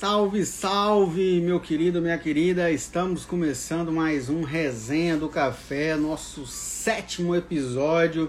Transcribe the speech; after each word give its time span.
Salve, 0.00 0.44
salve, 0.44 1.40
meu 1.40 1.60
querido, 1.60 2.02
minha 2.02 2.18
querida. 2.18 2.68
Estamos 2.68 3.24
começando 3.24 3.92
mais 3.92 4.28
um 4.28 4.42
Resenha 4.42 5.16
do 5.16 5.28
Café, 5.28 5.94
nosso 5.94 6.44
sétimo 6.48 7.34
episódio. 7.34 8.28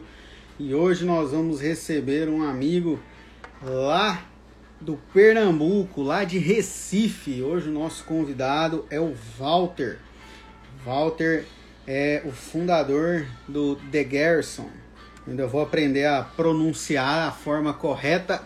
E 0.60 0.76
hoje 0.76 1.06
nós 1.06 1.32
vamos 1.32 1.60
receber 1.60 2.30
um 2.30 2.44
amigo 2.44 3.00
lá 3.64 4.24
do 4.80 4.96
Pernambuco, 5.12 6.04
lá 6.04 6.24
de 6.24 6.38
Recife. 6.38 7.42
Hoje 7.42 7.68
o 7.68 7.74
nosso 7.74 8.04
convidado 8.04 8.86
é 8.92 9.00
o 9.00 9.16
Walter. 9.38 9.98
Walter 10.86 11.46
é 11.88 12.22
o 12.26 12.32
fundador 12.32 13.26
do 13.48 13.76
The 13.92 14.04
Garrison. 14.04 14.70
Ainda 15.28 15.48
vou 15.48 15.64
aprender 15.64 16.06
a 16.06 16.22
pronunciar 16.22 17.28
a 17.28 17.32
forma 17.32 17.74
correta, 17.74 18.44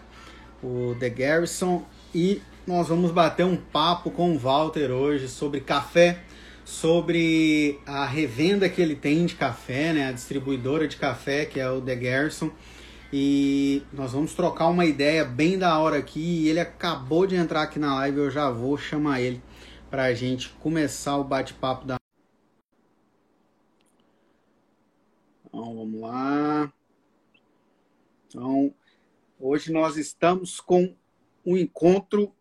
o 0.64 0.96
The 0.98 1.10
Garrison. 1.10 1.84
E 2.16 2.42
nós 2.70 2.88
vamos 2.88 3.10
bater 3.10 3.44
um 3.44 3.58
papo 3.58 4.12
com 4.12 4.36
o 4.36 4.38
Walter 4.38 4.92
hoje 4.92 5.28
sobre 5.28 5.60
café, 5.60 6.22
sobre 6.64 7.80
a 7.84 8.06
revenda 8.06 8.70
que 8.70 8.80
ele 8.80 8.96
tem 8.96 9.26
de 9.26 9.34
café, 9.34 9.92
né, 9.92 10.08
a 10.08 10.12
distribuidora 10.12 10.88
de 10.88 10.96
café 10.96 11.46
que 11.46 11.60
é 11.60 11.68
o 11.68 11.82
The 11.82 11.96
Garrison. 11.96 12.52
E 13.12 13.82
nós 13.92 14.12
vamos 14.12 14.36
trocar 14.36 14.68
uma 14.68 14.86
ideia 14.86 15.26
bem 15.26 15.58
da 15.58 15.80
hora 15.80 15.98
aqui. 15.98 16.48
Ele 16.48 16.60
acabou 16.60 17.26
de 17.26 17.36
entrar 17.36 17.64
aqui 17.64 17.80
na 17.80 17.96
live, 17.96 18.20
eu 18.20 18.30
já 18.30 18.52
vou 18.52 18.78
chamar 18.78 19.20
ele 19.20 19.42
para 19.90 20.04
a 20.04 20.14
gente 20.14 20.50
começar 20.50 21.18
o 21.18 21.24
bate-papo 21.24 21.88
da. 21.88 21.98
Então 25.48 25.76
vamos 25.76 26.02
lá. 26.02 26.72
Então, 28.28 28.72
hoje 29.40 29.72
nós 29.72 29.98
estamos 29.98 30.60
com 30.60 30.96
um 31.44 31.58
encontro 31.58 32.32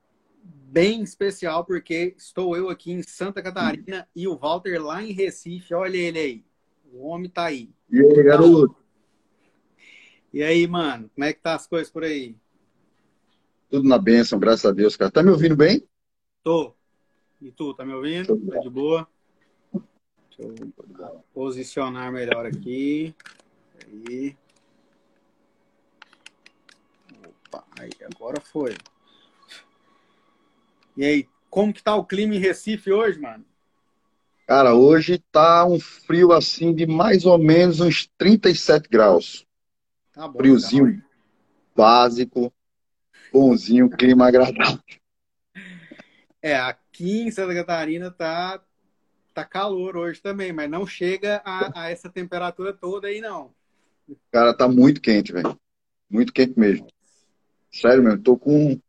bem 0.71 1.03
especial, 1.03 1.65
porque 1.65 2.15
estou 2.17 2.57
eu 2.57 2.69
aqui 2.69 2.93
em 2.93 3.03
Santa 3.03 3.43
Catarina 3.43 4.07
e 4.15 4.29
o 4.29 4.37
Walter 4.37 4.79
lá 4.79 5.03
em 5.03 5.13
Recife. 5.13 5.73
Olha 5.73 5.97
ele 5.97 6.19
aí. 6.19 6.45
O 6.93 7.07
homem 7.07 7.31
tá 7.31 7.47
aí. 7.47 7.71
E 7.91 8.01
aí, 8.01 8.23
garoto? 8.23 8.77
E 10.33 10.43
aí, 10.43 10.67
mano, 10.67 11.11
como 11.15 11.25
é 11.25 11.33
que 11.33 11.41
tá 11.41 11.55
as 11.55 11.67
coisas 11.67 11.91
por 11.91 12.05
aí? 12.05 12.37
Tudo 13.71 13.89
na 13.89 13.99
bênção, 13.99 14.39
graças 14.39 14.67
a 14.67 14.73
Deus, 14.73 14.97
cara. 14.97 15.11
Tá 15.11 15.23
me 15.23 15.31
ouvindo 15.31 15.57
bem? 15.57 15.87
Tô. 16.43 16.75
E 17.41 17.51
tu, 17.51 17.73
tá 17.73 17.85
me 17.85 17.95
ouvindo? 17.95 18.37
Tá 18.47 18.59
de 18.59 18.69
boa? 18.69 19.09
Deixa 19.73 20.43
eu 20.43 21.25
posicionar 21.33 22.13
melhor 22.13 22.45
aqui. 22.47 23.15
Aí. 23.87 24.37
Opa, 27.49 27.65
aí, 27.79 27.91
agora 28.15 28.41
foi. 28.41 28.75
E 30.99 31.05
aí, 31.05 31.29
como 31.49 31.73
que 31.73 31.81
tá 31.81 31.95
o 31.95 32.05
clima 32.05 32.35
em 32.35 32.41
Recife 32.41 32.91
hoje, 32.91 33.21
mano? 33.21 33.45
Cara, 34.49 34.75
hoje 34.75 35.23
tá 35.31 35.65
um 35.65 35.79
frio 35.79 36.33
assim 36.33 36.75
de 36.75 36.89
mais 36.89 37.25
ou 37.25 37.39
menos 37.39 37.79
uns 37.79 38.11
37 38.19 38.89
graus. 38.89 39.47
Tá 40.13 40.27
bom, 40.27 40.41
Friozinho 40.41 41.01
tá 41.01 41.07
básico, 41.77 42.53
bonzinho, 43.33 43.89
clima 43.89 44.27
agradável. 44.27 44.81
É, 46.43 46.57
aqui 46.57 47.21
em 47.21 47.31
Santa 47.31 47.55
Catarina 47.55 48.11
tá, 48.11 48.61
tá 49.33 49.45
calor 49.45 49.97
hoje 49.97 50.21
também, 50.21 50.53
mas 50.53 50.69
não 50.69 50.85
chega 50.85 51.41
a, 51.45 51.83
a 51.83 51.91
essa 51.91 52.11
temperatura 52.11 52.73
toda 52.73 53.07
aí, 53.07 53.21
não. 53.21 53.55
Cara, 54.33 54.53
tá 54.53 54.67
muito 54.67 55.01
quente, 55.01 55.33
velho. 55.33 55.57
Muito 56.11 56.33
quente 56.33 56.59
mesmo. 56.59 56.89
Sério 57.71 58.03
mesmo, 58.03 58.21
tô 58.21 58.37
com 58.37 58.81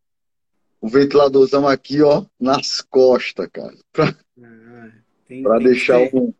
o 0.80 0.88
ventiladorzão 0.88 1.68
aqui, 1.68 2.02
ó, 2.02 2.24
nas 2.38 2.80
costas, 2.80 3.48
cara. 3.52 3.74
Pra, 3.92 4.16
ah, 4.42 4.90
pra 5.42 5.58
deixar 5.58 5.98
um, 6.14 6.32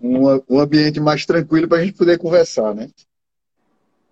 um, 0.00 0.42
um 0.48 0.60
ambiente 0.60 1.00
mais 1.00 1.26
tranquilo 1.26 1.68
pra 1.68 1.84
gente 1.84 1.96
poder 1.96 2.18
conversar, 2.18 2.74
né? 2.74 2.88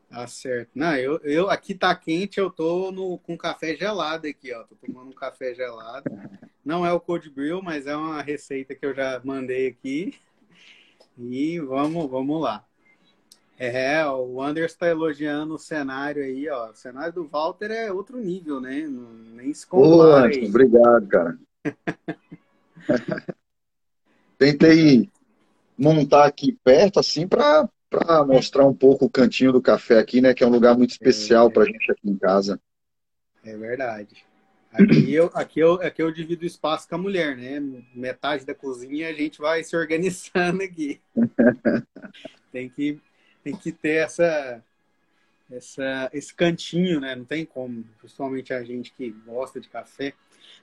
Tá 0.09 0.27
certo. 0.27 0.71
Não, 0.75 0.97
eu, 0.97 1.19
eu 1.23 1.51
aqui 1.51 1.75
tá 1.75 1.95
quente, 1.95 2.41
eu 2.41 2.51
tô 2.51 2.91
no, 2.91 3.19
com 3.19 3.37
café 3.37 3.77
gelado 3.77 4.27
aqui, 4.27 4.53
ó. 4.55 4.65
Tô 4.65 4.75
tomando 4.75 5.11
um 5.11 5.15
café 5.15 5.55
gelado. 5.55 6.11
Não 6.65 6.85
é 6.85 6.93
o 6.93 7.01
cold 7.01 7.29
brew, 7.31 7.63
mas 7.63 7.87
é 7.87 7.95
uma 7.95 8.23
receita 8.23 8.75
que 8.75 8.85
eu 8.85 8.95
já 8.95 9.21
mandei 9.23 9.69
aqui. 9.69 10.15
E 11.19 11.61
vamos, 11.61 12.11
vamos 12.11 12.41
lá. 12.41 12.65
É, 13.59 14.07
o 14.07 14.41
Anderson 14.41 14.73
está 14.73 14.87
elogiando 14.87 15.55
o 15.55 15.59
cenário 15.59 16.23
aí, 16.23 16.49
ó. 16.49 16.71
O 16.71 16.75
cenário 16.77 17.13
do 17.13 17.27
Walter 17.27 17.73
é 17.73 17.93
outro 17.93 18.17
nível, 18.17 18.61
né? 18.61 18.87
Não, 18.87 19.13
nem 19.13 19.53
se 19.53 19.67
compara. 19.67 20.31
Ô, 20.31 20.47
obrigado, 20.47 21.09
cara. 21.09 21.39
Tentei 24.39 25.11
montar 25.77 26.27
aqui 26.27 26.57
perto, 26.63 27.01
assim, 27.01 27.27
para 27.27 27.69
mostrar 28.25 28.65
um 28.65 28.75
pouco 28.75 29.07
o 29.07 29.11
cantinho 29.11 29.51
do 29.51 29.61
café 29.61 29.99
aqui, 29.99 30.21
né? 30.21 30.33
Que 30.33 30.45
é 30.45 30.47
um 30.47 30.51
lugar 30.51 30.77
muito 30.77 30.91
especial 30.91 31.49
é, 31.49 31.51
para 31.51 31.65
a 31.65 31.67
gente 31.67 31.91
aqui 31.91 32.09
em 32.09 32.17
casa. 32.17 32.61
É 33.43 33.57
verdade. 33.57 34.25
Aqui 34.73 35.13
eu, 35.13 35.31
aqui, 35.35 35.59
eu, 35.59 35.75
aqui 35.83 36.01
eu 36.01 36.13
divido 36.13 36.47
espaço 36.47 36.89
com 36.89 36.95
a 36.95 36.99
mulher, 36.99 37.37
né? 37.37 37.61
Metade 37.93 38.47
da 38.47 38.55
cozinha 38.55 39.09
a 39.09 39.13
gente 39.13 39.41
vai 39.41 39.65
se 39.65 39.77
organizando 39.77 40.63
aqui. 40.63 41.01
Tem 42.53 42.69
que 42.69 43.01
tem 43.43 43.57
que 43.57 43.73
ter 43.73 44.05
essa, 44.05 44.63
essa, 45.51 46.11
esse 46.13 46.35
cantinho, 46.35 47.01
né? 47.01 47.15
Não 47.15 47.25
tem 47.25 47.45
como, 47.45 47.85
principalmente 47.99 48.53
a 48.53 48.63
gente 48.63 48.93
que 48.93 49.11
gosta 49.27 49.61
de 49.61 49.69
café. 49.69 50.15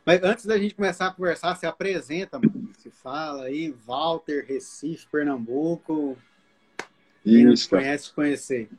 Mas 0.06 0.22
antes 0.24 0.46
da 0.46 0.58
gente 0.58 0.76
começar 0.76 1.08
a 1.08 1.12
conversar, 1.12 1.56
se 1.56 1.66
apresenta, 1.66 2.40
mano. 2.40 2.72
Se 2.78 2.90
fala 2.92 3.46
aí, 3.46 3.74
Walter, 3.86 4.46
Recife, 4.48 5.08
Pernambuco. 5.12 6.18
Quem 7.24 7.52
Isso, 7.52 7.64
te 7.64 7.70
conhece, 7.70 8.14
conhecer. 8.14 8.70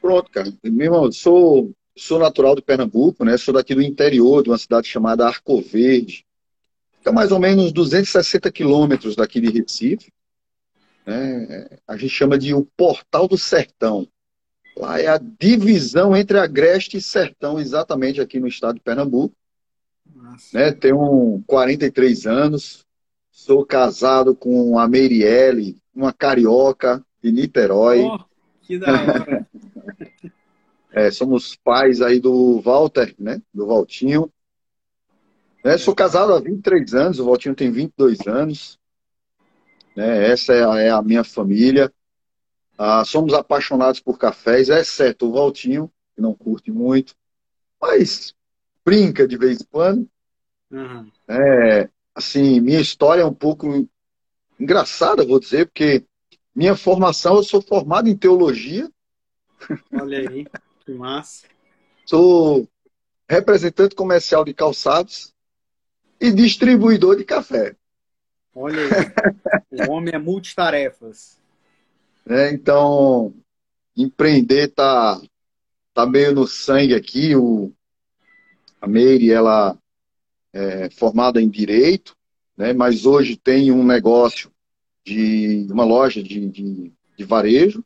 Pronto, 0.00 0.30
cara. 0.30 0.52
Meu 0.62 0.86
irmão, 0.86 1.10
sou, 1.10 1.72
sou 1.96 2.18
natural 2.18 2.54
de 2.54 2.62
Pernambuco, 2.62 3.24
né? 3.24 3.36
Sou 3.36 3.54
daqui 3.54 3.74
do 3.74 3.82
interior, 3.82 4.42
de 4.42 4.50
uma 4.50 4.58
cidade 4.58 4.86
chamada 4.86 5.26
Arco 5.26 5.60
Verde. 5.62 6.26
Fica 6.98 7.12
mais 7.12 7.32
ou 7.32 7.38
menos 7.38 7.72
260 7.72 8.52
quilômetros 8.52 9.16
daqui 9.16 9.40
de 9.40 9.50
Recife. 9.50 10.12
Né? 11.08 11.66
A 11.86 11.96
gente 11.96 12.10
chama 12.10 12.38
de 12.38 12.52
o 12.52 12.66
Portal 12.76 13.26
do 13.26 13.38
Sertão. 13.38 14.06
Lá 14.76 15.00
é 15.00 15.06
a 15.06 15.16
divisão 15.16 16.14
entre 16.14 16.38
Agreste 16.38 16.98
e 16.98 17.00
Sertão, 17.00 17.58
exatamente 17.58 18.20
aqui 18.20 18.38
no 18.38 18.46
estado 18.46 18.74
de 18.74 18.82
Pernambuco. 18.82 19.34
Né? 20.52 20.70
Tenho 20.72 21.42
43 21.46 22.26
anos, 22.26 22.84
sou 23.30 23.64
casado 23.64 24.36
com 24.36 24.78
a 24.78 24.86
Meirielle, 24.86 25.78
uma 25.94 26.12
carioca 26.12 27.02
de 27.22 27.32
Niterói. 27.32 28.02
Oh, 28.02 28.18
que 28.60 28.78
da 28.78 28.92
hora! 28.92 29.48
é, 30.92 31.10
somos 31.10 31.56
pais 31.56 32.02
aí 32.02 32.20
do 32.20 32.60
Walter, 32.60 33.14
né? 33.18 33.40
Do 33.52 33.66
Valtinho. 33.66 34.30
Né? 35.64 35.78
Sou 35.78 35.94
casado 35.94 36.34
há 36.34 36.38
23 36.38 36.94
anos, 36.94 37.18
o 37.18 37.24
Valtinho 37.24 37.54
tem 37.54 37.70
22 37.70 38.26
anos. 38.26 38.77
Né? 39.98 40.30
Essa 40.30 40.52
é 40.52 40.64
a, 40.64 40.78
é 40.78 40.90
a 40.90 41.02
minha 41.02 41.24
família. 41.24 41.92
Ah, 42.78 43.04
somos 43.04 43.34
apaixonados 43.34 43.98
por 43.98 44.16
cafés, 44.16 44.68
exceto 44.68 45.26
o 45.26 45.32
Valtinho, 45.32 45.90
que 46.14 46.22
não 46.22 46.32
curte 46.32 46.70
muito, 46.70 47.16
mas 47.82 48.32
brinca 48.84 49.26
de 49.26 49.36
vez 49.36 49.60
em 49.60 49.64
quando. 49.64 50.08
Uhum. 50.70 51.10
É, 51.26 51.90
assim, 52.14 52.60
minha 52.60 52.80
história 52.80 53.22
é 53.22 53.24
um 53.24 53.34
pouco 53.34 53.88
engraçada, 54.60 55.26
vou 55.26 55.40
dizer, 55.40 55.66
porque 55.66 56.04
minha 56.54 56.76
formação, 56.76 57.34
eu 57.34 57.42
sou 57.42 57.60
formado 57.60 58.08
em 58.08 58.16
teologia. 58.16 58.88
Olha 59.92 60.30
aí, 60.30 60.46
que 60.86 60.92
massa. 60.92 61.48
Sou 62.06 62.68
representante 63.28 63.96
comercial 63.96 64.44
de 64.44 64.54
calçados 64.54 65.34
e 66.20 66.30
distribuidor 66.30 67.16
de 67.16 67.24
café. 67.24 67.74
Olha 68.54 68.80
aí. 68.80 68.90
o 69.86 69.90
homem 69.90 70.14
é 70.14 70.18
multitarefas. 70.18 71.38
É, 72.28 72.50
então, 72.52 73.34
empreender 73.96 74.68
tá, 74.68 75.20
tá 75.94 76.06
meio 76.06 76.34
no 76.34 76.46
sangue 76.46 76.94
aqui. 76.94 77.34
O, 77.34 77.72
a 78.80 78.86
Meire, 78.86 79.32
ela 79.32 79.76
é 80.52 80.90
formada 80.90 81.40
em 81.40 81.48
Direito, 81.48 82.16
né, 82.56 82.72
mas 82.72 83.06
hoje 83.06 83.36
tem 83.36 83.70
um 83.70 83.84
negócio 83.84 84.50
de 85.04 85.66
uma 85.70 85.84
loja 85.84 86.22
de, 86.22 86.48
de, 86.48 86.92
de 87.16 87.24
varejo. 87.24 87.84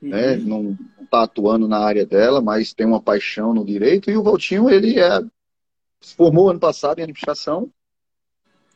Né, 0.00 0.32
uhum. 0.32 0.36
Né, 0.36 0.36
não 0.36 0.78
está 1.02 1.22
atuando 1.22 1.66
na 1.66 1.78
área 1.78 2.04
dela, 2.04 2.40
mas 2.40 2.74
tem 2.74 2.86
uma 2.86 3.00
paixão 3.00 3.54
no 3.54 3.64
direito. 3.64 4.10
E 4.10 4.16
o 4.16 4.22
Valtinho, 4.22 4.68
ele 4.68 4.98
é, 4.98 5.20
se 6.00 6.14
formou 6.14 6.50
ano 6.50 6.60
passado 6.60 6.98
em 6.98 7.02
administração 7.02 7.70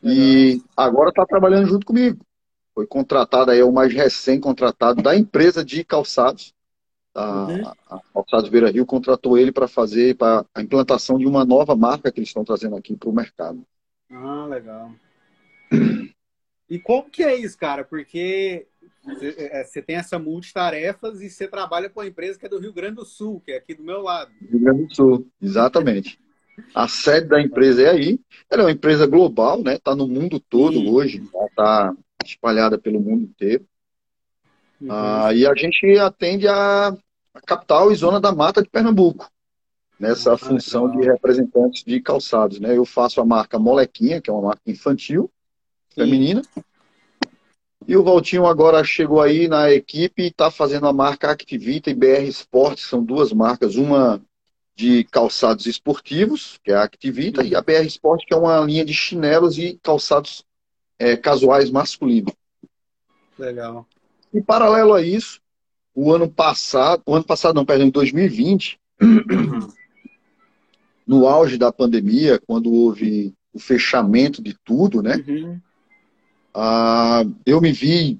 e 0.03 0.61
agora 0.75 1.09
está 1.09 1.25
trabalhando 1.25 1.67
junto 1.67 1.85
comigo. 1.85 2.25
Foi 2.79 2.87
contratado 2.87 3.51
aí, 3.51 3.59
é 3.59 3.65
o 3.65 3.73
mais 3.73 3.93
recém-contratado 3.93 5.01
da 5.01 5.13
empresa 5.13 5.65
de 5.65 5.83
calçados, 5.83 6.53
A, 7.13 7.45
uhum. 7.45 7.67
a 7.67 7.99
Calçados 8.13 8.49
Beira 8.49 8.71
Rio 8.71 8.85
contratou 8.85 9.37
ele 9.37 9.51
para 9.51 9.67
fazer 9.67 10.15
para 10.15 10.45
a 10.55 10.61
implantação 10.61 11.17
de 11.17 11.25
uma 11.27 11.43
nova 11.43 11.75
marca 11.75 12.09
que 12.09 12.21
eles 12.21 12.29
estão 12.29 12.45
trazendo 12.45 12.77
aqui 12.77 12.95
para 12.95 13.09
o 13.09 13.13
mercado. 13.13 13.65
Ah, 14.09 14.45
legal. 14.45 14.93
E 16.69 16.79
como 16.79 17.09
que 17.09 17.21
é 17.21 17.35
isso, 17.35 17.57
cara? 17.57 17.83
Porque 17.83 18.65
você 19.03 19.35
é, 19.37 19.81
tem 19.81 19.97
essa 19.97 20.17
multitarefas 20.17 21.19
e 21.19 21.29
você 21.29 21.49
trabalha 21.49 21.89
com 21.89 21.99
a 21.99 22.07
empresa 22.07 22.39
que 22.39 22.45
é 22.45 22.49
do 22.49 22.59
Rio 22.59 22.71
Grande 22.71 22.95
do 22.95 23.05
Sul, 23.05 23.41
que 23.43 23.51
é 23.51 23.57
aqui 23.57 23.73
do 23.73 23.83
meu 23.83 24.03
lado. 24.03 24.31
Rio 24.39 24.59
Grande 24.61 24.85
do 24.85 24.95
Sul, 24.95 25.27
exatamente. 25.41 26.17
A 26.73 26.87
sede 26.87 27.27
da 27.27 27.41
empresa 27.41 27.81
é 27.81 27.89
aí. 27.89 28.19
Ela 28.49 28.61
é 28.61 28.65
uma 28.67 28.71
empresa 28.71 29.05
global, 29.05 29.61
né? 29.61 29.75
Está 29.75 29.93
no 29.93 30.07
mundo 30.07 30.39
todo 30.39 30.75
Sim. 30.75 30.89
hoje, 30.89 31.23
está 31.49 31.93
espalhada 32.25 32.77
pelo 32.77 32.99
mundo 32.99 33.23
inteiro. 33.23 33.65
Uhum. 34.81 34.87
Ah, 34.91 35.33
e 35.33 35.45
a 35.45 35.53
gente 35.55 35.97
atende 35.97 36.47
a, 36.47 36.87
a, 37.33 37.41
capital 37.45 37.91
e 37.91 37.95
zona 37.95 38.19
da 38.19 38.31
mata 38.31 38.61
de 38.61 38.69
Pernambuco, 38.69 39.29
nessa 39.99 40.33
ah, 40.33 40.37
função 40.37 40.85
legal. 40.85 41.01
de 41.01 41.07
representantes 41.07 41.83
de 41.83 41.99
calçados. 41.99 42.59
Né? 42.59 42.77
Eu 42.77 42.85
faço 42.85 43.19
a 43.19 43.25
marca 43.25 43.59
Molequinha, 43.59 44.21
que 44.21 44.29
é 44.29 44.33
uma 44.33 44.49
marca 44.49 44.61
infantil, 44.67 45.29
Sim. 45.89 46.01
feminina. 46.01 46.41
E 47.87 47.97
o 47.97 48.03
Valtinho 48.03 48.45
agora 48.45 48.83
chegou 48.83 49.21
aí 49.21 49.47
na 49.47 49.71
equipe 49.71 50.21
e 50.21 50.27
está 50.27 50.51
fazendo 50.51 50.87
a 50.87 50.93
marca 50.93 51.31
Activita 51.31 51.89
e 51.89 51.95
BR 51.95 52.27
Sports, 52.27 52.83
são 52.83 53.03
duas 53.03 53.33
marcas, 53.33 53.75
uma 53.75 54.21
de 54.75 55.03
calçados 55.05 55.65
esportivos, 55.65 56.59
que 56.63 56.71
é 56.71 56.75
a 56.75 56.83
Activita, 56.83 57.43
e 57.43 57.55
a 57.55 57.61
BR 57.61 57.85
Sport, 57.87 58.25
que 58.25 58.33
é 58.33 58.37
uma 58.37 58.59
linha 58.61 58.85
de 58.85 58.93
chinelos 58.93 59.57
e 59.57 59.77
calçados 59.81 60.45
é, 60.99 61.15
casuais 61.15 61.71
masculinos. 61.71 62.33
Legal. 63.37 63.87
E 64.33 64.41
paralelo 64.41 64.93
a 64.93 65.01
isso, 65.01 65.39
o 65.95 66.13
ano 66.13 66.29
passado, 66.29 67.01
o 67.05 67.15
ano 67.15 67.23
passado 67.23 67.55
não, 67.55 67.65
perdão, 67.65 67.87
em 67.87 67.91
2020, 67.91 68.77
no 71.07 71.27
auge 71.27 71.57
da 71.57 71.71
pandemia, 71.71 72.39
quando 72.45 72.71
houve 72.71 73.33
o 73.51 73.59
fechamento 73.59 74.43
de 74.43 74.55
tudo, 74.63 75.01
né? 75.01 75.23
Uhum. 75.27 75.59
Ah, 76.53 77.23
eu 77.45 77.59
me 77.59 77.71
vi 77.71 78.19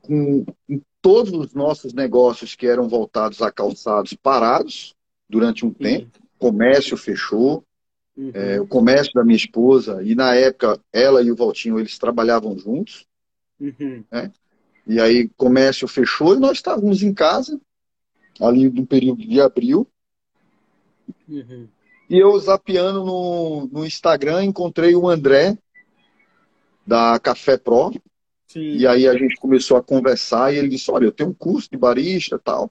com, 0.00 0.44
com 0.44 0.80
todos 1.00 1.32
os 1.32 1.54
nossos 1.54 1.92
negócios 1.92 2.56
que 2.56 2.66
eram 2.66 2.88
voltados 2.88 3.40
a 3.42 3.52
calçados 3.52 4.14
parados, 4.14 4.96
durante 5.32 5.64
um 5.64 5.68
uhum. 5.68 5.74
tempo. 5.74 6.18
O 6.36 6.38
comércio 6.38 6.96
fechou. 6.96 7.64
Uhum. 8.16 8.30
É, 8.34 8.60
o 8.60 8.66
comércio 8.66 9.12
da 9.14 9.24
minha 9.24 9.36
esposa, 9.36 10.02
e 10.02 10.14
na 10.14 10.34
época 10.34 10.78
ela 10.92 11.22
e 11.22 11.30
o 11.30 11.36
Valtinho, 11.36 11.78
eles 11.78 11.98
trabalhavam 11.98 12.58
juntos. 12.58 13.06
Uhum. 13.58 14.04
Né? 14.10 14.30
E 14.86 15.00
aí 15.00 15.24
o 15.24 15.30
comércio 15.36 15.88
fechou 15.88 16.34
e 16.34 16.40
nós 16.40 16.58
estávamos 16.58 17.02
em 17.02 17.14
casa, 17.14 17.58
ali 18.40 18.68
no 18.68 18.86
período 18.86 19.26
de 19.26 19.40
abril. 19.40 19.88
Uhum. 21.28 21.68
E 22.10 22.18
eu 22.18 22.38
zapeando 22.38 23.04
no, 23.04 23.68
no 23.72 23.86
Instagram, 23.86 24.44
encontrei 24.44 24.94
o 24.94 25.08
André, 25.08 25.56
da 26.86 27.18
Café 27.18 27.56
Pro. 27.56 27.92
Sim. 28.46 28.76
E 28.76 28.86
aí 28.86 29.08
a 29.08 29.16
gente 29.16 29.36
começou 29.36 29.76
a 29.76 29.82
conversar 29.82 30.52
e 30.52 30.58
ele 30.58 30.68
disse, 30.68 30.90
olha, 30.90 31.06
eu 31.06 31.12
tenho 31.12 31.30
um 31.30 31.34
curso 31.34 31.70
de 31.70 31.78
barista 31.78 32.38
tal. 32.38 32.70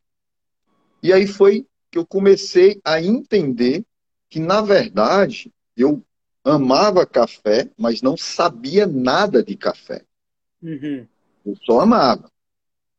E 1.01 1.11
aí 1.11 1.25
foi 1.25 1.65
que 1.89 1.97
eu 1.97 2.05
comecei 2.05 2.79
a 2.85 3.01
entender 3.01 3.83
que, 4.31 4.39
na 4.39 4.61
verdade, 4.61 5.51
eu 5.75 6.01
amava 6.41 7.05
café, 7.05 7.69
mas 7.77 8.01
não 8.01 8.15
sabia 8.15 8.87
nada 8.87 9.43
de 9.43 9.57
café. 9.57 10.03
Uhum. 10.63 11.05
Eu 11.45 11.57
só 11.65 11.81
amava. 11.81 12.31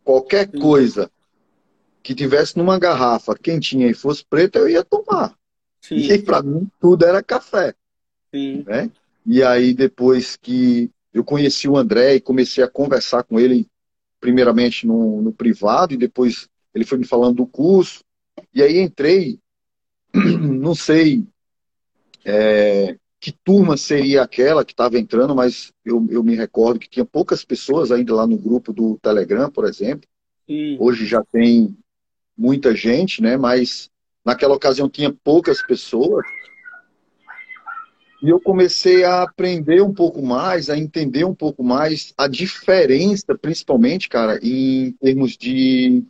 Qualquer 0.04 0.50
Sim. 0.50 0.60
coisa 0.60 1.10
que 2.02 2.14
tivesse 2.14 2.58
numa 2.58 2.78
garrafa 2.78 3.34
quentinha 3.34 3.88
e 3.88 3.94
fosse 3.94 4.22
preta, 4.24 4.58
eu 4.58 4.68
ia 4.68 4.84
tomar. 4.84 5.34
Sim. 5.80 5.96
E 5.96 6.18
para 6.18 6.42
mim 6.42 6.70
tudo 6.78 7.06
era 7.06 7.22
café. 7.22 7.74
Sim. 8.30 8.62
Né? 8.66 8.90
E 9.24 9.42
aí 9.42 9.72
depois 9.72 10.36
que 10.36 10.90
eu 11.14 11.24
conheci 11.24 11.66
o 11.66 11.78
André 11.78 12.16
e 12.16 12.20
comecei 12.20 12.62
a 12.62 12.68
conversar 12.68 13.22
com 13.22 13.40
ele, 13.40 13.66
primeiramente 14.20 14.86
no, 14.86 15.22
no 15.22 15.32
privado, 15.32 15.94
e 15.94 15.96
depois 15.96 16.46
ele 16.74 16.84
foi 16.84 16.98
me 16.98 17.06
falando 17.06 17.36
do 17.36 17.46
curso. 17.46 18.04
E 18.54 18.62
aí 18.62 18.78
entrei, 18.78 19.38
não 20.40 20.74
sei 20.74 21.26
é, 22.24 22.96
que 23.20 23.32
turma 23.32 23.76
seria 23.76 24.22
aquela 24.22 24.64
que 24.64 24.72
estava 24.72 24.98
entrando, 24.98 25.34
mas 25.34 25.72
eu, 25.84 26.04
eu 26.10 26.22
me 26.24 26.34
recordo 26.34 26.80
que 26.80 26.90
tinha 26.90 27.04
poucas 27.04 27.44
pessoas 27.44 27.92
ainda 27.92 28.14
lá 28.14 28.26
no 28.26 28.36
grupo 28.36 28.72
do 28.72 28.98
Telegram, 29.00 29.50
por 29.50 29.64
exemplo. 29.64 30.08
Sim. 30.46 30.76
Hoje 30.80 31.06
já 31.06 31.22
tem 31.32 31.76
muita 32.36 32.74
gente, 32.74 33.22
né? 33.22 33.36
Mas 33.36 33.90
naquela 34.24 34.54
ocasião 34.54 34.88
tinha 34.88 35.12
poucas 35.12 35.62
pessoas. 35.62 36.24
E 38.22 38.28
eu 38.28 38.40
comecei 38.40 39.04
a 39.04 39.22
aprender 39.22 39.82
um 39.82 39.92
pouco 39.92 40.22
mais, 40.22 40.70
a 40.70 40.76
entender 40.76 41.24
um 41.24 41.34
pouco 41.34 41.62
mais 41.62 42.12
a 42.16 42.28
diferença, 42.28 43.36
principalmente, 43.40 44.08
cara, 44.08 44.38
em 44.42 44.92
termos 45.00 45.36
de 45.36 46.04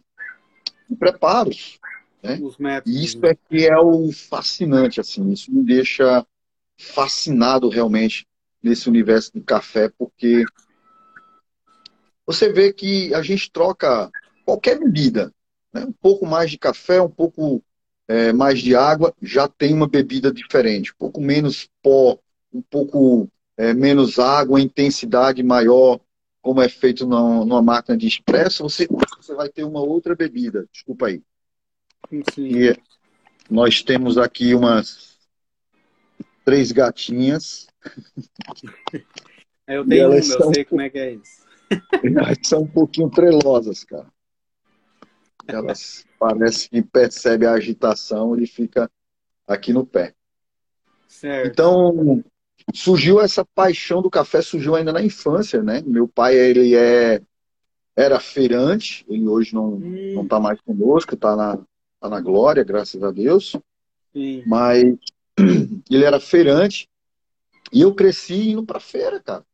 preparos. 0.98 1.78
Né? 2.22 2.38
Os 2.40 2.56
métodos. 2.56 3.00
E 3.00 3.04
isso 3.04 3.18
né? 3.20 3.30
é 3.30 3.34
que 3.34 3.66
é 3.66 3.76
o 3.78 4.12
fascinante, 4.12 5.00
assim, 5.00 5.30
isso 5.30 5.52
me 5.52 5.62
deixa 5.64 6.24
fascinado 6.78 7.68
realmente 7.68 8.26
nesse 8.62 8.88
universo 8.88 9.32
do 9.32 9.42
café, 9.42 9.88
porque 9.98 10.44
você 12.24 12.52
vê 12.52 12.72
que 12.72 13.12
a 13.14 13.22
gente 13.22 13.50
troca 13.50 14.10
qualquer 14.44 14.78
bebida, 14.78 15.32
né? 15.72 15.84
um 15.84 15.92
pouco 15.92 16.24
mais 16.24 16.50
de 16.50 16.58
café, 16.58 17.00
um 17.00 17.10
pouco 17.10 17.62
é, 18.06 18.32
mais 18.32 18.60
de 18.60 18.76
água, 18.76 19.12
já 19.20 19.48
tem 19.48 19.74
uma 19.74 19.88
bebida 19.88 20.32
diferente, 20.32 20.92
um 20.92 20.96
pouco 20.98 21.20
menos 21.20 21.68
pó, 21.82 22.18
um 22.52 22.62
pouco 22.62 23.28
é, 23.56 23.74
menos 23.74 24.18
água, 24.18 24.60
intensidade 24.60 25.42
maior, 25.42 26.00
como 26.40 26.60
é 26.60 26.68
feito 26.68 27.06
numa, 27.06 27.44
numa 27.44 27.62
máquina 27.62 27.96
de 27.96 28.06
expresso, 28.06 28.64
você, 28.64 28.86
você 29.16 29.34
vai 29.34 29.48
ter 29.48 29.64
uma 29.64 29.80
outra 29.80 30.14
bebida. 30.14 30.66
Desculpa 30.72 31.06
aí. 31.06 31.22
Sim. 32.34 32.46
E 32.46 32.76
nós 33.50 33.82
temos 33.82 34.18
aqui 34.18 34.54
umas 34.54 35.18
três 36.44 36.72
gatinhas. 36.72 37.66
Eu 39.66 39.86
tenho 39.86 40.08
uma, 40.08 40.16
eu 40.16 40.22
são, 40.22 40.52
sei 40.52 40.64
como 40.64 40.80
é 40.80 40.90
que 40.90 40.98
é 40.98 41.12
isso. 41.12 41.46
Elas 42.04 42.36
são 42.42 42.62
um 42.62 42.66
pouquinho 42.66 43.08
trelosas, 43.08 43.84
cara. 43.84 44.08
Elas 45.46 46.04
parece 46.18 46.68
que 46.68 46.82
percebe 46.82 47.46
a 47.46 47.52
agitação 47.52 48.38
e 48.38 48.46
fica 48.46 48.90
aqui 49.46 49.72
no 49.72 49.86
pé. 49.86 50.14
Certo. 51.08 51.48
Então, 51.48 52.24
surgiu 52.74 53.20
essa 53.20 53.44
paixão 53.44 54.02
do 54.02 54.10
café, 54.10 54.42
surgiu 54.42 54.74
ainda 54.74 54.92
na 54.92 55.02
infância, 55.02 55.62
né? 55.62 55.80
Meu 55.86 56.08
pai, 56.08 56.36
ele 56.36 56.74
é 56.74 57.22
era 57.94 58.18
feirante, 58.18 59.04
ele 59.08 59.28
hoje 59.28 59.54
não 59.54 59.74
hum. 59.74 60.12
não 60.14 60.22
está 60.24 60.40
mais 60.40 60.60
conosco, 60.62 61.14
está 61.14 61.36
na 61.36 61.58
tá 62.02 62.08
na 62.08 62.20
glória, 62.20 62.64
graças 62.64 63.02
a 63.02 63.12
Deus. 63.12 63.56
Sim. 64.12 64.42
Mas 64.44 64.82
ele 65.88 66.04
era 66.04 66.18
feirante 66.18 66.88
e 67.72 67.80
eu 67.80 67.94
cresci 67.94 68.50
indo 68.50 68.66
para 68.66 68.80
feira, 68.80 69.20
cara. 69.20 69.44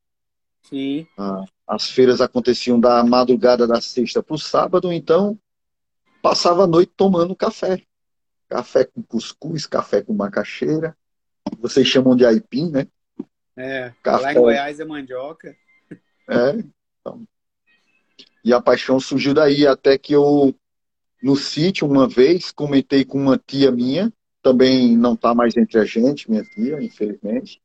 Sim. 0.63 1.07
Ah, 1.17 1.45
as 1.67 1.91
feiras 1.91 2.21
aconteciam 2.21 2.81
da 2.81 3.05
madrugada 3.05 3.67
da 3.67 3.81
sexta 3.81 4.23
para 4.23 4.35
o 4.35 4.39
sábado, 4.39 4.91
então 4.93 5.39
passava 6.23 6.65
a 6.65 6.67
noite 6.67 6.93
tomando 6.97 7.37
café. 7.37 7.83
Café 8.49 8.85
com 8.85 9.03
cuscuz, 9.03 9.67
café 9.67 10.03
com 10.03 10.15
macaxeira. 10.15 10.97
Vocês 11.59 11.87
chamam 11.87 12.17
de 12.17 12.25
aipim, 12.25 12.71
né? 12.71 12.87
É, 13.57 13.93
café. 14.03 14.23
lá 14.23 14.33
em 14.33 14.37
Goiás 14.37 14.81
é 14.81 14.85
mandioca. 14.85 15.55
É, 16.29 16.65
então. 17.01 17.27
E 18.45 18.53
a 18.53 18.61
paixão 18.61 18.99
surgiu 18.99 19.35
daí, 19.35 19.67
até 19.67 19.99
que 19.99 20.15
eu 20.15 20.55
no 21.23 21.37
sítio 21.37 21.87
uma 21.87 22.09
vez, 22.09 22.51
comentei 22.51 23.05
com 23.05 23.19
uma 23.19 23.39
tia 23.39 23.71
minha, 23.71 24.13
também 24.43 24.97
não 24.97 25.15
está 25.15 25.35
mais 25.35 25.57
entre 25.57 25.79
a 25.79 25.85
gente, 25.85 26.31
minha 26.31 26.45
tia, 26.45 26.83
infelizmente. 26.83 27.61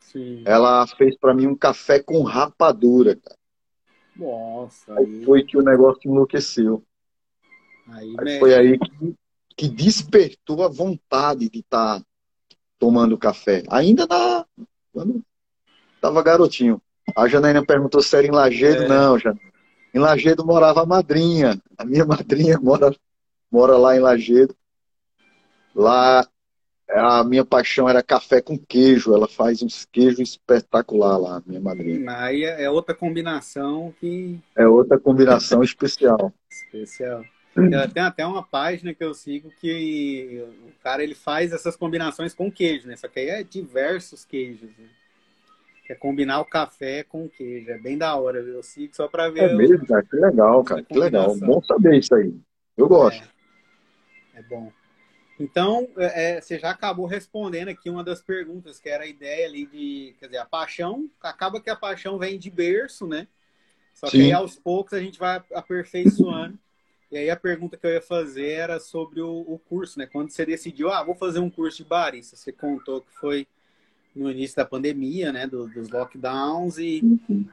Sim. 0.00 0.42
Ela 0.46 0.86
fez 0.86 1.16
para 1.16 1.34
mim 1.34 1.46
um 1.46 1.56
café 1.56 2.00
com 2.02 2.22
rapadura, 2.22 3.16
cara. 3.16 3.36
Nossa. 4.16 4.94
Aí, 4.94 5.04
aí... 5.04 5.24
foi 5.24 5.44
que 5.44 5.56
o 5.56 5.62
negócio 5.62 6.00
enlouqueceu. 6.10 6.82
Aí, 7.88 8.14
aí 8.18 8.38
foi 8.38 8.54
aí 8.54 8.78
que, 8.78 9.14
que, 9.56 9.68
despertou 9.68 10.64
a 10.64 10.68
vontade 10.68 11.48
de 11.48 11.60
estar 11.60 12.00
tá 12.00 12.06
tomando 12.78 13.18
café. 13.18 13.62
Ainda 13.68 14.06
na, 14.06 14.44
quando 14.92 15.22
tava 16.00 16.22
garotinho. 16.22 16.80
A 17.14 17.28
Janaína 17.28 17.64
perguntou 17.64 18.02
se 18.02 18.16
era 18.16 18.26
em 18.26 18.30
Lagedo. 18.30 18.84
É. 18.84 18.88
Não, 18.88 19.18
Janaína. 19.18 19.55
Em 19.96 19.98
Lagedo 19.98 20.44
morava 20.44 20.82
a 20.82 20.86
madrinha. 20.86 21.58
A 21.78 21.82
minha 21.82 22.04
madrinha 22.04 22.60
mora, 22.60 22.94
mora 23.50 23.78
lá 23.78 23.96
em 23.96 24.00
Lagedo. 24.00 24.54
Lá 25.74 26.28
a 26.90 27.24
minha 27.24 27.46
paixão 27.46 27.88
era 27.88 28.02
café 28.02 28.42
com 28.42 28.58
queijo. 28.58 29.14
Ela 29.14 29.26
faz 29.26 29.62
uns 29.62 29.86
queijos 29.86 30.20
espetacular 30.20 31.16
lá, 31.16 31.42
minha 31.46 31.62
madrinha. 31.62 32.14
Aí 32.18 32.44
é 32.44 32.68
outra 32.68 32.94
combinação 32.94 33.94
que. 33.98 34.38
É 34.54 34.68
outra 34.68 35.00
combinação 35.00 35.62
especial. 35.62 36.30
Especial. 36.52 37.24
Tem 37.94 38.02
até 38.02 38.26
uma 38.26 38.42
página 38.42 38.92
que 38.92 39.02
eu 39.02 39.14
sigo 39.14 39.50
que 39.58 40.44
o 40.66 40.72
cara 40.82 41.02
ele 41.02 41.14
faz 41.14 41.52
essas 41.52 41.74
combinações 41.74 42.34
com 42.34 42.52
queijo, 42.52 42.86
né? 42.86 42.96
Só 42.96 43.08
que 43.08 43.18
aí 43.18 43.28
é 43.28 43.42
diversos 43.42 44.26
queijos. 44.26 44.68
Né? 44.78 44.88
Que 45.86 45.92
é 45.92 45.96
combinar 45.96 46.40
o 46.40 46.44
café 46.44 47.04
com 47.04 47.28
queijo. 47.28 47.70
É 47.70 47.78
bem 47.78 47.96
da 47.96 48.14
hora, 48.16 48.38
eu 48.40 48.62
sigo 48.62 48.94
só 48.94 49.06
para 49.06 49.30
ver. 49.30 49.50
É 49.50 49.54
mesmo, 49.54 49.86
cara. 49.86 50.02
Que 50.02 50.16
legal, 50.16 50.64
cara. 50.64 50.82
Que 50.82 50.98
legal. 50.98 51.36
Bom 51.38 51.62
saber 51.62 51.98
isso 51.98 52.14
aí. 52.14 52.34
Eu 52.76 52.88
gosto. 52.88 53.22
É, 54.34 54.40
é 54.40 54.42
bom. 54.42 54.72
Então, 55.38 55.88
é, 55.96 56.36
é, 56.36 56.40
você 56.40 56.58
já 56.58 56.70
acabou 56.70 57.06
respondendo 57.06 57.68
aqui 57.68 57.90
uma 57.90 58.02
das 58.02 58.22
perguntas, 58.22 58.80
que 58.80 58.88
era 58.88 59.04
a 59.04 59.06
ideia 59.06 59.46
ali 59.46 59.66
de, 59.66 60.14
quer 60.18 60.26
dizer, 60.26 60.38
a 60.38 60.46
paixão, 60.46 61.08
acaba 61.20 61.60
que 61.60 61.70
a 61.70 61.76
paixão 61.76 62.18
vem 62.18 62.38
de 62.38 62.50
berço, 62.50 63.06
né? 63.06 63.28
Só 63.94 64.06
Sim. 64.08 64.18
que 64.18 64.24
aí 64.24 64.32
aos 64.32 64.56
poucos 64.56 64.94
a 64.94 65.00
gente 65.00 65.18
vai 65.18 65.42
aperfeiçoando. 65.52 66.58
E 67.12 67.16
aí 67.16 67.30
a 67.30 67.36
pergunta 67.36 67.76
que 67.76 67.86
eu 67.86 67.92
ia 67.92 68.02
fazer 68.02 68.50
era 68.50 68.80
sobre 68.80 69.20
o, 69.20 69.44
o 69.46 69.58
curso, 69.58 69.98
né? 69.98 70.06
Quando 70.06 70.30
você 70.30 70.44
decidiu, 70.44 70.90
ah, 70.90 71.04
vou 71.04 71.14
fazer 71.14 71.38
um 71.38 71.50
curso 71.50 71.78
de 71.78 71.84
barista, 71.84 72.34
você 72.34 72.50
contou 72.50 73.00
que 73.00 73.14
foi 73.14 73.46
no 74.16 74.30
início 74.30 74.56
da 74.56 74.64
pandemia, 74.64 75.32
né? 75.32 75.46
Do, 75.46 75.68
dos 75.68 75.88
lockdowns 75.88 76.78
e, 76.78 77.00
uhum. 77.02 77.46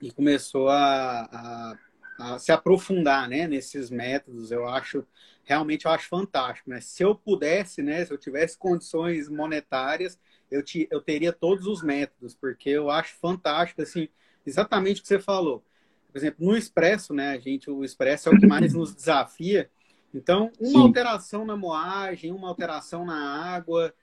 e 0.00 0.10
começou 0.10 0.68
a, 0.68 1.28
a, 1.30 1.78
a, 2.18 2.38
se 2.38 2.52
aprofundar, 2.52 3.28
né? 3.28 3.46
Nesses 3.46 3.90
métodos. 3.90 4.50
Eu 4.50 4.66
acho, 4.66 5.04
realmente 5.44 5.84
eu 5.84 5.90
acho 5.90 6.08
fantástico, 6.08 6.70
né? 6.70 6.80
Se 6.80 7.02
eu 7.02 7.14
pudesse, 7.14 7.82
né? 7.82 8.04
Se 8.04 8.12
eu 8.12 8.18
tivesse 8.18 8.56
condições 8.56 9.28
monetárias, 9.28 10.18
eu, 10.50 10.62
te, 10.62 10.88
eu 10.90 11.00
teria 11.00 11.32
todos 11.32 11.66
os 11.66 11.82
métodos, 11.82 12.34
porque 12.34 12.70
eu 12.70 12.90
acho 12.90 13.14
fantástico, 13.16 13.82
assim, 13.82 14.08
exatamente 14.46 15.00
o 15.00 15.02
que 15.02 15.08
você 15.08 15.18
falou 15.18 15.62
por 16.10 16.18
exemplo, 16.18 16.46
no 16.46 16.56
Expresso, 16.56 17.12
né? 17.12 17.30
A 17.30 17.38
gente, 17.38 17.70
o 17.70 17.84
Expresso 17.84 18.28
é 18.28 18.32
o 18.32 18.38
que 18.38 18.46
mais 18.46 18.72
nos 18.74 18.94
desafia. 18.94 19.70
Então, 20.12 20.50
uma 20.58 20.70
Sim. 20.70 20.78
alteração 20.78 21.44
na 21.44 21.56
moagem, 21.56 22.32
uma 22.32 22.48
alteração 22.48 23.04
na 23.04 23.54
água, 23.54 23.94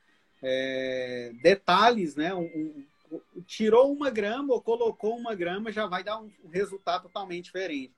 é, 0.48 1.32
detalhes, 1.42 2.16
né? 2.16 2.34
Um, 2.34 2.86
um, 3.12 3.42
tirou 3.48 3.92
uma 3.92 4.12
grama 4.12 4.54
ou 4.54 4.62
colocou 4.62 5.18
uma 5.18 5.34
grama, 5.34 5.72
já 5.72 5.88
vai 5.88 6.04
dar 6.04 6.20
um 6.20 6.30
resultado 6.52 7.04
totalmente 7.04 7.46
diferente. 7.46 7.94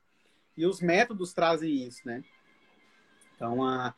E 0.56 0.66
os 0.66 0.80
métodos 0.80 1.34
trazem 1.34 1.86
isso, 1.86 2.02
né? 2.06 2.24
Então, 3.36 3.64
a, 3.64 3.94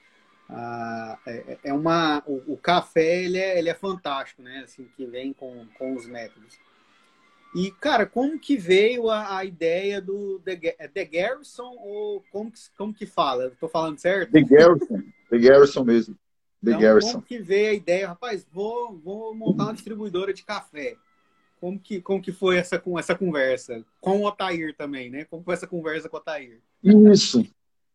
a, 0.50 1.20
é, 1.27 1.60
é 1.65 1.74
uma, 1.74 2.24
o, 2.25 2.53
o, 2.53 2.58
café 2.58 3.24
ele 3.24 3.38
é, 3.38 3.60
ele 3.60 3.70
é 3.70 3.75
fantástico, 3.75 4.41
né? 4.41 4.63
Assim, 4.65 4.89
que 4.98 5.06
vem 5.06 5.32
com, 5.32 5.68
com 5.77 5.96
os 5.96 6.08
métodos. 6.08 6.58
E, 7.56 7.72
cara, 7.72 8.06
como 8.06 8.39
que 8.39 8.58
veio 8.58 9.10
a, 9.10 9.38
a 9.38 9.46
ideia 9.46 10.01
do 10.01 10.39
The, 10.39 10.75
é 10.77 10.88
The, 10.88 11.06
Garrison 11.06 11.75
ou 11.79 12.24
como 12.32 12.51
que, 12.51 12.60
como 12.77 12.94
que 12.94 13.06
fala? 13.06 13.48
Estou 13.48 13.70
falando 13.70 14.00
certo? 14.00 14.32
The 14.32 14.41
Garrison. 14.41 15.03
The 15.29 15.38
Garrison 15.38 15.84
mesmo. 15.84 16.18
The 16.63 16.72
então, 16.72 16.82
Garrison. 16.82 17.12
Como 17.13 17.24
que 17.24 17.39
veio 17.39 17.70
a 17.72 17.74
ideia? 17.74 18.08
Rapaz, 18.08 18.46
vou, 18.51 18.98
vou 18.98 19.34
montar 19.34 19.66
uma 19.66 19.74
distribuidora 19.74 20.34
de 20.34 20.44
café. 20.44 20.96
Como 21.60 21.80
que, 21.80 22.01
como 22.01 22.22
que 22.22 22.32
foi 22.32 22.58
essa, 22.58 22.82
essa 22.98 23.16
conversa? 23.16 23.84
Com 24.00 24.22
o 24.22 24.25
Otair 24.25 24.75
também, 24.75 25.10
né? 25.10 25.25
Como 25.25 25.44
foi 25.44 25.54
essa 25.54 25.68
conversa 25.68 26.08
com 26.08 26.18
o 26.18 26.20
Otair? 26.20 26.62
Isso. 26.84 27.46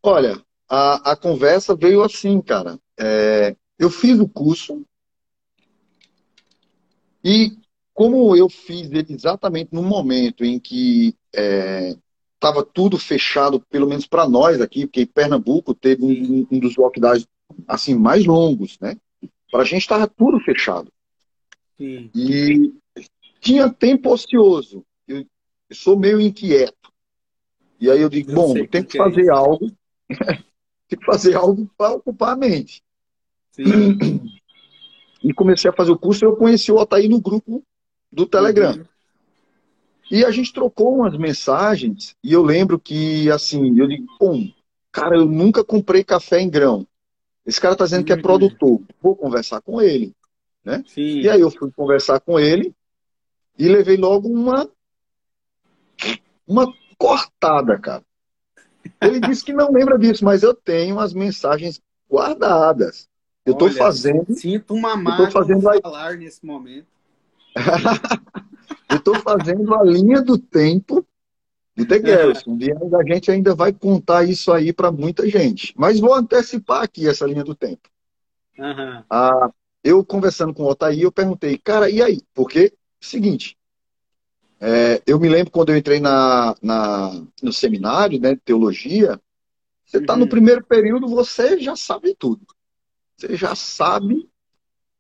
Olha, 0.02 0.42
a, 0.68 1.12
a 1.12 1.16
conversa 1.16 1.74
veio 1.74 2.02
assim, 2.02 2.40
cara. 2.40 2.78
É, 2.98 3.56
eu 3.78 3.90
fiz 3.90 4.18
o 4.20 4.28
curso 4.28 4.84
e 7.24 7.56
como 7.94 8.36
eu 8.36 8.50
fiz 8.50 8.90
ele 8.92 9.14
exatamente 9.14 9.70
no 9.72 9.82
momento 9.82 10.44
em 10.44 10.58
que 10.58 11.16
estava 11.32 12.60
é, 12.60 12.66
tudo 12.74 12.98
fechado, 12.98 13.60
pelo 13.70 13.86
menos 13.86 14.06
para 14.06 14.28
nós 14.28 14.60
aqui, 14.60 14.86
porque 14.86 15.06
Pernambuco 15.06 15.74
teve 15.74 16.04
um, 16.04 16.46
um, 16.50 16.58
dos 16.58 16.76
lockdowns 16.76 17.26
assim 17.66 17.94
mais 17.94 18.24
longos, 18.24 18.78
né? 18.80 18.96
Para 19.50 19.62
a 19.62 19.64
gente 19.64 19.82
estava 19.82 20.06
tudo 20.06 20.40
fechado. 20.40 20.92
Sim. 21.76 22.10
E 22.14 22.72
tinha 23.40 23.68
tempo 23.68 24.12
ocioso. 24.12 24.84
Eu, 25.06 25.18
eu, 25.18 25.76
sou 25.76 25.98
meio 25.98 26.20
inquieto. 26.20 26.92
E 27.80 27.90
aí 27.90 28.00
eu 28.00 28.08
digo, 28.08 28.30
eu 28.30 28.34
bom, 28.34 28.54
tem 28.54 28.82
que, 28.82 28.84
que 28.84 28.98
fazer 28.98 29.26
é 29.26 29.30
algo, 29.30 29.70
tem 30.88 30.98
que 30.98 31.04
fazer 31.04 31.34
algo 31.34 31.70
para 31.76 31.94
ocupar 31.94 32.32
a 32.32 32.36
mente. 32.36 32.82
Sim. 33.52 33.98
E 35.22 35.32
comecei 35.32 35.70
a 35.70 35.74
fazer 35.74 35.90
o 35.90 35.98
curso. 35.98 36.24
Eu 36.24 36.36
conheci 36.36 36.72
o 36.72 36.76
Otaí 36.76 37.08
no 37.08 37.20
grupo 37.20 37.62
do 38.10 38.26
Telegram. 38.26 38.74
Uhum. 38.74 38.84
E 40.10 40.24
a 40.24 40.30
gente 40.30 40.52
trocou 40.52 40.96
umas 40.96 41.16
mensagens 41.16 42.14
e 42.22 42.32
eu 42.32 42.42
lembro 42.42 42.78
que, 42.78 43.30
assim, 43.30 43.78
eu 43.78 43.88
digo, 43.88 44.06
pô, 44.18 44.36
cara, 44.92 45.16
eu 45.16 45.24
nunca 45.24 45.64
comprei 45.64 46.04
café 46.04 46.40
em 46.40 46.50
grão. 46.50 46.86
Esse 47.46 47.60
cara 47.60 47.76
tá 47.76 47.84
dizendo 47.84 48.04
que 48.04 48.12
é 48.12 48.20
produtor. 48.20 48.80
Vou 49.00 49.14
conversar 49.14 49.60
com 49.60 49.80
ele. 49.80 50.14
Né? 50.64 50.82
Sim. 50.86 51.20
E 51.20 51.28
aí 51.28 51.40
eu 51.40 51.50
fui 51.50 51.70
conversar 51.70 52.20
com 52.20 52.38
ele 52.38 52.74
e 53.58 53.68
levei 53.68 53.96
logo 53.96 54.28
uma 54.28 54.68
uma 56.46 56.72
cortada, 56.98 57.78
cara. 57.78 58.02
Ele 59.00 59.20
disse 59.20 59.44
que 59.44 59.52
não 59.52 59.72
lembra 59.72 59.98
disso, 59.98 60.24
mas 60.24 60.42
eu 60.42 60.54
tenho 60.54 60.98
as 60.98 61.12
mensagens 61.12 61.80
guardadas. 62.10 63.08
Eu 63.44 63.52
estou 63.52 63.70
fazendo. 63.70 64.34
Sinto 64.34 64.74
uma 64.74 64.96
mágoa 64.96 65.30
fazendo 65.30 65.60
falar 65.60 66.16
nesse 66.16 66.44
momento. 66.44 66.86
eu 68.90 68.96
estou 68.96 69.14
fazendo 69.20 69.74
a 69.74 69.82
linha 69.82 70.22
do 70.22 70.38
tempo 70.38 71.06
do 71.76 71.86
The 71.86 71.98
Garrison. 71.98 72.56
E 72.60 72.70
a 72.70 73.14
gente 73.14 73.30
ainda 73.30 73.54
vai 73.54 73.72
contar 73.72 74.24
isso 74.24 74.52
aí 74.52 74.72
para 74.72 74.90
muita 74.90 75.28
gente. 75.28 75.74
Mas 75.76 76.00
vou 76.00 76.14
antecipar 76.14 76.82
aqui 76.82 77.08
essa 77.08 77.26
linha 77.26 77.44
do 77.44 77.54
tempo. 77.54 77.88
Uhum. 78.58 79.02
Ah, 79.10 79.50
eu 79.82 80.04
conversando 80.04 80.54
com 80.54 80.62
o 80.62 80.70
Otaí, 80.70 81.02
eu 81.02 81.12
perguntei, 81.12 81.58
cara, 81.58 81.90
e 81.90 82.00
aí? 82.00 82.20
Porque, 82.32 82.72
seguinte, 83.00 83.56
é, 84.60 85.02
eu 85.06 85.18
me 85.18 85.28
lembro 85.28 85.50
quando 85.50 85.70
eu 85.70 85.76
entrei 85.76 86.00
na, 86.00 86.54
na 86.62 87.22
no 87.42 87.52
seminário, 87.52 88.20
né, 88.20 88.34
de 88.34 88.40
teologia, 88.40 89.20
você 89.84 89.98
está 89.98 90.14
uhum. 90.14 90.20
no 90.20 90.28
primeiro 90.28 90.64
período, 90.64 91.08
você 91.08 91.58
já 91.58 91.76
sabe 91.76 92.14
tudo. 92.14 92.46
Você 93.16 93.36
já 93.36 93.54
sabe 93.54 94.28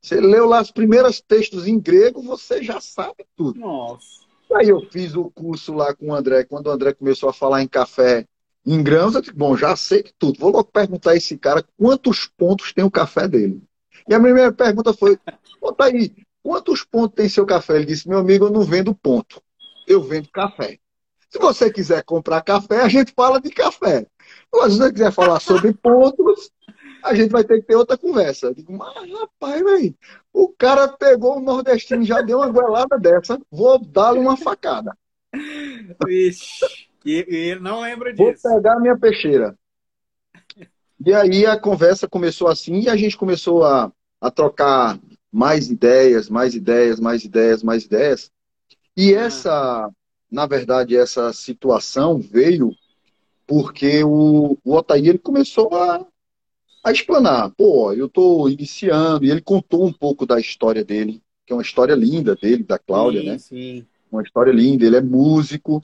você 0.04 0.20
leu 0.20 0.44
lá 0.44 0.60
os 0.60 0.70
primeiros 0.70 1.18
textos 1.22 1.66
em 1.66 1.80
grego, 1.80 2.20
você 2.20 2.62
já 2.62 2.78
sabe 2.78 3.24
tudo. 3.34 3.58
Nossa. 3.58 4.23
Aí 4.54 4.68
eu 4.68 4.80
fiz 4.90 5.16
o 5.16 5.30
curso 5.30 5.74
lá 5.74 5.94
com 5.94 6.08
o 6.08 6.14
André. 6.14 6.44
Quando 6.44 6.68
o 6.68 6.70
André 6.70 6.94
começou 6.94 7.28
a 7.28 7.32
falar 7.32 7.62
em 7.62 7.68
café 7.68 8.26
em 8.64 8.82
grãos, 8.82 9.14
eu 9.14 9.20
disse, 9.20 9.34
bom, 9.34 9.56
já 9.56 9.74
sei 9.76 10.04
tudo. 10.18 10.38
Vou 10.38 10.50
logo 10.50 10.64
perguntar 10.64 11.10
a 11.10 11.16
esse 11.16 11.36
cara 11.36 11.64
quantos 11.76 12.26
pontos 12.26 12.72
tem 12.72 12.84
o 12.84 12.90
café 12.90 13.28
dele. 13.28 13.62
E 14.08 14.14
a 14.14 14.20
primeira 14.20 14.52
pergunta 14.52 14.92
foi, 14.92 15.16
tá 15.16 15.36
aí, 15.80 16.14
quantos 16.42 16.84
pontos 16.84 17.16
tem 17.16 17.28
seu 17.28 17.44
café? 17.44 17.76
Ele 17.76 17.86
disse, 17.86 18.08
meu 18.08 18.18
amigo, 18.18 18.46
eu 18.46 18.50
não 18.50 18.62
vendo 18.62 18.94
ponto. 18.94 19.42
Eu 19.86 20.02
vendo 20.02 20.28
café. 20.30 20.78
Se 21.28 21.38
você 21.38 21.70
quiser 21.70 22.04
comprar 22.04 22.40
café, 22.42 22.82
a 22.82 22.88
gente 22.88 23.12
fala 23.14 23.40
de 23.40 23.50
café. 23.50 24.06
Mas 24.52 24.72
se 24.72 24.78
você 24.78 24.92
quiser 24.92 25.12
falar 25.12 25.40
sobre 25.40 25.72
pontos, 25.72 26.50
a 27.04 27.14
gente 27.14 27.30
vai 27.30 27.44
ter 27.44 27.60
que 27.60 27.66
ter 27.66 27.76
outra 27.76 27.98
conversa. 27.98 28.46
Eu 28.46 28.54
digo, 28.54 28.72
mas 28.72 28.94
rapaz, 29.12 29.62
véio, 29.62 29.94
o 30.32 30.48
cara 30.48 30.88
pegou 30.88 31.36
o 31.36 31.40
nordestino 31.40 32.02
já 32.02 32.22
deu 32.22 32.38
uma 32.38 32.48
goelada 32.48 32.98
dessa, 32.98 33.38
vou 33.50 33.78
dar-lhe 33.78 34.18
uma 34.18 34.36
facada. 34.36 34.96
Vixe, 36.06 36.88
e, 37.04 37.26
ele 37.28 37.60
não 37.60 37.82
lembra 37.82 38.12
disso. 38.12 38.42
Vou 38.42 38.56
pegar 38.56 38.76
a 38.76 38.80
minha 38.80 38.98
peixeira. 38.98 39.56
E 41.04 41.12
aí 41.12 41.44
a 41.44 41.58
conversa 41.58 42.08
começou 42.08 42.48
assim 42.48 42.80
e 42.80 42.88
a 42.88 42.96
gente 42.96 43.18
começou 43.18 43.64
a, 43.64 43.92
a 44.18 44.30
trocar 44.30 44.98
mais 45.30 45.68
ideias, 45.70 46.30
mais 46.30 46.54
ideias, 46.54 46.98
mais 46.98 47.24
ideias, 47.24 47.62
mais 47.62 47.84
ideias. 47.84 48.30
E 48.96 49.14
ah. 49.14 49.20
essa, 49.22 49.90
na 50.30 50.46
verdade, 50.46 50.96
essa 50.96 51.32
situação 51.34 52.18
veio 52.18 52.70
porque 53.46 54.02
o, 54.02 54.56
o 54.64 54.74
Otaí 54.74 55.06
ele 55.06 55.18
começou 55.18 55.74
a, 55.74 56.06
a 56.84 56.92
explanar. 56.92 57.50
Pô, 57.56 57.92
eu 57.94 58.06
estou 58.06 58.48
iniciando, 58.50 59.24
e 59.24 59.30
ele 59.30 59.40
contou 59.40 59.86
um 59.86 59.92
pouco 59.92 60.26
da 60.26 60.38
história 60.38 60.84
dele, 60.84 61.22
que 61.46 61.52
é 61.52 61.56
uma 61.56 61.62
história 61.62 61.94
linda 61.94 62.36
dele, 62.36 62.62
da 62.62 62.78
Cláudia, 62.78 63.22
sim, 63.22 63.26
né? 63.26 63.38
Sim. 63.38 63.86
Uma 64.12 64.22
história 64.22 64.52
linda, 64.52 64.84
ele 64.84 64.96
é 64.96 65.00
músico. 65.00 65.82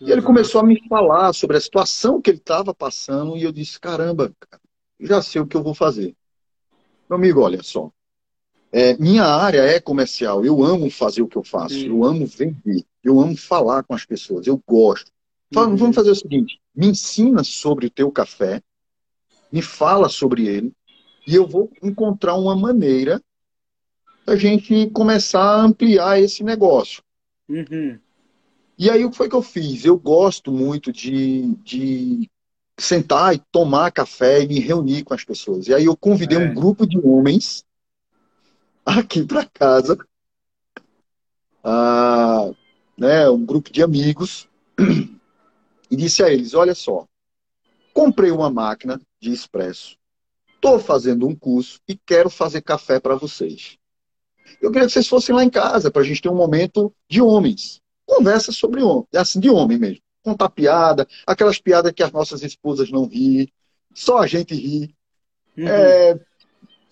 Uhum. 0.00 0.08
E 0.08 0.12
ele 0.12 0.20
começou 0.20 0.60
a 0.60 0.64
me 0.64 0.78
falar 0.88 1.32
sobre 1.32 1.56
a 1.56 1.60
situação 1.60 2.20
que 2.20 2.30
ele 2.30 2.38
estava 2.38 2.74
passando, 2.74 3.36
e 3.36 3.44
eu 3.44 3.52
disse, 3.52 3.78
caramba, 3.78 4.34
cara, 4.40 4.60
já 4.98 5.22
sei 5.22 5.40
o 5.40 5.46
que 5.46 5.56
eu 5.56 5.62
vou 5.62 5.72
fazer. 5.72 6.14
Meu 7.08 7.16
amigo, 7.16 7.40
olha 7.40 7.62
só. 7.62 7.90
É, 8.72 8.96
minha 8.98 9.24
área 9.24 9.62
é 9.62 9.80
comercial, 9.80 10.44
eu 10.44 10.62
amo 10.62 10.90
fazer 10.90 11.22
o 11.22 11.28
que 11.28 11.36
eu 11.36 11.42
faço, 11.42 11.74
sim. 11.74 11.88
eu 11.88 12.04
amo 12.04 12.24
vender, 12.26 12.84
eu 13.02 13.18
amo 13.20 13.36
falar 13.36 13.82
com 13.82 13.94
as 13.94 14.04
pessoas, 14.04 14.46
eu 14.46 14.60
gosto. 14.66 15.10
Uhum. 15.56 15.74
Vamos 15.76 15.96
fazer 15.96 16.10
o 16.10 16.14
seguinte: 16.14 16.60
me 16.74 16.86
ensina 16.86 17.42
sobre 17.42 17.86
o 17.86 17.90
teu 17.90 18.12
café, 18.12 18.62
me 19.52 19.62
fala 19.62 20.08
sobre 20.08 20.46
ele, 20.46 20.72
e 21.26 21.34
eu 21.34 21.46
vou 21.46 21.70
encontrar 21.82 22.34
uma 22.34 22.56
maneira 22.56 23.22
da 24.24 24.36
gente 24.36 24.88
começar 24.90 25.42
a 25.42 25.62
ampliar 25.62 26.20
esse 26.20 26.42
negócio. 26.44 27.02
Uhum. 27.48 27.98
E 28.78 28.88
aí 28.88 29.04
o 29.04 29.10
que 29.10 29.16
foi 29.16 29.28
que 29.28 29.34
eu 29.34 29.42
fiz? 29.42 29.84
Eu 29.84 29.98
gosto 29.98 30.50
muito 30.50 30.92
de, 30.92 31.54
de 31.62 32.30
sentar 32.78 33.34
e 33.34 33.42
tomar 33.52 33.92
café 33.92 34.42
e 34.42 34.48
me 34.48 34.58
reunir 34.58 35.04
com 35.04 35.12
as 35.12 35.24
pessoas. 35.24 35.66
E 35.68 35.74
aí 35.74 35.84
eu 35.84 35.96
convidei 35.96 36.38
é. 36.38 36.40
um 36.40 36.54
grupo 36.54 36.86
de 36.86 36.98
homens 36.98 37.64
aqui 38.84 39.24
para 39.24 39.44
casa, 39.44 39.98
ah, 41.62 42.50
né, 42.96 43.28
um 43.28 43.44
grupo 43.44 43.70
de 43.70 43.82
amigos, 43.82 44.48
e 45.90 45.96
disse 45.96 46.22
a 46.22 46.30
eles: 46.30 46.54
Olha 46.54 46.74
só, 46.74 47.06
comprei 47.92 48.30
uma 48.30 48.50
máquina 48.50 49.00
de 49.20 49.32
expresso, 49.32 49.96
estou 50.54 50.78
fazendo 50.78 51.26
um 51.26 51.34
curso 51.34 51.80
e 51.88 51.96
quero 51.96 52.30
fazer 52.30 52.62
café 52.62 52.98
para 52.98 53.14
vocês. 53.14 53.78
Eu 54.60 54.70
queria 54.70 54.86
que 54.86 54.92
vocês 54.92 55.06
fossem 55.06 55.34
lá 55.34 55.44
em 55.44 55.50
casa 55.50 55.90
para 55.90 56.02
a 56.02 56.04
gente 56.04 56.22
ter 56.22 56.28
um 56.28 56.34
momento 56.34 56.92
de 57.08 57.20
homens, 57.20 57.80
conversa 58.06 58.50
sobre 58.52 58.82
homem, 58.82 59.06
assim 59.14 59.38
de 59.38 59.50
homem 59.50 59.78
mesmo 59.78 60.02
contar 60.22 60.50
piada, 60.50 61.06
aquelas 61.26 61.58
piadas 61.58 61.92
que 61.92 62.02
as 62.02 62.12
nossas 62.12 62.42
esposas 62.42 62.90
não 62.90 63.06
ri, 63.06 63.52
só 63.94 64.18
a 64.18 64.26
gente 64.26 64.54
ri. 64.54 64.94
Uhum. 65.56 65.68
É, 65.68 66.20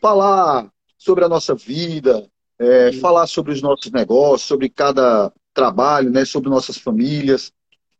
falar 0.00 0.70
sobre 0.96 1.24
a 1.24 1.28
nossa 1.28 1.54
vida, 1.54 2.28
é, 2.58 2.86
uhum. 2.86 3.00
falar 3.00 3.26
sobre 3.26 3.52
os 3.52 3.62
nossos 3.62 3.90
negócios, 3.92 4.48
sobre 4.48 4.68
cada 4.68 5.32
trabalho, 5.54 6.10
né, 6.10 6.24
sobre 6.24 6.50
nossas 6.50 6.76
famílias. 6.76 7.52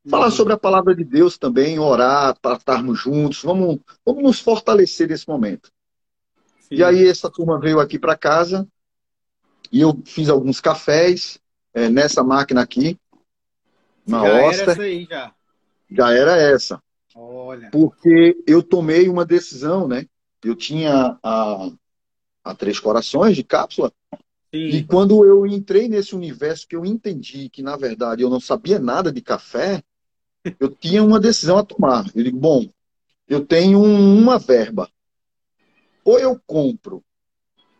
Falar 0.09 0.27
uhum. 0.27 0.31
sobre 0.33 0.53
a 0.53 0.59
palavra 0.59 0.95
de 0.95 1.05
Deus 1.05 1.37
também, 1.37 1.79
orar 1.79 2.39
para 2.41 2.57
estarmos 2.57 2.99
juntos. 3.01 3.43
Vamos, 3.43 3.79
vamos 4.05 4.23
nos 4.23 4.41
fortalecer 4.41 5.09
nesse 5.09 5.29
momento. 5.29 5.71
Sim. 6.61 6.77
E 6.77 6.85
aí 6.85 7.07
essa 7.07 7.31
turma 7.31 7.59
veio 7.59 7.81
aqui 7.81 7.99
para 7.99 8.17
casa 8.17 8.67
e 9.73 9.81
eu 9.81 10.01
fiz 10.05 10.29
alguns 10.29 10.61
cafés 10.61 11.39
é, 11.75 11.89
nessa 11.89 12.23
máquina 12.23 12.63
aqui 12.63 12.99
na 14.07 14.27
já 14.27 14.47
Oster. 14.47 14.63
Era 14.63 14.73
essa 14.73 14.83
aí, 14.83 15.07
já. 15.09 15.35
já 15.91 16.13
era 16.13 16.37
essa. 16.37 16.83
Olha. 17.15 17.71
Porque 17.71 18.37
eu 18.47 18.63
tomei 18.63 19.09
uma 19.09 19.25
decisão, 19.25 19.87
né? 19.87 20.07
Eu 20.43 20.55
tinha 20.55 21.19
a, 21.23 21.71
a 22.45 22.55
Três 22.55 22.79
Corações 22.79 23.37
de 23.37 23.43
cápsula. 23.43 23.93
Sim. 24.55 24.69
E 24.69 24.85
quando 24.85 25.25
eu 25.27 25.47
entrei 25.47 25.89
nesse 25.89 26.15
universo 26.15 26.67
que 26.67 26.77
eu 26.77 26.87
entendi 26.87 27.51
que, 27.51 27.63
na 27.63 27.77
verdade, 27.77 28.23
eu 28.23 28.31
não 28.31 28.41
sabia 28.41 28.79
nada 28.79 29.13
de 29.13 29.21
café, 29.21 29.83
eu 30.59 30.69
tinha 30.69 31.03
uma 31.03 31.21
decisão 31.21 31.59
a 31.59 31.65
tomar. 31.65 32.07
Eu 32.15 32.25
digo, 32.25 32.39
bom, 32.39 32.69
eu 33.29 33.45
tenho 33.45 33.83
uma 33.83 34.39
verba. 34.39 34.89
Ou 36.05 36.19
eu 36.19 36.41
compro 36.47 37.03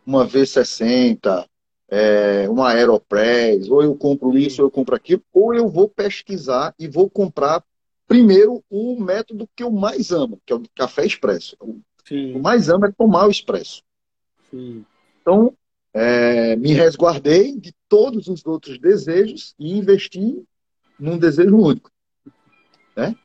uma 0.05 0.25
V60, 0.25 1.47
é, 1.87 2.47
uma 2.49 2.69
Aeropress, 2.69 3.69
ou 3.69 3.83
eu 3.83 3.95
compro 3.95 4.37
isso, 4.37 4.61
ou 4.61 4.67
eu 4.67 4.71
compro 4.71 4.95
aquilo, 4.95 5.23
ou 5.33 5.53
eu 5.53 5.67
vou 5.67 5.89
pesquisar 5.89 6.73
e 6.77 6.87
vou 6.87 7.09
comprar 7.09 7.63
primeiro 8.07 8.63
o 8.69 8.99
método 8.99 9.49
que 9.55 9.63
eu 9.63 9.71
mais 9.71 10.11
amo, 10.11 10.39
que 10.45 10.53
é 10.53 10.55
o 10.55 10.63
café 10.75 11.05
expresso. 11.05 11.55
Sim. 12.05 12.35
O 12.35 12.39
mais 12.39 12.69
amo 12.69 12.85
é 12.85 12.91
tomar 12.91 13.27
o 13.27 13.31
expresso. 13.31 13.83
Sim. 14.49 14.83
Então, 15.21 15.53
é, 15.93 16.55
me 16.55 16.73
resguardei 16.73 17.55
de 17.55 17.73
todos 17.87 18.27
os 18.27 18.45
outros 18.45 18.79
desejos 18.79 19.53
e 19.59 19.77
investi 19.77 20.43
num 20.99 21.17
desejo 21.17 21.55
único. 21.55 21.91
Né? 22.95 23.15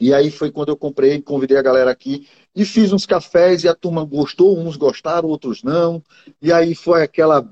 E 0.00 0.14
aí 0.14 0.30
foi 0.30 0.50
quando 0.50 0.68
eu 0.68 0.76
comprei, 0.76 1.20
convidei 1.20 1.56
a 1.56 1.62
galera 1.62 1.90
aqui 1.90 2.28
e 2.54 2.64
fiz 2.64 2.92
uns 2.92 3.04
cafés 3.04 3.64
e 3.64 3.68
a 3.68 3.74
turma 3.74 4.04
gostou, 4.04 4.58
uns 4.58 4.76
gostaram, 4.76 5.28
outros 5.28 5.62
não. 5.62 6.02
E 6.40 6.52
aí 6.52 6.74
foi 6.74 7.02
aquela 7.02 7.48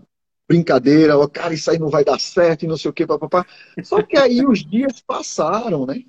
brincadeira, 0.48 1.18
oh, 1.18 1.28
cara, 1.28 1.54
isso 1.54 1.70
aí 1.70 1.78
não 1.78 1.88
vai 1.88 2.04
dar 2.04 2.20
certo 2.20 2.64
e 2.64 2.68
não 2.68 2.76
sei 2.76 2.90
o 2.90 2.94
que, 2.94 3.06
papapá. 3.06 3.44
Só 3.82 4.00
que 4.02 4.16
aí 4.16 4.46
os 4.46 4.64
dias 4.64 5.00
passaram, 5.00 5.86
né? 5.86 6.04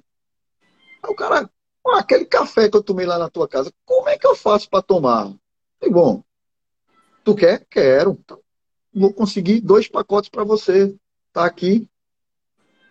Aí 1.03 1.11
o 1.11 1.15
cara, 1.15 1.49
aquele 1.95 2.25
café 2.25 2.69
que 2.69 2.77
eu 2.77 2.83
tomei 2.83 3.05
lá 3.05 3.17
na 3.17 3.29
tua 3.29 3.47
casa, 3.47 3.71
como 3.83 4.07
é 4.07 4.17
que 4.17 4.27
eu 4.27 4.35
faço 4.35 4.69
para 4.69 4.83
tomar? 4.83 5.33
E 5.81 5.89
bom, 5.89 6.23
tu 7.23 7.33
quer? 7.35 7.65
Quero. 7.69 8.17
Então, 8.23 8.39
vou 8.93 9.11
conseguir 9.11 9.59
dois 9.61 9.87
pacotes 9.87 10.29
para 10.29 10.43
você. 10.43 10.95
Tá 11.33 11.45
aqui, 11.45 11.87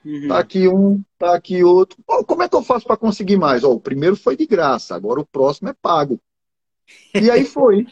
Uhum. 0.07 0.29
Tá 0.29 0.39
aqui 0.39 0.69
um, 0.69 1.03
tá 1.19 1.35
aqui 1.35 1.65
outro. 1.65 1.99
como 2.07 2.45
é 2.45 2.49
que 2.49 2.55
eu 2.55 2.63
faço 2.63 2.87
para 2.87 2.97
conseguir 2.97 3.37
mais? 3.37 3.65
o 3.65 3.81
primeiro 3.81 4.15
foi 4.15 4.37
de 4.37 4.47
graça, 4.47 4.95
agora 4.95 5.19
o 5.19 5.27
próximo 5.27 5.69
é 5.69 5.73
pago. 5.73 6.21
E 7.13 7.29
aí 7.29 7.45
foi. 7.45 7.89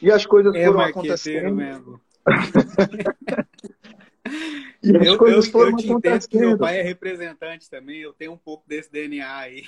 E 0.00 0.10
as 0.10 0.24
coisas 0.24 0.54
é 0.54 0.64
foram 0.64 0.80
acontecendo. 0.80 1.54
Mesmo. 1.54 2.00
e 4.82 4.96
as 4.96 5.06
eu, 5.06 5.18
coisas 5.18 5.44
eu, 5.44 5.52
foram 5.52 5.72
eu 5.72 5.76
te 5.76 5.90
acontecendo. 5.90 6.30
que 6.30 6.38
meu 6.38 6.56
pai 6.56 6.80
é 6.80 6.82
representante 6.82 7.68
também, 7.68 8.00
eu 8.00 8.14
tenho 8.14 8.32
um 8.32 8.38
pouco 8.38 8.66
desse 8.66 8.90
DNA 8.90 9.36
aí. 9.36 9.64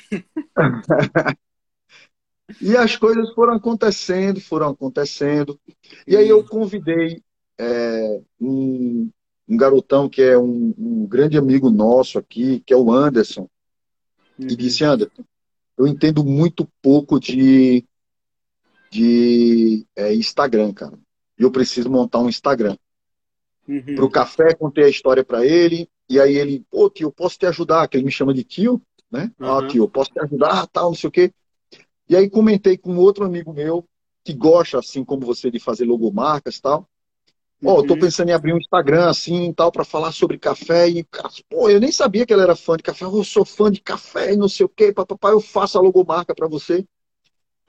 e 2.58 2.74
as 2.74 2.96
coisas 2.96 3.34
foram 3.34 3.52
acontecendo, 3.52 4.40
foram 4.40 4.70
acontecendo. 4.70 5.60
E 6.06 6.16
aí 6.16 6.26
eu 6.26 6.42
convidei 6.42 7.22
é, 7.58 8.22
um, 8.40 9.10
um 9.48 9.56
garotão 9.56 10.08
que 10.08 10.22
é 10.22 10.36
um, 10.36 10.74
um, 10.76 11.06
grande 11.06 11.38
amigo 11.38 11.70
nosso 11.70 12.18
aqui, 12.18 12.60
que 12.66 12.72
é 12.72 12.76
o 12.76 12.90
Anderson, 12.90 13.48
uhum. 14.38 14.48
e 14.48 14.56
disse, 14.56 14.84
Anderson, 14.84 15.24
eu 15.78 15.86
entendo 15.86 16.24
muito 16.24 16.68
pouco 16.82 17.20
de, 17.20 17.84
de 18.90 19.86
é, 19.94 20.14
Instagram, 20.14 20.72
cara. 20.72 20.98
E 21.38 21.42
eu 21.42 21.50
preciso 21.50 21.90
montar 21.90 22.18
um 22.18 22.28
Instagram. 22.28 22.76
Uhum. 23.68 23.94
Para 23.94 24.04
o 24.04 24.10
café, 24.10 24.54
contei 24.54 24.84
a 24.84 24.88
história 24.88 25.24
para 25.24 25.44
ele, 25.44 25.88
e 26.08 26.20
aí 26.20 26.36
ele, 26.36 26.64
pô, 26.70 26.88
tio, 26.88 27.12
posso 27.12 27.38
te 27.38 27.46
ajudar? 27.46 27.86
Que 27.88 27.96
ele 27.96 28.04
me 28.04 28.12
chama 28.12 28.32
de 28.32 28.42
tio, 28.42 28.80
né? 29.10 29.30
Uhum. 29.38 29.58
Ah, 29.58 29.66
tio, 29.68 29.88
posso 29.88 30.10
te 30.10 30.20
ajudar, 30.20 30.66
tal, 30.68 30.90
não 30.90 30.94
sei 30.94 31.08
o 31.08 31.12
quê. 31.12 31.32
E 32.08 32.16
aí 32.16 32.30
comentei 32.30 32.76
com 32.76 32.96
outro 32.96 33.24
amigo 33.24 33.52
meu, 33.52 33.84
que 34.24 34.32
gosta, 34.32 34.78
assim 34.78 35.04
como 35.04 35.26
você, 35.26 35.50
de 35.50 35.58
fazer 35.58 35.84
logomarcas 35.84 36.56
e 36.56 36.62
tal. 36.62 36.88
Ó, 37.64 37.78
oh, 37.78 37.86
tô 37.86 37.94
uhum. 37.94 38.00
pensando 38.00 38.28
em 38.28 38.32
abrir 38.32 38.52
um 38.52 38.58
Instagram 38.58 39.08
assim 39.08 39.52
tal 39.52 39.72
para 39.72 39.84
falar 39.84 40.12
sobre 40.12 40.38
café 40.38 40.88
e, 40.88 41.02
cara, 41.04 41.30
pô, 41.48 41.70
eu 41.70 41.80
nem 41.80 41.90
sabia 41.90 42.26
que 42.26 42.32
ele 42.32 42.42
era 42.42 42.54
fã 42.54 42.76
de 42.76 42.82
café. 42.82 43.04
Eu 43.04 43.24
sou 43.24 43.44
fã 43.44 43.70
de 43.70 43.80
café 43.80 44.34
e 44.34 44.36
não 44.36 44.48
sei 44.48 44.66
o 44.66 44.68
quê, 44.68 44.92
papai, 44.92 45.32
eu 45.32 45.40
faço 45.40 45.78
a 45.78 45.80
logomarca 45.80 46.34
para 46.34 46.46
você. 46.46 46.84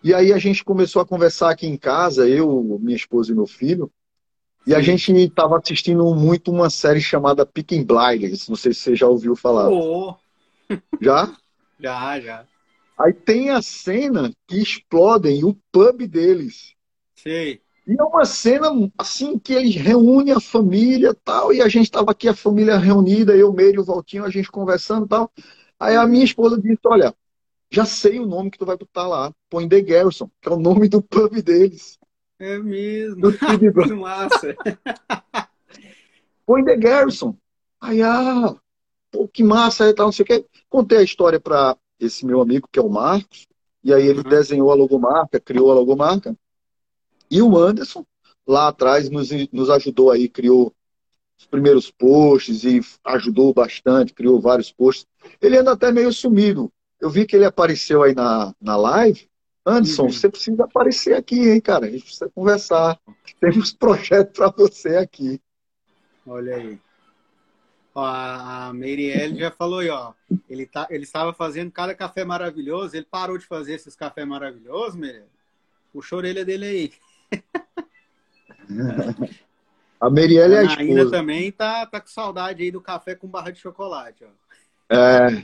E 0.03 0.13
aí 0.13 0.33
a 0.33 0.37
gente 0.37 0.63
começou 0.63 1.01
a 1.01 1.05
conversar 1.05 1.49
aqui 1.51 1.65
em 1.65 1.77
casa, 1.77 2.27
eu, 2.27 2.77
minha 2.81 2.95
esposa 2.95 3.31
e 3.31 3.35
meu 3.35 3.47
filho. 3.47 3.91
E 4.65 4.75
a 4.75 4.81
gente 4.81 5.13
estava 5.13 5.57
assistindo 5.57 6.03
muito 6.13 6.51
uma 6.51 6.69
série 6.69 6.99
chamada 6.99 7.45
Picking 7.45 7.85
Blinders. 7.85 8.49
Não 8.49 8.55
sei 8.57 8.73
se 8.73 8.81
você 8.81 8.95
já 8.97 9.07
ouviu 9.07 9.33
falar. 9.33 9.69
Oh. 9.69 10.15
Já? 11.01 11.33
já, 11.79 12.19
já. 12.19 12.45
Aí 12.99 13.13
tem 13.13 13.51
a 13.51 13.61
cena 13.61 14.33
que 14.45 14.57
explodem 14.57 15.45
o 15.45 15.57
pub 15.71 16.05
deles. 16.07 16.75
Sei. 17.15 17.61
E 17.87 17.95
é 17.97 18.03
uma 18.03 18.25
cena 18.25 18.67
assim 18.97 19.39
que 19.39 19.53
eles 19.53 19.75
reúnem 19.75 20.33
a 20.33 20.41
família 20.41 21.15
tal, 21.23 21.53
e 21.53 21.61
a 21.61 21.69
gente 21.69 21.85
estava 21.85 22.11
aqui, 22.11 22.27
a 22.27 22.35
família 22.35 22.77
reunida, 22.77 23.33
eu, 23.33 23.53
Meire 23.53 23.77
e 23.77 23.79
o 23.79 23.83
Valtinho, 23.85 24.25
a 24.25 24.29
gente 24.29 24.51
conversando 24.51 25.07
tal. 25.07 25.31
Aí 25.79 25.95
a 25.95 26.05
minha 26.05 26.25
esposa 26.25 26.59
disse: 26.59 26.81
Olha, 26.85 27.15
já 27.71 27.85
sei 27.85 28.19
o 28.19 28.25
nome 28.25 28.51
que 28.51 28.57
tu 28.57 28.65
vai 28.65 28.75
botar 28.75 29.07
lá. 29.07 29.33
Põe 29.49 29.69
The 29.69 29.81
Garrison, 29.81 30.29
que 30.41 30.49
é 30.49 30.51
o 30.51 30.59
nome 30.59 30.89
do 30.89 31.01
pub 31.01 31.41
deles. 31.41 31.97
É 32.37 32.57
mesmo. 32.59 33.21
que 33.31 33.93
massa. 33.93 34.55
Põe 36.45 36.65
The 36.65 36.75
Garrison. 36.75 37.37
Aí, 37.79 38.01
ah, 38.01 38.53
pô, 39.11 39.29
que 39.29 39.43
massa, 39.43 39.87
e 39.87 39.93
tal, 39.93 40.07
não 40.07 40.11
sei 40.11 40.23
o 40.23 40.25
quê. 40.25 40.45
Contei 40.69 40.97
a 40.97 41.03
história 41.03 41.39
para 41.39 41.77
esse 41.97 42.25
meu 42.25 42.41
amigo, 42.41 42.67
que 42.69 42.79
é 42.79 42.81
o 42.81 42.89
Marcos, 42.89 43.47
e 43.81 43.93
aí 43.93 44.05
ele 44.05 44.19
uhum. 44.19 44.29
desenhou 44.29 44.71
a 44.71 44.75
logomarca, 44.75 45.39
criou 45.39 45.71
a 45.71 45.75
logomarca. 45.75 46.35
E 47.29 47.41
o 47.41 47.57
Anderson, 47.57 48.05
lá 48.45 48.69
atrás, 48.69 49.09
nos, 49.09 49.29
nos 49.51 49.69
ajudou 49.69 50.11
aí, 50.11 50.29
criou 50.29 50.73
os 51.37 51.45
primeiros 51.45 51.91
posts 51.91 52.63
e 52.63 52.81
ajudou 53.03 53.53
bastante, 53.53 54.13
criou 54.13 54.41
vários 54.41 54.71
posts. 54.71 55.05
Ele 55.41 55.57
anda 55.57 55.73
até 55.73 55.91
meio 55.91 56.11
sumido. 56.11 56.71
Eu 56.99 57.09
vi 57.09 57.25
que 57.25 57.35
ele 57.35 57.45
apareceu 57.45 58.01
aí 58.01 58.15
na, 58.15 58.53
na 58.59 58.75
live. 58.75 59.29
Anderson, 59.65 60.03
uhum. 60.03 60.11
você 60.11 60.29
precisa 60.29 60.63
aparecer 60.63 61.13
aqui, 61.13 61.49
hein, 61.49 61.59
cara? 61.59 61.85
A 61.85 61.89
gente 61.89 62.03
precisa 62.03 62.29
conversar. 62.33 62.97
Temos 63.39 63.73
projeto 63.73 64.31
para 64.31 64.49
você 64.49 64.95
aqui. 64.95 65.41
Olha 66.25 66.55
aí. 66.55 66.79
Ó, 67.93 68.05
a 68.05 68.71
Meirielle 68.73 69.39
já 69.39 69.51
falou 69.51 69.79
aí, 69.79 69.89
ó. 69.89 70.13
Ele, 70.49 70.65
tá, 70.65 70.87
ele 70.89 71.03
estava 71.03 71.33
fazendo 71.33 71.69
cada 71.71 71.93
café 71.93 72.23
maravilhoso. 72.23 72.95
Ele 72.95 73.05
parou 73.05 73.37
de 73.37 73.45
fazer 73.45 73.73
esses 73.73 73.95
cafés 73.95 74.27
maravilhosos, 74.27 74.95
Meirielle? 74.95 75.29
Puxa 75.91 76.15
a 76.15 76.17
orelha 76.17 76.45
dele 76.45 76.65
aí. 76.65 76.93
A 79.99 80.11
Merielle 80.11 80.53
é 80.53 80.59
a 80.59 80.63
esposa. 80.63 80.81
Ainda 80.81 81.09
também 81.09 81.51
tá, 81.51 81.85
tá 81.85 81.99
com 81.99 82.07
saudade 82.07 82.61
aí 82.61 82.69
do 82.69 82.79
café 82.79 83.15
com 83.15 83.27
barra 83.27 83.51
de 83.51 83.59
chocolate. 83.59 84.23
Ó. 84.23 84.95
É. 84.95 85.43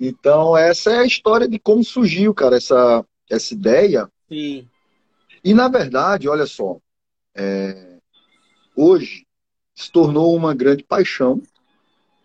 Então, 0.00 0.56
essa 0.56 0.90
é 0.90 0.98
a 0.98 1.06
história 1.06 1.48
de 1.48 1.58
como 1.58 1.84
surgiu, 1.84 2.34
cara, 2.34 2.56
essa, 2.56 3.04
essa 3.30 3.54
ideia. 3.54 4.10
Sim. 4.28 4.68
E, 5.42 5.54
na 5.54 5.68
verdade, 5.68 6.28
olha 6.28 6.46
só, 6.46 6.78
é, 7.34 7.98
hoje 8.76 9.26
se 9.74 9.90
tornou 9.90 10.34
uma 10.34 10.54
grande 10.54 10.82
paixão 10.82 11.40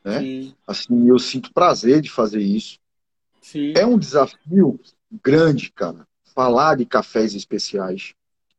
Né? 0.03 0.19
Sim. 0.19 0.55
Assim, 0.67 1.07
eu 1.07 1.19
sinto 1.19 1.53
prazer 1.53 2.01
de 2.01 2.09
fazer 2.09 2.41
isso. 2.41 2.79
Sim. 3.39 3.73
É 3.75 3.85
um 3.85 3.97
desafio 3.97 4.79
grande, 5.23 5.71
cara, 5.71 6.07
falar 6.33 6.77
de 6.77 6.85
cafés 6.85 7.33
especiais. 7.33 8.13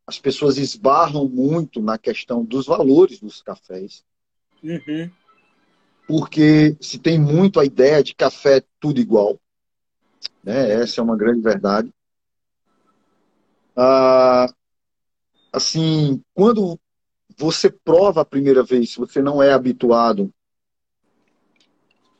As 0.06 0.18
pessoas 0.18 0.58
esbarram 0.58 1.28
muito 1.28 1.80
na 1.80 1.98
questão 1.98 2.44
dos 2.44 2.66
valores 2.66 3.20
dos 3.20 3.42
cafés. 3.42 4.04
Uhum. 4.62 5.10
Porque 6.06 6.76
se 6.80 6.98
tem 6.98 7.18
muito 7.18 7.58
a 7.58 7.64
ideia 7.64 8.02
de 8.02 8.14
café 8.14 8.62
tudo 8.78 9.00
igual. 9.00 9.40
Né? 10.42 10.72
Essa 10.72 11.00
é 11.00 11.04
uma 11.04 11.16
grande 11.16 11.40
verdade. 11.40 11.92
Ah, 13.76 14.46
assim, 15.52 16.22
quando 16.34 16.78
você 17.36 17.70
prova 17.70 18.20
a 18.20 18.24
primeira 18.24 18.62
vez, 18.62 18.90
se 18.92 18.98
você 18.98 19.20
não 19.20 19.42
é 19.42 19.52
habituado, 19.52 20.32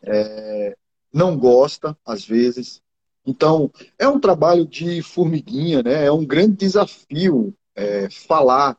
é, 0.02 0.76
não 1.12 1.36
gosta, 1.36 1.96
às 2.04 2.24
vezes. 2.24 2.82
Então, 3.26 3.70
é 3.98 4.06
um 4.06 4.20
trabalho 4.20 4.66
de 4.66 5.02
formiguinha, 5.02 5.82
né? 5.82 6.04
É 6.04 6.12
um 6.12 6.26
grande 6.26 6.56
desafio 6.56 7.54
é, 7.74 8.10
falar, 8.10 8.76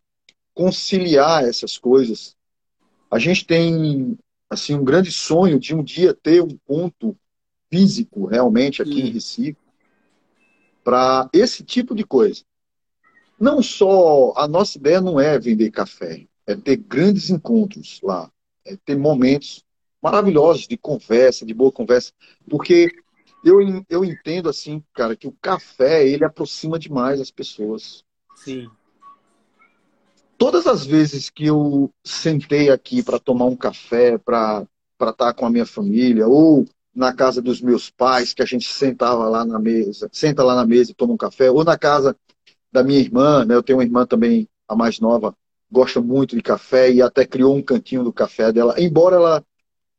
conciliar 0.53 1.43
essas 1.43 1.77
coisas. 1.77 2.35
A 3.09 3.17
gente 3.17 3.45
tem, 3.45 4.17
assim, 4.49 4.75
um 4.75 4.83
grande 4.83 5.11
sonho 5.11 5.59
de 5.59 5.73
um 5.73 5.83
dia 5.83 6.13
ter 6.13 6.41
um 6.41 6.57
ponto 6.65 7.17
físico, 7.71 8.25
realmente, 8.25 8.81
aqui 8.81 9.01
em 9.01 9.11
Recife, 9.11 9.57
para 10.83 11.27
esse 11.33 11.63
tipo 11.63 11.95
de 11.95 12.03
coisa. 12.03 12.43
Não 13.39 13.61
só, 13.61 14.33
a 14.37 14.47
nossa 14.47 14.77
ideia 14.77 15.01
não 15.01 15.19
é 15.19 15.37
vender 15.39 15.71
café, 15.71 16.25
é 16.45 16.55
ter 16.55 16.77
grandes 16.77 17.29
encontros 17.29 17.99
lá, 18.03 18.31
é 18.63 18.77
ter 18.85 18.95
momentos 18.95 19.63
maravilhosos 20.01 20.67
de 20.67 20.77
conversa, 20.77 21.45
de 21.45 21.53
boa 21.53 21.71
conversa, 21.71 22.13
porque 22.49 22.91
eu, 23.45 23.59
eu 23.87 24.03
entendo 24.03 24.49
assim, 24.49 24.83
cara, 24.91 25.15
que 25.15 25.27
o 25.27 25.35
café 25.39 26.05
ele 26.07 26.25
aproxima 26.25 26.79
demais 26.79 27.21
as 27.21 27.29
pessoas. 27.29 28.03
Sim. 28.35 28.67
Todas 30.35 30.65
as 30.65 30.83
vezes 30.83 31.29
que 31.29 31.45
eu 31.45 31.93
sentei 32.03 32.71
aqui 32.71 33.03
para 33.03 33.19
tomar 33.19 33.45
um 33.45 33.55
café, 33.55 34.17
para 34.17 34.65
estar 34.99 35.13
tá 35.13 35.33
com 35.33 35.45
a 35.45 35.49
minha 35.49 35.65
família, 35.65 36.27
ou 36.27 36.65
na 36.93 37.13
casa 37.13 37.39
dos 37.41 37.61
meus 37.61 37.89
pais, 37.89 38.33
que 38.33 38.41
a 38.41 38.45
gente 38.45 38.67
sentava 38.67 39.29
lá 39.29 39.45
na 39.45 39.59
mesa, 39.59 40.09
senta 40.11 40.43
lá 40.43 40.55
na 40.55 40.65
mesa 40.65 40.91
e 40.91 40.95
toma 40.95 41.13
um 41.13 41.17
café, 41.17 41.51
ou 41.51 41.63
na 41.63 41.77
casa 41.77 42.15
da 42.71 42.83
minha 42.83 42.99
irmã, 42.99 43.45
né? 43.45 43.53
Eu 43.53 43.63
tenho 43.63 43.77
uma 43.77 43.85
irmã 43.85 44.07
também, 44.07 44.49
a 44.67 44.75
mais 44.75 44.99
nova, 44.99 45.35
gosta 45.71 46.01
muito 46.01 46.35
de 46.35 46.41
café 46.41 46.91
e 46.91 47.01
até 47.01 47.25
criou 47.25 47.55
um 47.55 47.61
cantinho 47.61 48.03
do 48.03 48.11
café 48.11 48.51
dela, 48.51 48.75
embora 48.79 49.17
ela 49.17 49.45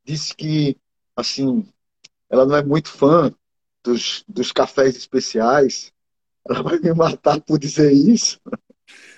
disse 0.04 0.34
que, 0.34 0.76
assim, 1.14 1.66
ela 2.30 2.44
não 2.44 2.56
é 2.56 2.62
muito 2.62 2.90
fã 2.90 3.32
dos, 3.82 4.24
dos 4.28 4.52
cafés 4.52 4.96
especiais. 4.96 5.92
Ela 6.48 6.62
vai 6.62 6.78
me 6.78 6.92
matar 6.92 7.40
por 7.40 7.58
dizer 7.58 7.92
isso. 7.92 8.40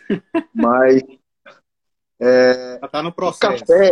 Mas. 0.54 1.02
É, 2.20 2.78
tá 2.88 3.02
no 3.02 3.12
processo. 3.12 3.62
O 3.62 3.66
café, 3.66 3.90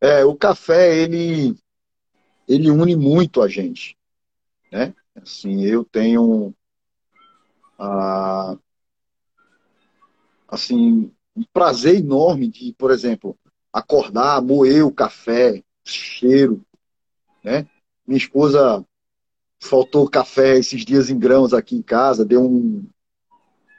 é, 0.00 0.24
o 0.24 0.36
café 0.36 0.96
ele, 0.96 1.56
ele 2.48 2.70
une 2.70 2.94
muito 2.94 3.42
a 3.42 3.48
gente. 3.48 3.96
Né? 4.70 4.94
Assim, 5.14 5.64
eu 5.64 5.84
tenho. 5.84 6.54
Ah, 7.78 8.56
assim, 10.48 11.12
um 11.36 11.44
prazer 11.52 11.96
enorme 11.96 12.48
de, 12.48 12.72
por 12.74 12.90
exemplo, 12.90 13.38
acordar, 13.72 14.40
moer 14.40 14.84
o 14.84 14.92
café, 14.92 15.62
cheiro, 15.84 16.64
né? 17.44 17.68
Minha 18.06 18.18
esposa 18.18 18.84
faltou 19.60 20.08
café 20.08 20.56
esses 20.56 20.84
dias 20.84 21.10
em 21.10 21.18
grãos 21.18 21.52
aqui 21.52 21.76
em 21.76 21.82
casa, 21.82 22.24
deu 22.24 22.42
um 22.44 22.84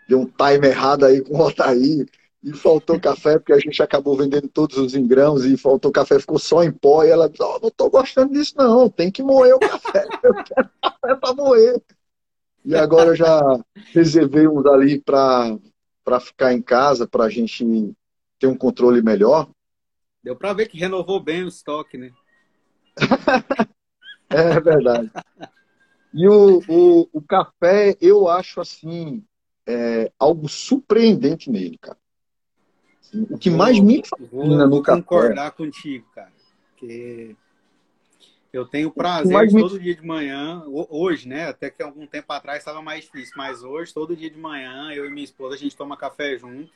deu 0.07 0.21
um 0.21 0.25
time 0.25 0.67
errado 0.67 1.05
aí 1.05 1.21
com 1.21 1.35
o 1.35 1.45
Otaí 1.45 2.05
e 2.43 2.53
faltou 2.53 2.99
café 2.99 3.37
porque 3.37 3.53
a 3.53 3.59
gente 3.59 3.81
acabou 3.81 4.15
vendendo 4.15 4.47
todos 4.47 4.77
os 4.77 4.95
engrãos 4.95 5.43
e 5.43 5.57
faltou 5.57 5.91
café, 5.91 6.19
ficou 6.19 6.39
só 6.39 6.63
em 6.63 6.71
pó 6.71 7.03
e 7.03 7.09
ela 7.09 7.29
disse, 7.29 7.43
oh, 7.43 7.59
não 7.59 7.67
estou 7.67 7.89
gostando 7.89 8.33
disso 8.33 8.53
não, 8.57 8.89
tem 8.89 9.11
que 9.11 9.21
moer 9.21 9.55
o 9.55 9.59
café, 9.59 10.07
eu 10.23 10.33
quero 10.33 10.69
café 10.81 11.15
para 11.15 11.33
moer. 11.33 11.81
E 12.63 12.75
agora 12.75 13.09
eu 13.09 13.15
já 13.15 13.41
reservei 13.93 14.47
uns 14.47 14.65
ali 14.65 14.99
para 14.99 16.19
ficar 16.19 16.53
em 16.53 16.61
casa, 16.61 17.07
para 17.07 17.25
a 17.25 17.29
gente 17.29 17.93
ter 18.39 18.47
um 18.47 18.57
controle 18.57 19.01
melhor. 19.01 19.49
Deu 20.23 20.35
para 20.35 20.53
ver 20.53 20.67
que 20.67 20.77
renovou 20.77 21.21
bem 21.21 21.43
o 21.43 21.47
estoque, 21.47 21.97
né? 21.97 22.11
é 24.29 24.59
verdade. 24.59 25.11
E 26.13 26.27
o, 26.27 26.61
o, 26.67 27.09
o, 27.13 27.21
café, 27.21 27.95
eu 28.01 28.27
acho 28.27 28.59
assim, 28.59 29.23
é, 29.65 30.11
algo 30.17 30.47
surpreendente 30.47 31.49
nele, 31.49 31.77
cara. 31.77 31.97
O 33.29 33.37
que 33.37 33.49
mais 33.49 33.79
me 33.79 34.03
fascina 34.05 34.65
no 34.65 34.81
café. 34.81 35.01
Vou 35.01 35.03
concordar 35.03 35.51
contigo, 35.51 36.05
cara. 36.13 36.31
Porque 36.71 37.35
eu 38.51 38.65
tenho 38.65 38.91
prazer 38.91 39.49
todo 39.51 39.75
me... 39.75 39.79
dia 39.79 39.95
de 39.95 40.05
manhã, 40.05 40.63
hoje, 40.67 41.27
né? 41.27 41.47
Até 41.47 41.69
que 41.69 41.83
algum 41.83 42.07
tempo 42.07 42.31
atrás 42.33 42.59
estava 42.59 42.81
mais 42.81 43.05
difícil, 43.05 43.33
mas 43.37 43.63
hoje, 43.63 43.93
todo 43.93 44.15
dia 44.15 44.29
de 44.29 44.37
manhã, 44.37 44.91
eu 44.91 45.05
e 45.05 45.09
minha 45.09 45.23
esposa, 45.23 45.55
a 45.55 45.57
gente 45.57 45.75
toma 45.75 45.95
café 45.95 46.37
junto 46.37 46.71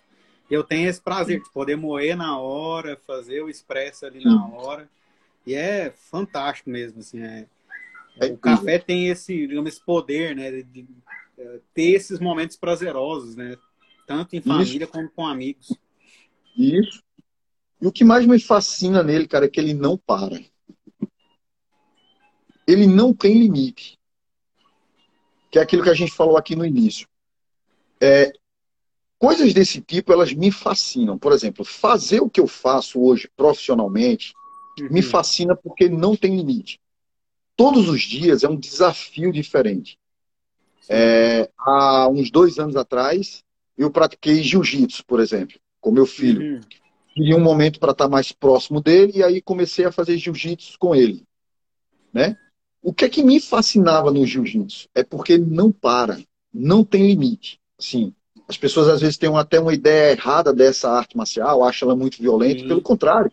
eu 0.51 0.65
tenho 0.65 0.89
esse 0.89 1.01
prazer 1.01 1.41
de 1.41 1.49
poder 1.49 1.77
moer 1.77 2.15
na 2.15 2.37
hora, 2.37 2.99
fazer 3.07 3.41
o 3.41 3.49
expresso 3.49 4.05
ali 4.05 4.21
na 4.21 4.45
hora. 4.47 4.89
E 5.45 5.56
é 5.56 5.91
fantástico 5.91 6.69
mesmo, 6.69 6.99
assim. 6.99 7.21
É, 7.21 7.47
é 8.19 8.25
o 8.27 8.38
café 8.38 8.77
tem 8.77 9.08
esse, 9.08 9.47
digamos, 9.47 9.73
esse 9.73 9.84
poder, 9.84 10.36
né? 10.36 10.51
De, 10.51 10.63
de, 10.63 10.82
de, 10.84 10.95
é, 11.38 11.60
ter 11.73 11.91
esses 11.91 12.19
momentos 12.19 12.56
prazerosos, 12.58 13.36
né? 13.36 13.58
Tanto 14.06 14.36
em 14.36 14.41
família 14.41 14.84
Isso. 14.84 14.91
como 14.91 15.10
com 15.10 15.25
amigos. 15.25 15.75
Isso. 16.58 17.01
E 17.82 17.88
o 17.88 17.91
que 17.91 18.04
mais 18.04 18.25
me 18.25 18.39
fascina 18.39 19.01
nele, 19.01 19.27
cara, 19.27 19.45
é 19.45 19.49
que 19.49 19.60
ele 19.60 19.73
não 19.73 19.97
para. 19.97 20.39
Ele 22.67 22.86
não 22.86 23.13
tem 23.13 23.39
limite. 23.39 23.97
Que 25.49 25.60
é 25.60 25.62
aquilo 25.62 25.84
que 25.84 25.89
a 25.89 25.95
gente 25.95 26.12
falou 26.12 26.38
aqui 26.38 26.56
no 26.56 26.65
início. 26.65 27.08
É, 27.99 28.32
Coisas 29.21 29.54
desse 29.54 29.80
tipo, 29.80 30.12
elas 30.12 30.34
me 30.34 30.51
fascinam. 30.51 31.15
Por 31.15 31.32
exemplo, 31.32 31.63
fazer 31.63 32.21
o 32.21 32.30
que 32.30 32.39
eu 32.39 32.47
faço 32.47 32.99
hoje 32.99 33.30
profissionalmente 33.38 34.34
uhum. 34.79 34.88
me 34.89 35.01
fascina 35.01 35.55
porque 35.55 35.89
não 35.89 36.15
tem 36.15 36.36
limite. 36.36 36.79
Todos 37.55 37.89
os 37.89 38.01
dias 38.01 38.43
é 38.43 38.49
um 38.49 38.55
desafio 38.55 39.31
diferente. 39.31 39.97
É, 40.89 41.49
há 41.57 42.07
uns 42.10 42.31
dois 42.31 42.57
anos 42.60 42.75
atrás, 42.75 43.43
eu 43.77 43.91
pratiquei 43.91 44.41
jiu-jitsu, 44.41 45.05
por 45.05 45.19
exemplo, 45.19 45.60
com 45.79 45.91
meu 45.91 46.05
filho. 46.05 46.55
Uhum. 46.55 46.62
Queria 47.13 47.36
um 47.36 47.41
momento 47.41 47.79
para 47.79 47.91
estar 47.91 48.07
mais 48.07 48.31
próximo 48.31 48.81
dele 48.81 49.13
e 49.17 49.23
aí 49.23 49.41
comecei 49.41 49.86
a 49.86 49.91
fazer 49.91 50.17
jiu-jitsu 50.17 50.77
com 50.79 50.95
ele. 50.95 51.23
Né? 52.13 52.38
O 52.81 52.93
que 52.93 53.05
é 53.05 53.10
que 53.10 53.23
me 53.23 53.39
fascinava 53.39 54.12
no 54.12 54.25
jiu-jitsu? 54.25 54.88
É 54.95 55.03
porque 55.03 55.34
ele 55.34 55.45
não 55.45 55.71
para, 55.71 56.19
não 56.53 56.84
tem 56.84 57.07
limite. 57.07 57.60
Sim, 57.77 58.13
as 58.47 58.57
pessoas 58.57 58.89
às 58.89 59.01
vezes 59.01 59.17
têm 59.17 59.34
até 59.38 59.60
uma 59.60 59.73
ideia 59.73 60.12
errada 60.12 60.53
dessa 60.53 60.89
arte 60.89 61.15
marcial, 61.15 61.63
acham 61.63 61.88
ela 61.89 61.97
muito 61.97 62.21
violenta. 62.21 62.60
Sim. 62.60 62.67
Pelo 62.67 62.81
contrário, 62.81 63.31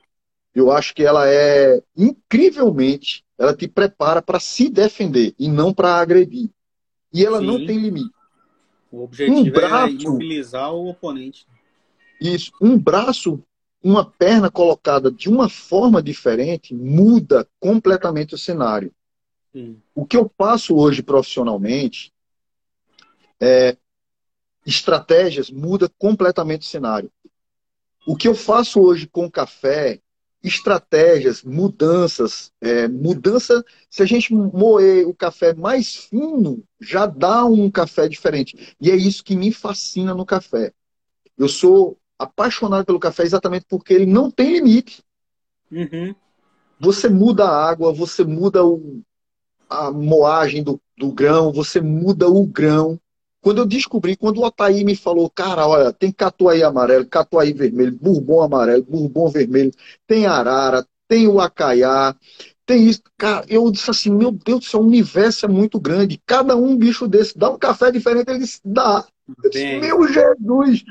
eu 0.61 0.71
acho 0.71 0.95
que 0.95 1.03
ela 1.03 1.29
é 1.29 1.83
incrivelmente, 1.97 3.25
ela 3.39 3.55
te 3.55 3.69
prepara 3.69 4.21
para 4.21 4.41
se 4.41 4.69
defender 4.69 5.35
e 5.39 5.49
não 5.49 5.73
para 5.73 5.97
agredir. 5.97 6.51
E 7.13 7.25
ela 7.25 7.41
Sim. 7.41 7.47
não 7.47 7.67
tem 7.67 7.79
limite. 7.79 8.11
O 8.91 9.03
objetivo 9.03 9.39
um 9.39 9.51
braço, 9.51 9.87
é 9.87 9.91
imobilizar 9.91 10.73
o 10.73 10.89
oponente. 10.89 11.47
Isso. 12.21 12.51
Um 12.61 12.79
braço, 12.79 13.43
uma 13.83 14.05
perna 14.05 14.51
colocada 14.51 15.11
de 15.11 15.29
uma 15.29 15.49
forma 15.49 16.03
diferente 16.03 16.75
muda 16.75 17.49
completamente 17.61 18.35
o 18.35 18.39
cenário. 18.39 18.93
Sim. 19.53 19.81
O 19.95 20.05
que 20.05 20.17
eu 20.17 20.31
faço 20.37 20.77
hoje 20.77 21.03
profissionalmente 21.03 22.13
é 23.41 23.77
estratégias, 24.67 25.51
muda 25.51 25.89
completamente 25.99 26.63
o 26.63 26.71
cenário. 26.71 27.11
O 28.07 28.17
que 28.17 28.27
eu 28.27 28.35
faço 28.35 28.81
hoje 28.81 29.07
com 29.07 29.31
café, 29.31 30.01
estratégias, 30.43 31.43
mudanças, 31.43 32.53
é, 32.61 32.87
mudança, 32.87 33.65
se 33.91 34.03
a 34.03 34.07
gente 34.07 34.33
moer 34.33 35.09
o 35.09 35.15
café 35.15 35.53
mais 35.53 35.97
fino, 35.97 36.63
já 36.81 37.07
dá 37.07 37.45
um 37.45 37.71
café 37.71 38.09
diferente. 38.09 38.77
E 38.81 38.91
é 38.91 38.97
isso 38.97 39.25
que 39.25 39.37
me 39.37 39.53
fascina 39.53 40.15
no 40.15 40.25
café. 40.25 40.73
Eu 41.37 41.49
sou 41.49 41.99
apaixonado 42.19 42.85
pelo 42.85 43.01
café 43.01 43.23
exatamente 43.23 43.67
porque 43.69 43.93
ele 43.93 44.07
não 44.07 44.31
tem 44.31 44.55
limite. 44.55 45.03
Uhum. 45.71 46.15
Você 46.81 47.09
muda 47.09 47.45
a 47.45 47.69
água, 47.69 47.93
você 47.93 48.25
muda 48.25 48.65
o, 48.65 49.03
a 49.69 49.91
moagem 49.91 50.63
do, 50.63 50.81
do 50.97 51.13
grão, 51.13 51.53
você 51.53 51.81
muda 51.81 52.29
o 52.29 52.47
grão. 52.47 53.01
Quando 53.41 53.59
eu 53.59 53.67
descobri, 53.67 54.17
quando 54.17 54.39
o 54.39 54.45
Otaí 54.45 54.85
me 54.85 54.97
falou, 54.97 55.31
cara, 55.31 55.67
olha, 55.67 55.93
tem 55.93 56.11
catuai 56.11 56.63
amarelo, 56.63 57.07
catuai 57.07 57.53
vermelho, 57.53 57.97
bourbon 58.01 58.43
amarelo, 58.43 58.83
bourbon 58.83 59.29
vermelho, 59.29 59.73
tem 60.07 60.27
arara, 60.27 60.85
tem 61.07 61.29
o 61.29 61.41
acaiá, 61.41 62.15
tem 62.67 62.87
isso. 62.87 63.01
Cara, 63.17 63.47
eu 63.49 63.71
disse 63.71 63.91
assim, 63.91 64.11
meu 64.11 64.31
Deus 64.33 64.61
do 64.61 64.65
céu, 64.65 64.81
o 64.81 64.87
universo 64.87 65.47
é 65.47 65.49
muito 65.49 65.81
grande. 65.81 66.21
Cada 66.27 66.57
um 66.57 66.77
bicho 66.77 67.07
desse 67.09 67.39
dá 67.39 67.51
um 67.51 67.59
café 67.59 67.91
diferente, 67.91 68.31
ele 68.31 68.45
dá. 68.65 69.07
Eu 69.43 69.51
disse, 69.51 69.79
meu 69.79 70.07
Jesus! 70.07 70.85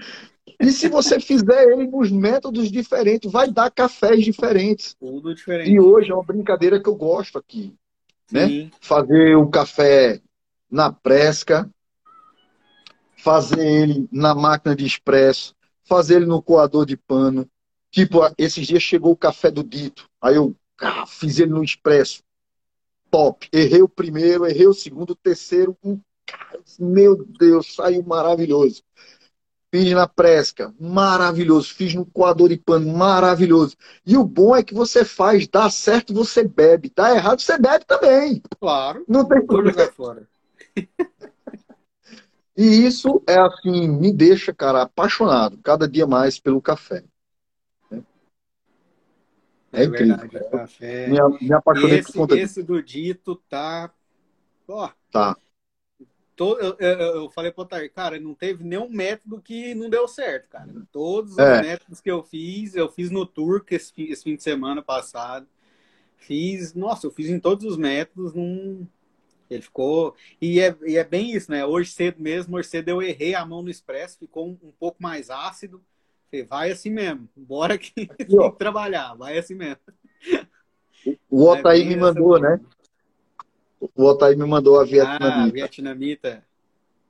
E 0.60 0.72
se 0.72 0.88
você 0.88 1.20
fizer 1.20 1.72
ele 1.72 1.86
nos 1.86 2.10
métodos 2.10 2.72
diferentes, 2.72 3.32
vai 3.32 3.52
dar 3.52 3.70
cafés 3.70 4.24
diferentes. 4.24 4.96
Tudo 5.00 5.36
diferente. 5.36 5.70
E 5.70 5.80
hoje 5.80 6.12
é 6.12 6.16
uma 6.16 6.24
brincadeira 6.24 6.82
que 6.82 6.90
eu 6.90 6.96
gosto 6.96 7.38
aqui. 7.38 7.76
Né? 8.32 8.70
Fazer 8.82 9.36
o 9.36 9.48
café 9.48 10.20
na 10.70 10.92
presca, 10.92 11.70
fazer 13.28 13.60
ele 13.60 14.08
na 14.10 14.34
máquina 14.34 14.74
de 14.74 14.86
expresso, 14.86 15.54
fazer 15.84 16.16
ele 16.16 16.26
no 16.26 16.42
coador 16.42 16.86
de 16.86 16.96
pano. 16.96 17.46
Tipo, 17.92 18.20
esses 18.38 18.66
dias 18.66 18.82
chegou 18.82 19.12
o 19.12 19.18
café 19.18 19.52
do 19.52 19.66
dito. 19.66 20.10
Aí 20.22 20.38
eu 20.38 20.56
ah, 20.80 21.06
fiz 21.06 21.38
ele 21.38 21.52
no 21.52 21.62
expresso. 21.62 22.24
Top. 23.12 23.50
Errei 23.52 23.82
o 23.82 23.90
primeiro, 23.90 24.46
errei 24.46 24.66
o 24.66 24.74
segundo, 24.74 25.10
o 25.10 25.16
terceiro. 25.16 25.78
Um... 25.84 26.00
Meu 26.80 27.22
Deus, 27.38 27.76
saiu 27.76 28.02
maravilhoso. 28.02 28.82
Fiz 29.74 29.92
na 29.92 30.08
presca, 30.08 30.74
maravilhoso. 30.80 31.74
Fiz 31.74 31.94
no 31.94 32.06
coador 32.06 32.48
de 32.48 32.56
pano, 32.56 32.94
maravilhoso. 32.94 33.76
E 34.06 34.16
o 34.16 34.24
bom 34.24 34.56
é 34.56 34.64
que 34.64 34.74
você 34.74 35.04
faz, 35.04 35.50
dá 35.50 35.70
certo, 35.70 36.14
você 36.14 36.48
bebe. 36.48 36.90
Dá 36.96 37.14
errado, 37.14 37.42
você 37.42 37.58
bebe 37.58 37.84
também. 37.84 38.42
Claro. 38.58 39.04
Não 39.06 39.28
tem 39.28 39.46
problema. 39.46 39.86
fora. 39.92 40.30
e 42.58 42.88
isso 42.88 43.22
é 43.28 43.38
assim, 43.38 43.88
me 43.88 44.12
deixa, 44.12 44.52
cara, 44.52 44.82
apaixonado 44.82 45.60
cada 45.60 45.88
dia 45.88 46.08
mais 46.08 46.40
pelo 46.40 46.60
café. 46.60 47.04
É, 49.72 49.84
é 49.84 49.86
incrível. 49.86 50.18
Verdade, 50.18 50.50
café. 50.50 51.08
Me, 51.08 51.18
me 51.40 51.54
apaixonei 51.54 52.00
esse, 52.00 52.12
por 52.12 52.18
conta 52.18 52.38
Esse 52.38 52.64
do 52.64 52.82
dito 52.82 53.36
tá. 53.48 53.92
Ó, 54.68 54.90
tá. 55.12 55.38
Tô, 56.36 56.58
eu, 56.60 56.76
eu, 56.78 57.30
falei 57.32 57.52
pro 57.52 57.64
Otair, 57.64 57.92
cara, 57.92 58.20
não 58.20 58.36
teve 58.36 58.64
nenhum 58.64 58.88
método 58.90 59.42
que 59.42 59.74
não 59.74 59.90
deu 59.90 60.08
certo, 60.08 60.50
cara. 60.50 60.72
Todos 60.92 61.34
os 61.34 61.40
é. 61.40 61.62
métodos 61.64 62.00
que 62.00 62.12
eu 62.12 62.22
fiz, 62.22 62.76
eu 62.76 62.90
fiz 62.90 63.10
no 63.10 63.26
tour 63.26 63.66
esse, 63.72 63.92
esse 64.04 64.24
fim 64.24 64.36
de 64.36 64.44
semana 64.44 64.82
passado. 64.82 65.48
Fiz, 66.16 66.74
nossa, 66.76 67.08
eu 67.08 67.12
fiz 67.12 67.30
em 67.30 67.40
todos 67.40 67.66
os 67.66 67.78
métodos, 67.78 68.34
não. 68.34 68.88
Ele 69.50 69.62
ficou. 69.62 70.16
E 70.42 70.60
é, 70.60 70.76
e 70.86 70.98
é 70.98 71.04
bem 71.04 71.32
isso, 71.32 71.52
né? 71.52 71.66
Hoje 71.66 71.92
cedo 71.92 72.22
mesmo, 72.22 72.58
hoje 72.58 72.70
cedo 72.70 72.90
eu 72.90 73.02
errei 73.02 73.36
a 73.36 73.46
mão 73.46 73.62
no 73.62 73.70
expresso, 73.70 74.20
ficou 74.20 74.48
um, 74.48 74.58
um 74.64 74.72
pouco 74.80 75.02
mais 75.02 75.30
ácido. 75.30 75.82
Falei, 76.30 76.46
vai 76.46 76.72
assim 76.72 76.90
mesmo, 76.90 77.30
bora 77.36 77.78
que 77.78 77.92
tem 78.08 78.28
que 78.28 78.52
trabalhar, 78.58 79.16
vai 79.16 79.38
assim 79.38 79.56
mesmo. 79.56 79.82
O 81.30 81.46
Otaí 81.46 81.84
é 81.84 81.86
me 81.86 81.96
mandou, 81.96 82.38
né? 82.38 82.60
O 83.96 84.04
Otaí 84.04 84.36
me 84.36 84.46
mandou 84.46 84.78
a 84.78 84.84
vietnamita. 84.84 85.28
Ah, 85.28 85.48
vietnamita. 85.48 86.44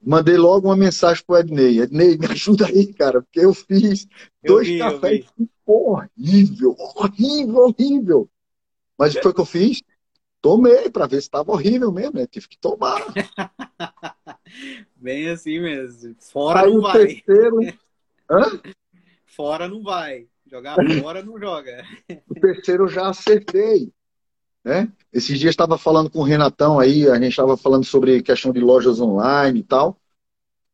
Mandei 0.04 0.38
logo 0.38 0.67
uma 0.67 0.76
mensagem 0.76 1.23
pro 1.26 1.38
Ednei. 1.38 1.82
Ednei, 1.82 2.17
me 2.17 2.28
ajuda 2.30 2.67
aí, 2.67 2.93
cara, 2.93 3.21
porque 3.21 3.39
eu 3.39 3.54
fiz 3.54 4.08
eu 4.43 4.54
dois 4.54 4.67
vi, 4.67 4.78
cafés 4.78 5.26
horrível, 5.65 6.76
horrível, 6.78 7.58
horrível. 7.58 8.30
Mas 8.97 9.13
o 9.13 9.17
que 9.17 9.23
foi 9.23 9.34
que 9.34 9.41
eu 9.41 9.45
fiz? 9.45 9.82
Tomei 10.48 10.90
para 10.90 11.08
ver 11.08 11.18
se 11.18 11.28
estava 11.28 11.52
horrível 11.52 11.92
mesmo, 11.92 12.18
né? 12.18 12.26
Tive 12.26 12.48
que 12.48 12.58
tomar. 12.58 13.02
Bem 14.96 15.28
assim 15.28 15.60
mesmo. 15.60 16.16
Fora 16.22 16.62
aí 16.62 16.74
não 16.74 16.82
vai. 16.82 17.06
Terceiro... 17.06 17.60
Hã? 18.32 18.62
Fora 19.26 19.68
não 19.68 19.84
vai. 19.84 20.26
Jogar 20.50 20.78
fora 21.02 21.22
não 21.22 21.38
joga. 21.38 21.84
O 22.30 22.34
terceiro 22.34 22.86
eu 22.86 22.88
já 22.88 23.10
acertei. 23.10 23.92
Né? 24.64 24.90
Esses 25.12 25.38
dias 25.38 25.52
estava 25.52 25.78
falando 25.78 26.10
com 26.10 26.20
o 26.20 26.24
Renatão 26.24 26.80
aí, 26.80 27.10
a 27.10 27.16
gente 27.16 27.32
estava 27.32 27.58
falando 27.58 27.84
sobre 27.84 28.22
questão 28.22 28.54
de 28.54 28.62
lojas 28.62 29.02
online 29.02 29.60
e 29.60 29.64
tal. 29.64 30.00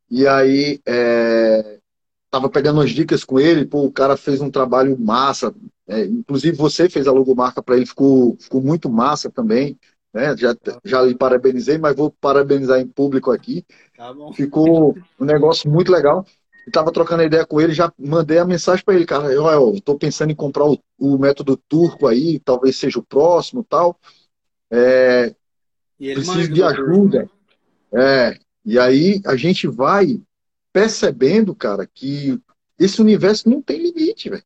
E 0.07 0.27
aí 0.27 0.79
estava 0.85 1.72
é, 2.33 2.49
pegando 2.49 2.79
umas 2.79 2.91
dicas 2.91 3.23
com 3.23 3.39
ele, 3.39 3.65
pô, 3.65 3.83
o 3.83 3.91
cara 3.91 4.17
fez 4.17 4.41
um 4.41 4.49
trabalho 4.49 4.97
massa. 4.99 5.53
É, 5.87 6.05
inclusive 6.05 6.55
você 6.55 6.89
fez 6.89 7.07
a 7.07 7.11
logomarca 7.11 7.61
para 7.61 7.75
ele, 7.75 7.85
ficou, 7.85 8.37
ficou 8.39 8.61
muito 8.61 8.89
massa 8.89 9.29
também. 9.29 9.77
Né? 10.13 10.35
Já, 10.37 10.55
já 10.83 11.01
lhe 11.01 11.15
parabenizei, 11.15 11.77
mas 11.77 11.95
vou 11.95 12.11
parabenizar 12.11 12.79
em 12.79 12.87
público 12.87 13.31
aqui. 13.31 13.65
Tá 13.97 14.13
ficou 14.33 14.95
um 15.19 15.25
negócio 15.25 15.69
muito 15.69 15.91
legal 15.91 16.25
estava 16.65 16.91
trocando 16.91 17.23
ideia 17.23 17.45
com 17.45 17.59
ele, 17.59 17.73
já 17.73 17.91
mandei 17.97 18.37
a 18.37 18.45
mensagem 18.45 18.83
para 18.83 18.95
ele, 18.95 19.05
cara, 19.05 19.31
eu, 19.31 19.45
eu 19.47 19.81
tô 19.81 19.97
pensando 19.97 20.31
em 20.31 20.35
comprar 20.35 20.65
o, 20.65 20.79
o, 20.97 21.17
método 21.17 21.57
turco 21.57 22.07
aí, 22.07 22.39
talvez 22.39 22.77
seja 22.77 22.99
o 22.99 23.03
próximo 23.03 23.63
tal. 23.63 23.99
É, 24.71 25.35
preciso 25.97 26.51
de 26.51 26.63
ajuda. 26.63 27.29
Né? 27.91 28.29
É, 28.31 28.39
e 28.65 28.79
aí 28.79 29.21
a 29.25 29.35
gente 29.35 29.67
vai 29.67 30.19
percebendo, 30.73 31.55
cara, 31.55 31.87
que 31.87 32.41
esse 32.79 32.99
universo 32.99 33.47
não 33.47 33.61
tem 33.61 33.77
limite, 33.77 34.29
velho. 34.29 34.43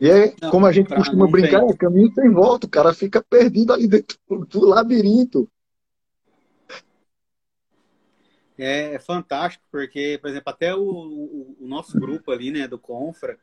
E 0.00 0.10
é, 0.10 0.34
não, 0.42 0.50
como 0.50 0.66
a 0.66 0.72
gente 0.72 0.92
costuma 0.92 1.30
brincar, 1.30 1.60
tem. 1.60 1.70
é 1.70 1.76
caminho 1.76 2.12
sem 2.12 2.30
volta, 2.30 2.66
o 2.66 2.70
cara 2.70 2.92
fica 2.92 3.22
perdido 3.22 3.72
ali 3.72 3.86
dentro 3.86 4.18
do 4.48 4.66
labirinto. 4.66 5.48
É, 8.58 8.94
é, 8.94 8.98
fantástico, 8.98 9.64
porque, 9.70 10.18
por 10.20 10.30
exemplo, 10.30 10.50
até 10.50 10.74
o, 10.74 10.82
o, 10.82 11.56
o 11.60 11.68
nosso 11.68 12.00
grupo 12.00 12.32
ali, 12.32 12.50
né, 12.50 12.66
do 12.66 12.78
Confra, 12.78 13.38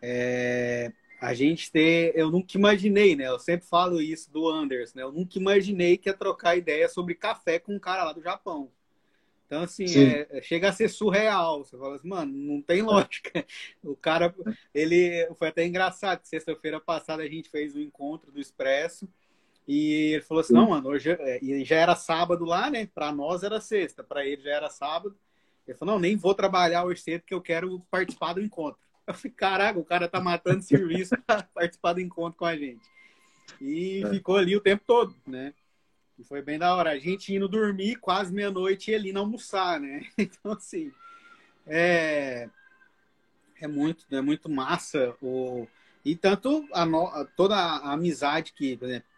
é, 0.00 0.92
a 1.20 1.34
gente 1.34 1.72
ter. 1.72 2.12
Eu 2.14 2.30
nunca 2.30 2.56
imaginei, 2.56 3.16
né? 3.16 3.26
Eu 3.28 3.38
sempre 3.38 3.66
falo 3.66 4.00
isso 4.00 4.30
do 4.30 4.48
Anders, 4.48 4.94
né? 4.94 5.02
Eu 5.02 5.12
nunca 5.12 5.38
imaginei 5.38 5.96
que 5.96 6.08
ia 6.08 6.14
trocar 6.14 6.56
ideia 6.56 6.88
sobre 6.88 7.14
café 7.14 7.58
com 7.58 7.74
um 7.74 7.80
cara 7.80 8.04
lá 8.04 8.12
do 8.12 8.22
Japão. 8.22 8.70
Então, 9.46 9.62
assim, 9.62 9.84
é, 9.84 10.26
é, 10.30 10.42
chega 10.42 10.68
a 10.68 10.72
ser 10.72 10.88
surreal. 10.88 11.64
Você 11.64 11.78
fala 11.78 11.94
assim, 11.94 12.08
mano, 12.08 12.32
não 12.32 12.60
tem 12.60 12.82
lógica. 12.82 13.46
O 13.82 13.94
cara, 13.94 14.34
ele. 14.74 15.28
Foi 15.36 15.48
até 15.48 15.64
engraçado 15.64 16.20
que 16.20 16.28
sexta-feira 16.28 16.80
passada 16.80 17.22
a 17.22 17.28
gente 17.28 17.48
fez 17.48 17.74
o 17.74 17.78
um 17.78 17.82
encontro 17.82 18.32
do 18.32 18.40
Expresso. 18.40 19.08
E 19.66 20.14
ele 20.14 20.22
falou 20.22 20.40
assim: 20.40 20.52
não, 20.52 20.70
mano, 20.70 20.88
hoje 20.88 21.10
é, 21.10 21.42
e 21.42 21.64
já 21.64 21.76
era 21.76 21.94
sábado 21.94 22.44
lá, 22.44 22.70
né? 22.70 22.86
Para 22.86 23.12
nós 23.12 23.42
era 23.42 23.60
sexta, 23.60 24.02
para 24.02 24.26
ele 24.26 24.42
já 24.42 24.50
era 24.50 24.68
sábado. 24.68 25.16
Ele 25.66 25.76
falou: 25.78 25.94
não, 25.94 26.00
nem 26.00 26.16
vou 26.16 26.34
trabalhar 26.34 26.84
hoje 26.84 27.02
cedo 27.02 27.20
porque 27.20 27.34
eu 27.34 27.40
quero 27.40 27.80
participar 27.90 28.32
do 28.32 28.42
encontro. 28.42 28.80
Eu 29.06 29.14
falei: 29.14 29.32
caraca, 29.36 29.78
o 29.78 29.84
cara 29.84 30.08
tá 30.08 30.20
matando 30.20 30.62
serviço 30.62 31.16
para 31.24 31.42
participar 31.54 31.92
do 31.92 32.00
encontro 32.00 32.38
com 32.38 32.44
a 32.44 32.56
gente. 32.56 32.84
E 33.60 34.02
é. 34.04 34.10
ficou 34.10 34.36
ali 34.36 34.56
o 34.56 34.60
tempo 34.60 34.82
todo, 34.84 35.14
né? 35.26 35.54
E 36.18 36.24
foi 36.24 36.42
bem 36.42 36.58
da 36.58 36.74
hora. 36.74 36.90
A 36.90 36.98
gente 36.98 37.34
indo 37.34 37.48
dormir 37.48 37.96
quase 37.96 38.32
meia-noite 38.32 38.90
e 38.90 38.94
ele 38.94 39.10
indo 39.10 39.18
almoçar, 39.18 39.80
né? 39.80 40.06
Então, 40.18 40.52
assim, 40.52 40.92
é, 41.66 42.48
é 43.60 43.66
muito, 43.66 44.04
é 44.10 44.20
muito 44.20 44.48
massa. 44.48 45.14
O... 45.20 45.66
E 46.04 46.14
tanto 46.16 46.66
a 46.72 46.86
no... 46.86 47.26
toda 47.36 47.56
a 47.56 47.92
amizade 47.92 48.52
que, 48.52 48.76
por 48.76 48.88
exemplo, 48.88 49.08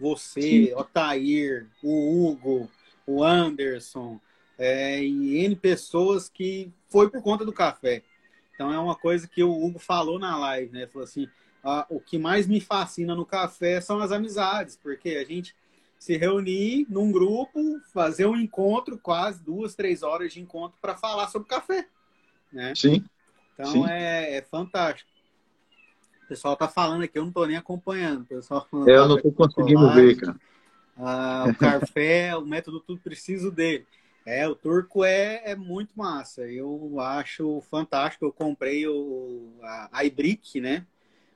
você. 0.00 0.72
Otair, 0.76 1.68
o 1.82 2.30
Hugo, 2.30 2.70
o 3.06 3.22
Anderson, 3.22 4.20
é, 4.58 5.02
e 5.02 5.44
N 5.44 5.54
pessoas 5.56 6.28
que 6.28 6.72
foi 6.88 7.08
por 7.08 7.22
conta 7.22 7.44
do 7.44 7.52
café. 7.52 8.02
Então 8.54 8.72
é 8.72 8.78
uma 8.78 8.96
coisa 8.96 9.28
que 9.28 9.42
o 9.42 9.52
Hugo 9.52 9.78
falou 9.78 10.18
na 10.18 10.36
live, 10.36 10.72
né? 10.72 10.86
Falou 10.88 11.04
assim, 11.04 11.28
ah, 11.62 11.86
o 11.88 12.00
que 12.00 12.18
mais 12.18 12.46
me 12.46 12.60
fascina 12.60 13.14
no 13.14 13.24
café 13.24 13.80
são 13.80 14.00
as 14.00 14.10
amizades, 14.10 14.76
porque 14.76 15.10
a 15.10 15.24
gente 15.24 15.54
se 15.98 16.16
reunir 16.16 16.86
num 16.88 17.10
grupo, 17.10 17.60
fazer 17.92 18.26
um 18.26 18.36
encontro, 18.36 18.98
quase 18.98 19.42
duas, 19.42 19.74
três 19.74 20.02
horas 20.02 20.32
de 20.32 20.40
encontro 20.40 20.78
para 20.80 20.96
falar 20.96 21.28
sobre 21.28 21.48
café, 21.48 21.86
né? 22.52 22.72
Sim. 22.74 23.04
Então 23.54 23.72
Sim. 23.72 23.86
É, 23.88 24.36
é 24.36 24.42
fantástico. 24.42 25.10
O 26.24 26.28
pessoal 26.28 26.56
tá 26.56 26.68
falando 26.68 27.02
aqui, 27.02 27.18
eu 27.18 27.24
não 27.24 27.32
tô 27.32 27.44
nem 27.46 27.56
acompanhando. 27.56 28.22
O 28.22 28.26
pessoal 28.26 28.66
falando, 28.70 28.88
é, 28.88 28.96
eu 28.96 29.08
não 29.08 29.20
tô 29.20 29.32
conseguindo 29.32 29.90
ver, 29.92 30.16
cara. 30.16 30.38
Ah, 30.96 31.46
o 31.48 31.54
café, 31.54 32.36
o 32.36 32.44
método 32.44 32.80
tudo 32.80 33.00
preciso 33.00 33.50
dele. 33.50 33.86
É, 34.26 34.46
o 34.46 34.54
turco 34.54 35.04
é, 35.04 35.40
é 35.44 35.56
muito 35.56 35.92
massa. 35.96 36.42
Eu 36.42 37.00
acho 37.00 37.62
fantástico. 37.70 38.26
Eu 38.26 38.32
comprei 38.32 38.86
o, 38.86 39.54
a, 39.62 39.88
a 39.90 40.04
Ibrick, 40.04 40.60
né? 40.60 40.84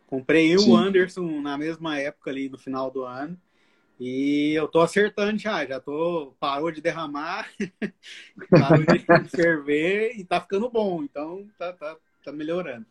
Comprei 0.06 0.54
eu 0.54 0.68
o 0.68 0.76
Anderson 0.76 1.40
na 1.40 1.56
mesma 1.56 1.98
época 1.98 2.30
ali 2.30 2.50
no 2.50 2.58
final 2.58 2.90
do 2.90 3.02
ano. 3.02 3.38
E 4.00 4.52
eu 4.54 4.66
tô 4.68 4.80
acertando 4.80 5.38
já, 5.38 5.64
já 5.64 5.78
tô, 5.78 6.34
parou 6.40 6.72
de 6.72 6.80
derramar, 6.80 7.48
parou 8.50 8.84
de 8.84 8.98
ferver 9.30 10.12
e 10.16 10.24
tá 10.24 10.40
ficando 10.40 10.68
bom, 10.70 11.02
então 11.04 11.48
tá, 11.58 11.72
tá, 11.72 11.96
tá 12.24 12.32
melhorando. 12.32 12.86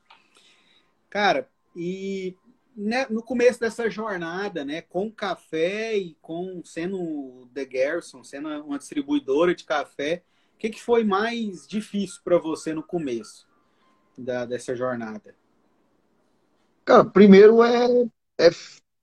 Cara, 1.09 1.49
e 1.75 2.37
né, 2.75 3.05
no 3.09 3.21
começo 3.21 3.59
dessa 3.59 3.89
jornada, 3.89 4.63
né, 4.63 4.81
com 4.81 5.11
café 5.11 5.97
e 5.97 6.15
com 6.21 6.61
sendo 6.63 7.47
The 7.53 7.65
Garrison, 7.65 8.23
sendo 8.23 8.47
uma 8.63 8.77
distribuidora 8.77 9.53
de 9.53 9.65
café, 9.65 10.23
o 10.55 10.57
que, 10.57 10.69
que 10.69 10.81
foi 10.81 11.03
mais 11.03 11.67
difícil 11.67 12.21
para 12.23 12.37
você 12.37 12.73
no 12.73 12.83
começo 12.83 13.47
da, 14.17 14.45
dessa 14.45 14.75
jornada? 14.75 15.35
Cara, 16.85 17.05
primeiro 17.05 17.63
é, 17.63 17.87
é 18.39 18.49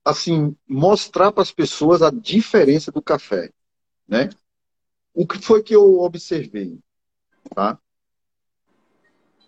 assim, 0.03 0.55
mostrar 0.67 1.31
para 1.31 1.43
as 1.43 1.51
pessoas 1.51 2.01
a 2.01 2.09
diferença 2.09 2.91
do 2.91 3.01
café, 3.01 3.51
né? 4.07 4.29
O 5.13 5.27
que 5.27 5.37
foi 5.37 5.61
que 5.61 5.75
eu 5.75 5.99
observei, 5.99 6.79
tá? 7.53 7.79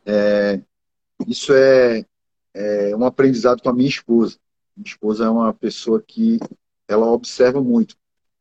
É, 0.05 0.61
isso 1.27 1.53
é, 1.53 2.05
é 2.53 2.95
um 2.95 3.05
aprendizado 3.05 3.61
com 3.61 3.69
a 3.69 3.73
minha 3.73 3.89
esposa. 3.89 4.37
Minha 4.75 4.87
esposa 4.87 5.25
é 5.25 5.29
uma 5.29 5.53
pessoa 5.53 6.01
que 6.01 6.39
ela 6.87 7.07
observa 7.07 7.61
muito. 7.61 7.95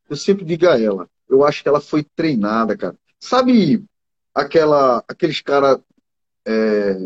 Eu 0.08 0.16
sempre 0.16 0.44
digo 0.44 0.68
a 0.68 0.80
ela, 0.80 1.08
eu 1.28 1.44
acho 1.44 1.62
que 1.62 1.68
ela 1.68 1.80
foi 1.80 2.02
treinada, 2.02 2.76
cara. 2.76 2.96
Sabe 3.18 3.84
aquela, 4.34 5.04
aqueles 5.06 5.40
caras, 5.40 5.78
é, 6.44 6.96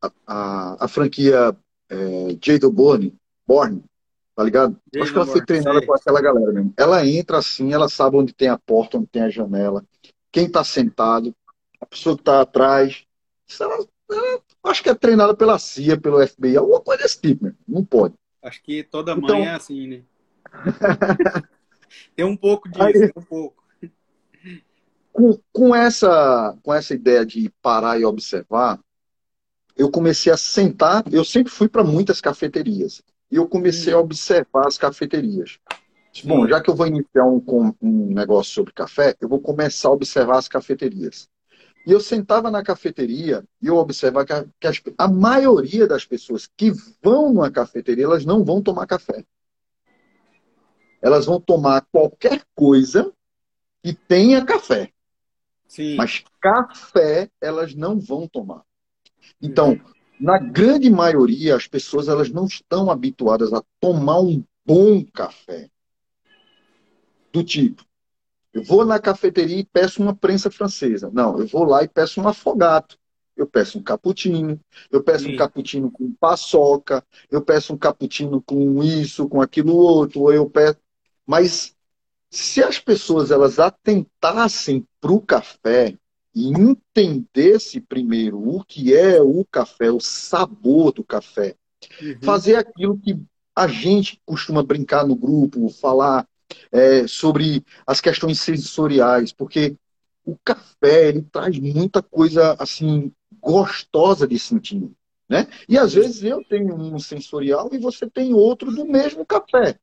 a, 0.00 0.12
a, 0.26 0.84
a, 0.84 0.88
franquia 0.88 1.56
é, 1.90 2.38
Jado 2.40 2.70
Bourne, 2.70 3.14
Borne, 3.46 3.84
tá 4.34 4.42
ligado? 4.42 4.76
Acho 4.96 5.12
que 5.12 5.18
ela 5.18 5.26
foi 5.26 5.44
treinada 5.44 5.78
sei. 5.78 5.86
por 5.86 5.96
aquela 5.96 6.20
galera 6.20 6.52
mesmo. 6.52 6.74
Ela 6.76 7.06
entra 7.06 7.38
assim, 7.38 7.72
ela 7.72 7.88
sabe 7.88 8.16
onde 8.16 8.32
tem 8.32 8.48
a 8.48 8.58
porta, 8.58 8.98
onde 8.98 9.06
tem 9.06 9.22
a 9.22 9.30
janela, 9.30 9.84
quem 10.30 10.48
tá 10.48 10.64
sentado, 10.64 11.34
a 11.80 11.86
pessoa 11.86 12.16
que 12.16 12.22
tá 12.22 12.40
atrás. 12.40 13.04
Ela, 13.60 13.86
ela, 14.10 14.40
acho 14.64 14.82
que 14.82 14.88
é 14.88 14.94
treinada 14.94 15.34
pela 15.34 15.58
CIA, 15.58 16.00
pelo 16.00 16.26
FBI, 16.26 16.56
alguma 16.56 16.80
coisa 16.80 17.02
desse 17.02 17.20
tipo, 17.20 17.44
mesmo. 17.44 17.58
não 17.68 17.84
pode. 17.84 18.14
Acho 18.42 18.62
que 18.62 18.82
toda 18.82 19.14
mãe 19.14 19.24
então... 19.24 19.36
é 19.36 19.50
assim, 19.50 19.86
né? 19.86 20.02
tem 22.16 22.24
um 22.24 22.36
pouco 22.36 22.68
disso, 22.68 22.82
Aí... 22.82 22.92
tem 22.92 23.12
um 23.16 23.22
pouco 23.22 23.62
com, 25.12 25.38
com, 25.52 25.74
essa, 25.74 26.56
com 26.62 26.72
essa 26.72 26.94
ideia 26.94 27.24
de 27.24 27.50
parar 27.60 28.00
e 28.00 28.04
observar, 28.04 28.80
eu 29.76 29.90
comecei 29.90 30.32
a 30.32 30.36
sentar. 30.36 31.04
Eu 31.12 31.24
sempre 31.24 31.52
fui 31.52 31.68
para 31.68 31.84
muitas 31.84 32.20
cafeterias. 32.20 33.02
E 33.32 33.36
eu 33.36 33.48
comecei 33.48 33.94
a 33.94 33.96
uhum. 33.96 34.04
observar 34.04 34.66
as 34.66 34.76
cafeterias. 34.76 35.58
Bom, 36.22 36.46
já 36.46 36.60
que 36.60 36.68
eu 36.68 36.74
vou 36.74 36.86
iniciar 36.86 37.24
um, 37.24 37.42
um 37.80 38.12
negócio 38.12 38.52
sobre 38.52 38.74
café, 38.74 39.16
eu 39.18 39.26
vou 39.26 39.40
começar 39.40 39.88
a 39.88 39.92
observar 39.92 40.36
as 40.36 40.46
cafeterias. 40.46 41.30
E 41.86 41.90
eu 41.90 41.98
sentava 41.98 42.50
na 42.50 42.62
cafeteria 42.62 43.42
e 43.60 43.68
eu 43.68 43.76
observava 43.76 44.26
que, 44.26 44.32
a, 44.34 44.44
que 44.60 44.66
as, 44.66 44.82
a 44.98 45.08
maioria 45.08 45.86
das 45.86 46.04
pessoas 46.04 46.46
que 46.46 46.70
vão 47.02 47.32
numa 47.32 47.50
cafeteria, 47.50 48.04
elas 48.04 48.26
não 48.26 48.44
vão 48.44 48.62
tomar 48.62 48.86
café. 48.86 49.24
Elas 51.00 51.24
vão 51.24 51.40
tomar 51.40 51.86
qualquer 51.90 52.44
coisa 52.54 53.10
que 53.82 53.94
tenha 53.94 54.44
café. 54.44 54.92
Sim. 55.66 55.96
Mas 55.96 56.22
café 56.38 57.30
elas 57.40 57.74
não 57.74 57.98
vão 57.98 58.28
tomar. 58.28 58.62
Então, 59.40 59.70
uhum. 59.70 59.80
Na 60.22 60.38
grande 60.38 60.88
maioria, 60.88 61.56
as 61.56 61.66
pessoas 61.66 62.06
elas 62.06 62.30
não 62.30 62.46
estão 62.46 62.88
habituadas 62.88 63.52
a 63.52 63.60
tomar 63.80 64.20
um 64.20 64.44
bom 64.64 65.04
café. 65.04 65.68
Do 67.32 67.42
tipo, 67.42 67.84
eu 68.52 68.62
vou 68.62 68.84
na 68.84 69.00
cafeteria 69.00 69.58
e 69.58 69.64
peço 69.64 70.00
uma 70.00 70.14
prensa 70.14 70.48
francesa. 70.48 71.10
Não, 71.12 71.40
eu 71.40 71.46
vou 71.48 71.64
lá 71.64 71.82
e 71.82 71.88
peço 71.88 72.20
um 72.20 72.28
afogato. 72.28 72.96
Eu 73.36 73.48
peço 73.48 73.80
um 73.80 73.82
cappuccino, 73.82 74.60
eu 74.92 75.02
peço 75.02 75.24
Sim. 75.24 75.34
um 75.34 75.36
cappuccino 75.36 75.90
com 75.90 76.12
paçoca, 76.12 77.04
eu 77.28 77.42
peço 77.42 77.72
um 77.72 77.78
cappuccino 77.78 78.40
com 78.42 78.80
isso, 78.84 79.28
com 79.28 79.40
aquilo 79.40 79.74
outro, 79.74 80.20
ou 80.20 80.32
eu 80.32 80.48
peço. 80.48 80.78
Mas 81.26 81.74
se 82.30 82.62
as 82.62 82.78
pessoas 82.78 83.32
elas 83.32 83.58
atentassem 83.58 84.86
para 85.00 85.10
o 85.10 85.20
café 85.20 85.98
e 86.34 86.48
entendesse 86.48 87.80
primeiro 87.80 88.38
o 88.38 88.64
que 88.64 88.94
é 88.94 89.20
o 89.20 89.44
café, 89.44 89.90
o 89.90 90.00
sabor 90.00 90.92
do 90.92 91.04
café, 91.04 91.54
uhum. 92.00 92.18
fazer 92.22 92.56
aquilo 92.56 92.98
que 92.98 93.18
a 93.54 93.66
gente 93.66 94.20
costuma 94.24 94.62
brincar 94.62 95.06
no 95.06 95.14
grupo, 95.14 95.68
falar 95.68 96.26
é, 96.70 97.06
sobre 97.06 97.64
as 97.86 98.00
questões 98.00 98.40
sensoriais, 98.40 99.32
porque 99.32 99.76
o 100.24 100.36
café 100.44 101.08
ele 101.08 101.22
traz 101.22 101.58
muita 101.58 102.02
coisa 102.02 102.56
assim 102.58 103.12
gostosa 103.40 104.26
de 104.26 104.38
sentir, 104.38 104.90
né? 105.28 105.48
E 105.68 105.76
às 105.76 105.92
vezes 105.94 106.22
eu 106.22 106.42
tenho 106.44 106.74
um 106.74 106.98
sensorial 106.98 107.68
e 107.72 107.78
você 107.78 108.08
tem 108.08 108.32
outro 108.32 108.70
do 108.72 108.84
mesmo 108.86 109.26
café. 109.26 109.78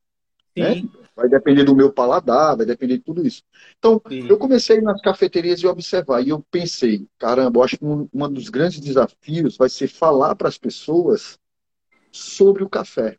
Né? 0.56 0.84
Vai 1.16 1.28
depender 1.28 1.64
do 1.64 1.76
meu 1.76 1.92
paladar, 1.92 2.56
vai 2.56 2.66
depender 2.66 2.98
de 2.98 3.04
tudo 3.04 3.26
isso. 3.26 3.44
Então, 3.78 4.02
Sim. 4.08 4.28
eu 4.28 4.38
comecei 4.38 4.82
nas 4.82 5.02
cafeterias 5.02 5.60
e 5.60 5.68
observar. 5.68 6.22
E 6.22 6.30
eu 6.30 6.44
pensei, 6.50 7.06
caramba, 7.18 7.60
eu 7.60 7.64
acho 7.64 7.78
que 7.78 7.86
um, 7.86 8.08
um 8.14 8.32
dos 8.32 8.50
grandes 8.50 8.80
desafios 8.80 9.58
vai 9.58 9.70
ser 9.70 9.88
falar 9.88 10.36
para 10.36 10.48
as 10.48 10.58
pessoas 10.58 11.38
sobre 12.12 12.64
o 12.64 12.70
café. 12.70 13.18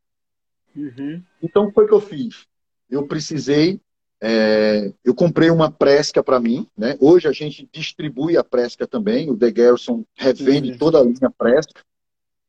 Uhum. 0.74 1.22
Então, 1.42 1.70
foi 1.72 1.84
o 1.84 1.88
que 1.88 1.94
eu 1.94 2.00
fiz. 2.00 2.46
Eu 2.88 3.06
precisei, 3.06 3.80
é, 4.20 4.92
eu 5.04 5.14
comprei 5.14 5.50
uma 5.50 5.70
presca 5.70 6.22
para 6.22 6.40
mim. 6.40 6.66
Né? 6.76 6.96
Hoje 7.00 7.28
a 7.28 7.32
gente 7.32 7.68
distribui 7.72 8.36
a 8.36 8.44
presca 8.44 8.86
também. 8.86 9.30
O 9.30 9.36
The 9.36 9.50
Garrison 9.50 10.04
revende 10.16 10.72
uhum. 10.72 10.78
toda 10.78 10.98
a 10.98 11.04
linha 11.04 11.30
presca. 11.36 11.82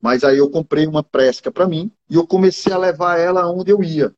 Mas 0.01 0.23
aí 0.23 0.37
eu 0.37 0.49
comprei 0.49 0.87
uma 0.87 1.03
presca 1.03 1.51
para 1.51 1.67
mim 1.67 1.91
e 2.09 2.15
eu 2.15 2.25
comecei 2.25 2.73
a 2.73 2.77
levar 2.77 3.19
ela 3.19 3.47
onde 3.51 3.71
eu 3.71 3.83
ia. 3.83 4.13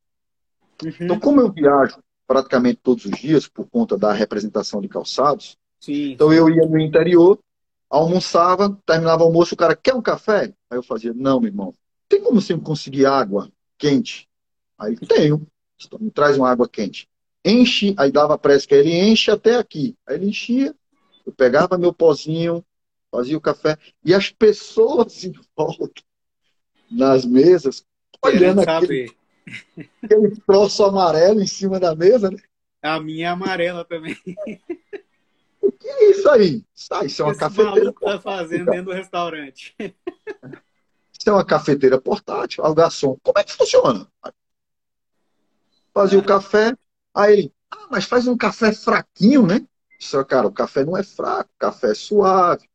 Uhum. 0.84 0.92
Então, 1.02 1.20
como 1.20 1.42
eu 1.42 1.52
viajo 1.52 1.98
praticamente 2.28 2.80
todos 2.82 3.06
os 3.06 3.12
dias 3.12 3.48
por 3.48 3.68
conta 3.68 3.98
da 3.98 4.14
representação 4.14 4.82
de 4.82 4.88
calçados, 4.88 5.58
Sim. 5.80 6.14
então 6.14 6.32
eu 6.32 6.50
ia 6.50 6.66
no 6.66 6.80
interior, 6.80 7.40
almoçava, 7.90 8.78
terminava 8.86 9.24
o 9.24 9.28
almoço, 9.28 9.54
o 9.54 9.58
cara 9.58 9.76
quer 9.76 9.94
um 9.94 10.02
café? 10.02 10.54
Aí 10.70 10.78
eu 10.78 10.84
fazia, 10.84 11.14
não, 11.14 11.40
meu 11.40 11.50
irmão, 11.50 11.74
tem 12.08 12.22
como 12.22 12.42
você 12.42 12.58
conseguir 12.58 13.06
água 13.06 13.52
quente? 13.78 14.28
Aí 14.80 14.96
tenho, 14.96 15.46
então 15.84 16.00
me 16.00 16.10
traz 16.10 16.38
uma 16.38 16.50
água 16.50 16.68
quente. 16.68 17.08
Enche, 17.46 17.94
aí 17.98 18.12
dava 18.12 18.38
pressa 18.38 18.68
que 18.68 18.74
ele 18.74 18.92
enche 18.92 19.30
até 19.30 19.58
aqui. 19.58 19.96
Aí 20.08 20.16
ele 20.16 20.30
enchia, 20.30 20.74
eu 21.26 21.34
pegava 21.34 21.78
meu 21.78 21.94
pozinho, 21.94 22.64
fazia 23.12 23.38
o 23.38 23.42
café, 23.42 23.78
e 24.04 24.14
as 24.14 24.32
pessoas 24.32 25.24
em 25.24 25.34
volta, 25.56 26.02
nas 26.90 27.26
mesas, 27.26 27.86
olhando 28.24 28.62
aquele, 28.62 29.12
Aquele 30.04 30.36
troço 30.42 30.84
amarelo 30.84 31.42
em 31.42 31.48
cima 31.48 31.80
da 31.80 31.96
mesa, 31.96 32.30
né? 32.32 32.38
A 32.82 33.00
minha 33.00 33.28
é 33.28 33.30
amarela 33.30 33.86
também. 33.86 34.18
O 35.62 35.72
que 35.72 35.88
é 35.88 36.12
isso 36.12 36.30
aí? 36.30 36.66
Ah, 36.92 37.06
isso 37.06 37.22
é 37.22 37.26
uma 37.26 37.32
Esse 37.32 37.40
cafeteira. 37.40 37.94
tá 37.94 38.20
fazendo 38.20 38.66
dentro 38.66 38.86
do 38.86 38.92
restaurante. 38.92 39.76
Isso 39.80 41.30
é 41.30 41.32
uma 41.32 41.46
cafeteira 41.46 42.02
portátil. 42.02 42.64
o 42.66 42.74
garçom, 42.74 43.18
como 43.24 43.40
é 43.40 43.44
que 43.44 43.54
funciona? 43.54 44.06
Fazia 45.94 46.20
o 46.20 46.26
café, 46.26 46.76
aí 47.14 47.34
ele, 47.34 47.54
ah, 47.72 47.88
mas 47.90 48.04
faz 48.04 48.28
um 48.28 48.36
café 48.36 48.74
fraquinho, 48.74 49.46
né? 49.48 49.66
Só, 50.00 50.22
cara, 50.24 50.48
o 50.48 50.52
café 50.52 50.84
não 50.84 50.98
é 50.98 51.04
fraco, 51.04 51.50
o 51.56 51.60
café 51.60 51.92
é 51.92 51.96
suave. 51.96 52.68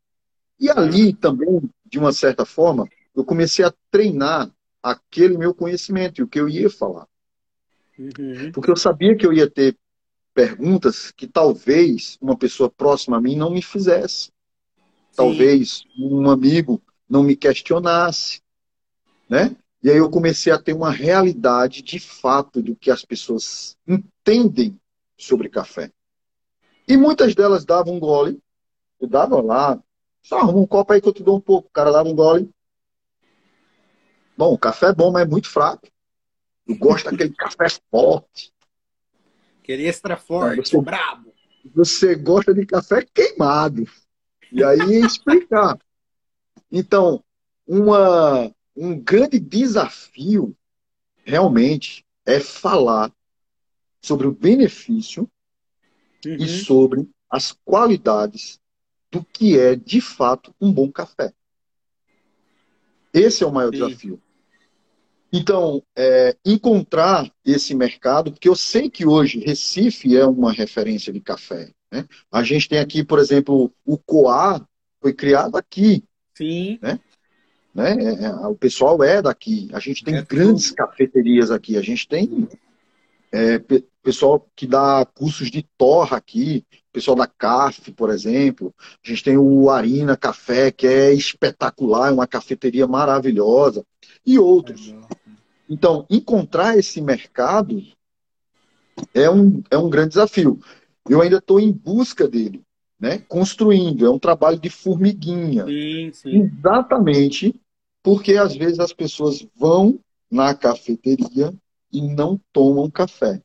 E 0.58 0.70
ali 0.70 1.12
também, 1.12 1.60
de 1.84 1.98
uma 1.98 2.12
certa 2.12 2.46
forma, 2.46 2.88
eu 3.14 3.24
comecei 3.24 3.64
a 3.64 3.74
treinar 3.90 4.50
aquele 4.90 5.36
meu 5.36 5.54
conhecimento 5.54 6.20
e 6.20 6.24
o 6.24 6.28
que 6.28 6.40
eu 6.40 6.48
ia 6.48 6.70
falar. 6.70 7.06
Uhum. 7.98 8.52
Porque 8.52 8.70
eu 8.70 8.76
sabia 8.76 9.16
que 9.16 9.26
eu 9.26 9.32
ia 9.32 9.50
ter 9.50 9.76
perguntas 10.32 11.10
que 11.10 11.26
talvez 11.26 12.16
uma 12.20 12.36
pessoa 12.36 12.70
próxima 12.70 13.16
a 13.16 13.20
mim 13.20 13.34
não 13.34 13.50
me 13.50 13.60
fizesse. 13.60 14.30
Talvez 15.16 15.84
um 15.98 16.30
amigo 16.30 16.80
não 17.08 17.24
me 17.24 17.34
questionasse, 17.34 18.40
né? 19.28 19.56
E 19.82 19.90
aí 19.90 19.96
eu 19.96 20.10
comecei 20.10 20.52
a 20.52 20.58
ter 20.58 20.72
uma 20.72 20.90
realidade 20.90 21.82
de 21.82 21.98
fato 21.98 22.62
do 22.62 22.76
que 22.76 22.90
as 22.90 23.04
pessoas 23.04 23.76
entendem 23.86 24.78
sobre 25.16 25.48
café. 25.48 25.90
E 26.86 26.96
muitas 26.96 27.34
delas 27.34 27.64
davam 27.64 27.94
um 27.94 28.00
gole, 28.00 28.40
eu 29.00 29.08
dava 29.08 29.40
lá, 29.40 29.80
só 30.22 30.38
arruma 30.38 30.60
um 30.60 30.66
copo 30.66 30.92
aí 30.92 31.00
que 31.00 31.08
eu 31.08 31.12
te 31.12 31.22
dou 31.22 31.36
um 31.36 31.40
pouco. 31.40 31.68
O 31.68 31.72
cara 31.72 31.90
dava 31.90 32.08
um 32.08 32.14
gole, 32.14 32.50
Bom, 34.38 34.54
o 34.54 34.58
café 34.58 34.86
é 34.86 34.94
bom, 34.94 35.10
mas 35.10 35.26
é 35.26 35.28
muito 35.28 35.50
fraco. 35.50 35.88
Eu 36.64 36.76
gosto 36.76 37.10
daquele 37.10 37.34
café 37.34 37.66
forte. 37.90 38.54
Aquele 39.60 39.84
extra 39.88 40.16
forte, 40.16 40.70
você, 40.70 40.80
brabo. 40.80 41.34
Você 41.74 42.14
gosta 42.14 42.54
de 42.54 42.64
café 42.64 43.04
queimado. 43.12 43.84
E 44.52 44.62
aí 44.62 44.78
explicar. 45.04 45.76
Então, 46.70 47.24
uma, 47.66 48.54
um 48.76 48.96
grande 49.00 49.40
desafio 49.40 50.56
realmente 51.24 52.06
é 52.24 52.38
falar 52.38 53.12
sobre 54.00 54.28
o 54.28 54.32
benefício 54.32 55.28
uhum. 56.24 56.36
e 56.36 56.46
sobre 56.46 57.10
as 57.28 57.50
qualidades 57.64 58.60
do 59.10 59.24
que 59.24 59.58
é 59.58 59.74
de 59.74 60.00
fato 60.00 60.54
um 60.60 60.72
bom 60.72 60.92
café. 60.92 61.34
Esse 63.12 63.42
é 63.42 63.46
o 63.48 63.52
maior 63.52 63.74
Sim. 63.74 63.84
desafio. 63.84 64.22
Então, 65.32 65.82
é, 65.96 66.36
encontrar 66.44 67.30
esse 67.44 67.74
mercado, 67.74 68.32
porque 68.32 68.48
eu 68.48 68.56
sei 68.56 68.88
que 68.88 69.06
hoje 69.06 69.40
Recife 69.40 70.16
é 70.16 70.24
uma 70.24 70.52
referência 70.52 71.12
de 71.12 71.20
café. 71.20 71.70
Né? 71.92 72.06
A 72.32 72.42
gente 72.42 72.68
tem 72.68 72.78
aqui, 72.78 73.04
por 73.04 73.18
exemplo, 73.18 73.72
o 73.84 73.98
Coá 73.98 74.66
foi 75.00 75.12
criado 75.12 75.56
aqui. 75.56 76.02
Sim. 76.34 76.78
Né? 76.80 76.98
Né? 77.74 78.24
É, 78.24 78.30
o 78.46 78.54
pessoal 78.54 79.02
é 79.04 79.20
daqui. 79.20 79.68
A 79.72 79.78
gente 79.78 80.02
tem 80.02 80.16
é 80.16 80.22
grandes 80.22 80.68
tudo. 80.68 80.76
cafeterias 80.76 81.50
aqui. 81.50 81.76
A 81.76 81.82
gente 81.82 82.08
tem 82.08 82.48
é, 83.30 83.60
pessoal 84.02 84.48
que 84.56 84.66
dá 84.66 85.06
cursos 85.14 85.50
de 85.50 85.62
torra 85.76 86.16
aqui, 86.16 86.64
pessoal 86.92 87.16
da 87.16 87.26
CAF, 87.26 87.92
por 87.92 88.10
exemplo. 88.10 88.74
A 89.04 89.08
gente 89.08 89.22
tem 89.22 89.36
o 89.36 89.68
Arina 89.70 90.16
Café, 90.16 90.70
que 90.70 90.86
é 90.86 91.12
espetacular, 91.12 92.08
é 92.08 92.12
uma 92.12 92.26
cafeteria 92.26 92.86
maravilhosa, 92.86 93.84
e 94.28 94.38
outros. 94.38 94.94
Então, 95.70 96.06
encontrar 96.10 96.76
esse 96.76 97.00
mercado 97.00 97.82
é 99.14 99.30
um, 99.30 99.62
é 99.70 99.78
um 99.78 99.88
grande 99.88 100.10
desafio. 100.10 100.60
Eu 101.08 101.22
ainda 101.22 101.38
estou 101.38 101.58
em 101.58 101.72
busca 101.72 102.28
dele, 102.28 102.62
né? 103.00 103.18
construindo. 103.18 104.04
É 104.04 104.10
um 104.10 104.18
trabalho 104.18 104.58
de 104.58 104.68
formiguinha. 104.68 105.64
Sim, 105.64 106.10
sim. 106.12 106.42
Exatamente 106.42 107.58
porque 108.02 108.34
às 108.34 108.54
vezes 108.54 108.78
as 108.78 108.92
pessoas 108.92 109.46
vão 109.56 109.98
na 110.30 110.54
cafeteria 110.54 111.54
e 111.90 112.02
não 112.02 112.38
tomam 112.52 112.90
café. 112.90 113.42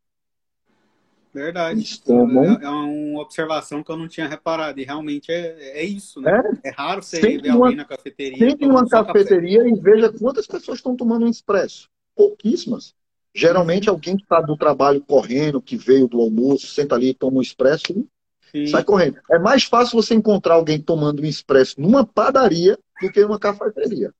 Verdade. 1.33 1.79
Eles 1.79 1.97
tomam... 1.97 2.43
É, 2.43 2.63
é 2.63 2.69
uma 2.69 3.21
observação 3.21 3.83
que 3.83 3.91
eu 3.91 3.97
não 3.97 4.07
tinha 4.07 4.27
reparado. 4.27 4.79
E 4.79 4.83
realmente 4.83 5.31
é, 5.31 5.79
é 5.79 5.83
isso, 5.83 6.21
né? 6.21 6.31
É, 6.63 6.69
é 6.69 6.71
raro 6.71 7.01
você 7.01 7.19
ver 7.19 7.49
uma, 7.49 7.65
alguém 7.65 7.77
na 7.77 7.85
cafeteria. 7.85 8.37
Sempre 8.37 8.67
uma 8.67 8.87
cafeteria 8.87 9.63
café. 9.63 9.69
e 9.69 9.79
veja 9.79 10.13
quantas 10.13 10.45
pessoas 10.45 10.77
estão 10.77 10.95
tomando 10.95 11.25
um 11.25 11.29
expresso. 11.29 11.89
Pouquíssimas. 12.15 12.93
Geralmente 13.33 13.89
alguém 13.89 14.15
que 14.15 14.23
está 14.23 14.39
do 14.39 14.55
trabalho 14.55 15.01
correndo, 15.01 15.59
que 15.59 15.75
veio 15.75 16.07
do 16.07 16.21
almoço, 16.21 16.67
senta 16.67 16.93
ali 16.93 17.09
e 17.09 17.13
toma 17.15 17.39
um 17.39 17.41
expresso, 17.41 18.07
Sim. 18.51 18.67
sai 18.67 18.83
correndo. 18.83 19.19
É 19.31 19.39
mais 19.39 19.63
fácil 19.63 19.99
você 19.99 20.13
encontrar 20.13 20.53
alguém 20.53 20.79
tomando 20.79 21.23
um 21.23 21.25
expresso 21.25 21.81
numa 21.81 22.05
padaria 22.05 22.77
do 23.01 23.11
que 23.11 23.21
numa 23.21 23.39
cafeteria. 23.39 24.13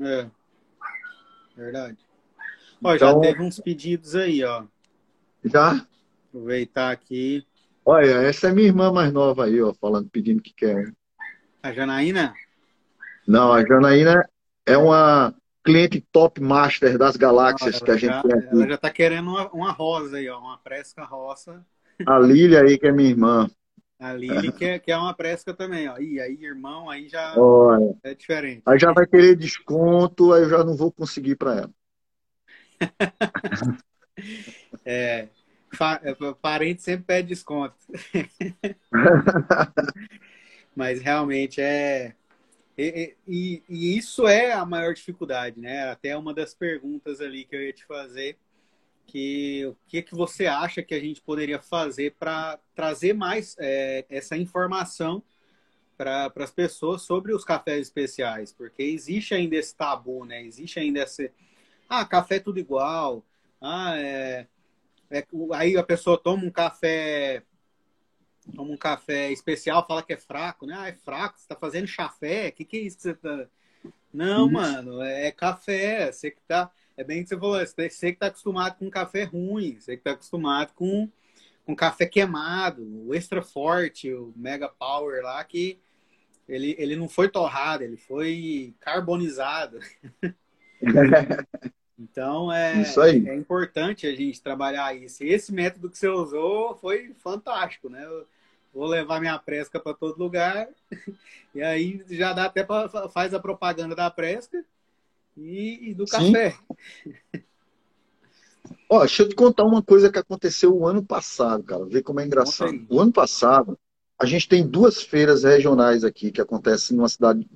É. 0.00 0.26
Verdade. 1.56 1.98
Ó, 2.82 2.94
então, 2.94 3.14
já 3.14 3.20
teve 3.20 3.42
uns 3.42 3.60
pedidos 3.60 4.16
aí, 4.16 4.42
ó. 4.42 4.64
Já? 5.44 5.86
Aproveitar 6.36 6.90
aqui. 6.90 7.46
Olha, 7.82 8.16
essa 8.22 8.48
é 8.48 8.52
minha 8.52 8.66
irmã 8.66 8.92
mais 8.92 9.10
nova 9.10 9.46
aí, 9.46 9.58
ó, 9.62 9.72
falando, 9.72 10.10
pedindo 10.10 10.42
que 10.42 10.52
quer. 10.52 10.92
A 11.62 11.72
Janaína? 11.72 12.34
Não, 13.26 13.54
a 13.54 13.64
Janaína 13.64 14.28
é 14.66 14.76
uma 14.76 15.34
cliente 15.64 15.98
top 16.12 16.42
master 16.42 16.98
das 16.98 17.16
galáxias 17.16 17.80
que 17.80 17.90
a 17.90 17.96
gente 17.96 18.12
já, 18.12 18.22
tem 18.22 18.34
aqui. 18.34 18.48
Ela 18.50 18.68
já 18.68 18.76
tá 18.76 18.90
querendo 18.90 19.30
uma, 19.30 19.50
uma 19.50 19.72
rosa 19.72 20.18
aí, 20.18 20.28
ó, 20.28 20.38
uma 20.38 20.58
presca 20.58 21.04
roça. 21.04 21.64
A 22.06 22.18
Lília 22.18 22.60
aí, 22.60 22.78
que 22.78 22.86
é 22.86 22.92
minha 22.92 23.08
irmã. 23.08 23.50
A 23.98 24.12
Lili 24.12 24.52
quer, 24.52 24.78
quer 24.80 24.98
uma 24.98 25.14
presca 25.14 25.54
também, 25.54 25.88
ó. 25.88 25.96
E 25.96 26.20
aí, 26.20 26.36
irmão, 26.38 26.90
aí 26.90 27.08
já 27.08 27.34
Olha, 27.38 27.96
é 28.04 28.14
diferente. 28.14 28.62
Aí 28.66 28.78
já 28.78 28.92
vai 28.92 29.06
querer 29.06 29.36
desconto, 29.36 30.34
aí 30.34 30.42
eu 30.42 30.50
já 30.50 30.62
não 30.62 30.76
vou 30.76 30.92
conseguir 30.92 31.36
para 31.36 31.56
ela. 31.60 31.70
é, 34.84 35.28
é 36.02 36.34
parente 36.40 36.82
sempre 36.82 37.06
pede 37.06 37.28
desconto. 37.28 37.76
Mas 40.74 41.00
realmente 41.00 41.60
é. 41.60 42.14
E, 42.76 43.16
e, 43.26 43.62
e, 43.68 43.96
isso 43.96 44.28
é 44.28 44.52
a 44.52 44.66
maior 44.66 44.92
dificuldade, 44.92 45.58
né? 45.58 45.88
Até 45.88 46.16
uma 46.16 46.34
das 46.34 46.54
perguntas 46.54 47.20
ali 47.20 47.44
que 47.44 47.56
eu 47.56 47.62
ia 47.62 47.72
te 47.72 47.86
fazer 47.86 48.36
que 49.06 49.64
o 49.66 49.76
que, 49.86 50.02
que 50.02 50.14
você 50.14 50.46
acha 50.46 50.82
que 50.82 50.94
a 50.94 51.00
gente 51.00 51.22
poderia 51.22 51.60
fazer 51.60 52.14
para 52.18 52.58
trazer 52.74 53.14
mais 53.14 53.56
é, 53.58 54.04
essa 54.10 54.36
informação 54.36 55.22
para 55.96 56.30
as 56.36 56.50
pessoas 56.50 57.02
sobre 57.02 57.32
os 57.32 57.44
cafés 57.44 57.86
especiais, 57.86 58.52
porque 58.52 58.82
existe 58.82 59.34
ainda 59.34 59.56
esse 59.56 59.74
tabu, 59.74 60.26
né? 60.26 60.42
Existe 60.42 60.78
ainda 60.78 61.02
esse 61.02 61.32
ah, 61.88 62.04
café 62.04 62.36
é 62.36 62.40
tudo 62.40 62.58
igual, 62.58 63.24
ah, 63.60 63.96
é, 63.96 64.46
é, 65.10 65.26
aí 65.54 65.76
a 65.76 65.82
pessoa 65.82 66.18
toma 66.18 66.44
um 66.44 66.50
café 66.50 67.42
toma 68.54 68.72
um 68.72 68.76
café 68.76 69.32
especial, 69.32 69.84
fala 69.86 70.02
que 70.02 70.12
é 70.12 70.16
fraco, 70.16 70.66
né? 70.66 70.74
Ah, 70.78 70.88
é 70.88 70.92
fraco, 70.92 71.36
você 71.36 71.44
está 71.44 71.56
fazendo 71.56 71.88
chafé, 71.88 72.50
que, 72.52 72.64
que 72.64 72.76
é 72.76 72.80
isso 72.80 72.96
que 72.96 73.02
você 73.02 73.14
tá... 73.14 73.48
Não, 74.12 74.48
mano, 74.48 75.02
é, 75.02 75.26
é 75.26 75.32
café, 75.32 76.12
você 76.12 76.30
que 76.30 76.40
tá 76.42 76.70
é 76.96 77.04
bem 77.04 77.22
que 77.22 77.28
você 77.28 77.38
falou, 77.38 77.58
você 77.58 77.88
que 77.88 78.06
está 78.08 78.28
acostumado 78.28 78.78
com 78.78 78.88
café 78.88 79.24
ruim, 79.24 79.78
você 79.78 79.92
que 79.92 80.00
está 80.00 80.12
acostumado 80.12 80.72
com, 80.72 81.10
com 81.66 81.76
café 81.76 82.06
queimado, 82.06 82.82
o 83.06 83.14
extra 83.14 83.42
forte, 83.42 84.12
o 84.12 84.32
mega 84.34 84.68
power 84.68 85.22
lá, 85.22 85.44
que 85.44 85.78
ele, 86.48 86.74
ele 86.78 86.96
não 86.96 87.08
foi 87.08 87.28
torrado, 87.28 87.84
ele 87.84 87.98
foi 87.98 88.74
carbonizado. 88.80 89.78
então 91.98 92.52
é, 92.52 92.82
é 93.26 93.34
importante 93.34 94.06
a 94.06 94.14
gente 94.14 94.42
trabalhar 94.42 94.94
isso. 94.94 95.24
E 95.24 95.30
esse 95.30 95.52
método 95.52 95.88
que 95.88 95.96
você 95.96 96.08
usou 96.08 96.76
foi 96.76 97.14
fantástico, 97.18 97.88
né? 97.88 98.04
Eu 98.04 98.26
vou 98.72 98.86
levar 98.86 99.20
minha 99.20 99.38
presca 99.38 99.80
para 99.80 99.94
todo 99.94 100.18
lugar. 100.18 100.68
E 101.54 101.62
aí 101.62 102.04
já 102.10 102.34
dá 102.34 102.44
até 102.44 102.62
para 102.62 102.86
faz 103.08 103.32
a 103.32 103.40
propaganda 103.40 103.94
da 103.94 104.10
presca 104.10 104.62
e, 105.34 105.88
e 105.88 105.94
do 105.94 106.04
café. 106.04 106.54
Ó, 108.90 108.98
deixa 109.00 109.22
eu 109.22 109.28
te 109.30 109.34
contar 109.34 109.64
uma 109.64 109.82
coisa 109.82 110.12
que 110.12 110.18
aconteceu 110.18 110.76
o 110.76 110.86
ano 110.86 111.02
passado, 111.02 111.62
cara. 111.62 111.86
Ver 111.86 112.02
como 112.02 112.20
é 112.20 112.26
engraçado. 112.26 112.86
O 112.90 113.00
ano 113.00 113.10
passado, 113.10 113.78
a 114.18 114.26
gente 114.26 114.46
tem 114.46 114.66
duas 114.66 115.02
feiras 115.02 115.44
regionais 115.44 116.04
aqui 116.04 116.30
que 116.30 116.42
acontecem 116.42 116.94
numa 116.94 117.08
cidade 117.08 117.48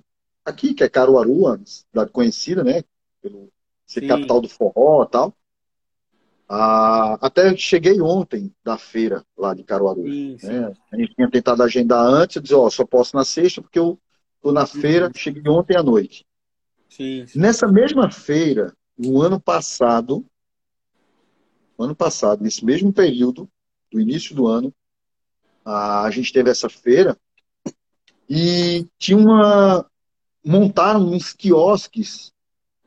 aqui, 0.47 0.73
que 0.73 0.83
é 0.83 0.89
Caruaru, 0.89 1.45
uma 1.45 1.61
cidade 1.67 2.11
conhecida, 2.11 2.65
né? 2.65 2.83
Pelo 3.21 3.53
ser 3.91 4.03
Sim. 4.03 4.07
capital 4.07 4.41
do 4.41 4.49
forró 4.49 5.03
e 5.03 5.09
tal. 5.09 5.37
Ah, 6.49 7.19
até 7.21 7.57
cheguei 7.57 8.01
ontem 8.01 8.55
da 8.65 8.79
feira 8.79 9.25
lá 9.37 9.53
de 9.53 9.65
Caruaru. 9.65 10.05
Sim, 10.05 10.37
né? 10.43 10.73
A 10.93 10.97
gente 10.97 11.15
tinha 11.15 11.31
tentado 11.31 11.63
agendar 11.63 12.05
antes, 12.05 12.37
eu 12.37 12.43
disse, 12.43 12.55
ó, 12.55 12.71
só 12.71 12.87
posso 12.87 13.17
na 13.17 13.25
sexta 13.25 13.61
porque 13.61 13.79
eu 13.79 13.99
tô 14.41 14.53
na 14.53 14.65
feira, 14.65 15.11
cheguei 15.15 15.43
ontem 15.49 15.77
à 15.77 15.83
noite. 15.83 16.25
Sim, 16.89 17.27
sim. 17.27 17.39
Nessa 17.39 17.67
mesma 17.67 18.11
feira, 18.11 18.73
no 18.97 19.21
ano 19.21 19.41
passado, 19.41 20.25
no 21.77 21.85
ano 21.85 21.97
passado, 21.97 22.43
nesse 22.43 22.65
mesmo 22.65 22.93
período, 22.93 23.49
do 23.91 24.01
início 24.01 24.37
do 24.37 24.47
ano, 24.47 24.73
a 25.65 26.09
gente 26.13 26.33
teve 26.33 26.49
essa 26.49 26.69
feira 26.69 27.19
e 28.29 28.87
tinha 28.99 29.19
uma. 29.19 29.85
montaram 30.45 31.01
uns 31.13 31.33
quiosques 31.33 32.33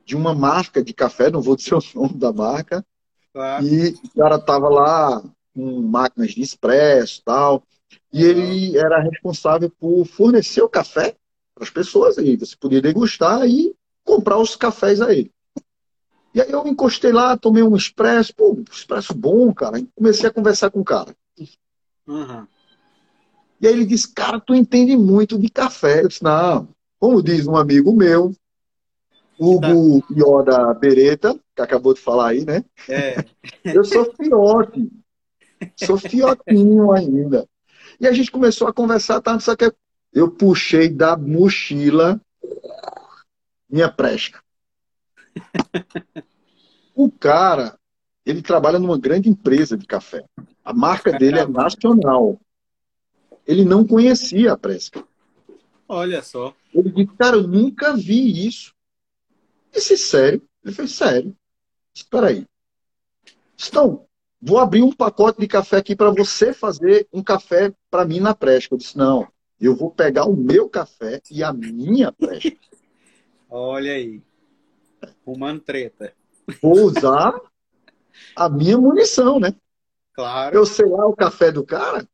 de 0.06 0.16
uma 0.16 0.34
marca 0.34 0.84
de 0.84 0.94
café, 0.94 1.30
não 1.30 1.42
vou 1.42 1.56
dizer 1.56 1.76
o 1.76 1.82
nome 1.96 2.16
da 2.16 2.32
marca, 2.32 2.86
claro. 3.32 3.66
e 3.66 3.90
o 3.90 4.10
cara 4.18 4.40
tava 4.40 4.70
lá 4.70 5.24
com 5.54 5.82
máquinas 5.82 6.32
de 6.32 6.42
expresso 6.42 7.20
e 7.20 7.24
tal, 7.24 7.64
e 8.12 8.24
ele 8.24 8.78
era 8.78 9.02
responsável 9.02 9.70
por 9.70 10.06
fornecer 10.06 10.62
o 10.62 10.70
café 10.70 11.16
para 11.54 11.64
as 11.64 11.70
pessoas 11.70 12.18
aí. 12.18 12.36
Você 12.36 12.56
podia 12.56 12.82
degustar 12.82 13.48
e 13.48 13.76
comprar 14.04 14.38
os 14.38 14.56
cafés 14.56 15.02
a 15.02 15.14
ele. 15.14 15.32
E 16.34 16.42
aí 16.42 16.52
eu 16.52 16.66
encostei 16.68 17.12
lá, 17.12 17.38
tomei 17.38 17.62
um 17.62 17.76
expresso, 17.76 18.34
pô, 18.36 18.54
um 18.54 18.64
expresso 18.72 19.14
bom, 19.14 19.54
cara. 19.54 19.80
E 19.80 19.88
comecei 19.96 20.28
a 20.28 20.34
conversar 20.34 20.72
com 20.72 20.80
o 20.80 20.86
cara. 20.86 21.16
Uhum. 22.08 22.48
E 23.62 23.68
aí 23.68 23.74
ele 23.74 23.86
disse, 23.86 24.12
cara, 24.12 24.40
tu 24.40 24.54
entende 24.56 24.98
muito 24.98 25.38
de 25.38 25.50
café. 25.50 26.02
Eu 26.02 26.08
disse, 26.08 26.24
não, 26.24 26.68
como 27.00 27.22
diz 27.22 27.46
um 27.48 27.56
amigo 27.56 27.96
meu, 27.96 28.34
Hugo 29.44 30.02
tá. 30.02 30.08
Yoda 30.12 30.74
Beretta, 30.74 31.38
que 31.56 31.62
acabou 31.62 31.94
de 31.94 32.00
falar 32.00 32.30
aí, 32.30 32.46
né? 32.46 32.64
É. 32.88 33.24
Eu 33.66 33.84
sou 33.84 34.14
fiote. 34.16 34.90
Sou 35.76 35.98
fiotinho 35.98 36.92
ainda. 36.92 37.48
E 38.00 38.08
a 38.08 38.12
gente 38.12 38.32
começou 38.32 38.68
a 38.68 38.74
conversar, 38.74 39.22
tá? 39.22 39.40
Só 39.40 39.56
que 39.56 39.72
eu 40.12 40.30
puxei 40.30 40.90
da 40.90 41.16
mochila 41.18 42.20
minha 43.70 43.90
presca. 43.90 44.42
o 46.94 47.10
cara, 47.10 47.78
ele 48.26 48.42
trabalha 48.42 48.78
numa 48.78 48.98
grande 48.98 49.30
empresa 49.30 49.78
de 49.78 49.86
café. 49.86 50.24
A 50.64 50.74
marca 50.74 51.12
dele 51.12 51.40
é 51.40 51.48
nacional. 51.48 52.40
Ele 53.46 53.66
não 53.66 53.86
conhecia 53.86 54.54
a 54.54 54.58
presca. 54.58 55.04
Olha 55.88 56.22
só. 56.22 56.54
Ele 56.74 56.92
disse, 56.92 57.16
cara, 57.18 57.38
eu 57.38 57.48
nunca 57.48 57.96
vi 57.96 58.48
isso. 58.48 58.74
Disse, 59.74 59.98
sério? 59.98 60.42
Ele 60.64 60.74
fez, 60.74 60.92
sério. 60.92 61.36
Espera 61.94 62.28
aí. 62.28 62.46
Então, 63.68 64.06
vou 64.42 64.60
abrir 64.60 64.84
um 64.84 64.92
pacote 64.92 65.40
de 65.40 65.48
café 65.48 65.78
aqui 65.78 65.96
para 65.96 66.12
você 66.12 66.54
fazer 66.54 67.08
um 67.12 67.24
café 67.24 67.74
para 67.90 68.06
mim 68.06 68.20
na 68.20 68.36
presca. 68.36 68.74
Eu 68.74 68.78
disse, 68.78 68.98
não, 68.98 69.28
eu 69.60 69.76
vou 69.76 69.90
pegar 69.90 70.26
o 70.26 70.36
meu 70.36 70.70
café 70.70 71.22
e 71.30 71.44
a 71.44 71.52
minha 71.52 72.12
presca. 72.12 72.58
Olha 73.50 73.94
aí. 73.94 74.22
Rumando 75.26 75.62
treta. 75.62 76.14
Vou 76.62 76.86
usar 76.86 77.40
a 78.36 78.50
minha 78.50 78.78
munição, 78.78 79.40
né? 79.40 79.56
Claro. 80.14 80.56
Eu 80.56 80.66
sei 80.66 80.86
lá 80.86 81.06
o 81.08 81.16
café 81.16 81.52
do 81.52 81.66
cara. 81.66 82.08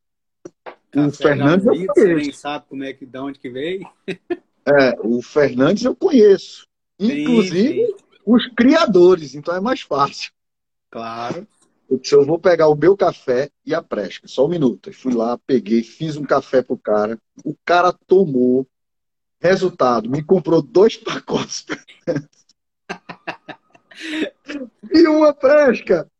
Café 0.91 1.07
o 1.07 1.11
Fernando 1.11 1.63
já 1.63 1.71
nem 2.05 2.31
sabe 2.31 2.65
como 2.67 2.83
é 2.83 2.93
que, 2.93 3.05
de 3.05 3.19
onde 3.19 3.39
que 3.39 3.49
veio. 3.49 3.87
É, 4.07 4.95
o 5.03 5.21
Fernandes 5.21 5.83
eu 5.83 5.95
conheço. 5.95 6.68
Inclusive 6.99 7.85
sim, 7.85 7.85
sim. 7.85 7.95
os 8.25 8.47
criadores, 8.49 9.33
então 9.33 9.55
é 9.55 9.59
mais 9.59 9.81
fácil. 9.81 10.31
Claro. 10.91 11.47
Eu 11.89 11.97
disse, 11.97 12.13
eu 12.13 12.25
vou 12.25 12.37
pegar 12.37 12.67
o 12.67 12.75
meu 12.75 12.95
café 12.95 13.49
e 13.65 13.73
a 13.73 13.81
presca. 13.81 14.27
Só 14.27 14.45
um 14.45 14.49
minuto. 14.49 14.89
Eu 14.89 14.93
fui 14.93 15.13
lá, 15.13 15.37
peguei, 15.39 15.81
fiz 15.81 16.17
um 16.17 16.23
café 16.23 16.61
pro 16.61 16.77
cara. 16.77 17.17
O 17.43 17.55
cara 17.65 17.91
tomou. 18.05 18.67
Resultado, 19.41 20.09
me 20.09 20.21
comprou 20.21 20.61
dois 20.61 20.97
pacotes. 21.01 21.65
e 24.93 25.07
uma 25.07 25.33
fresca. 25.33 26.11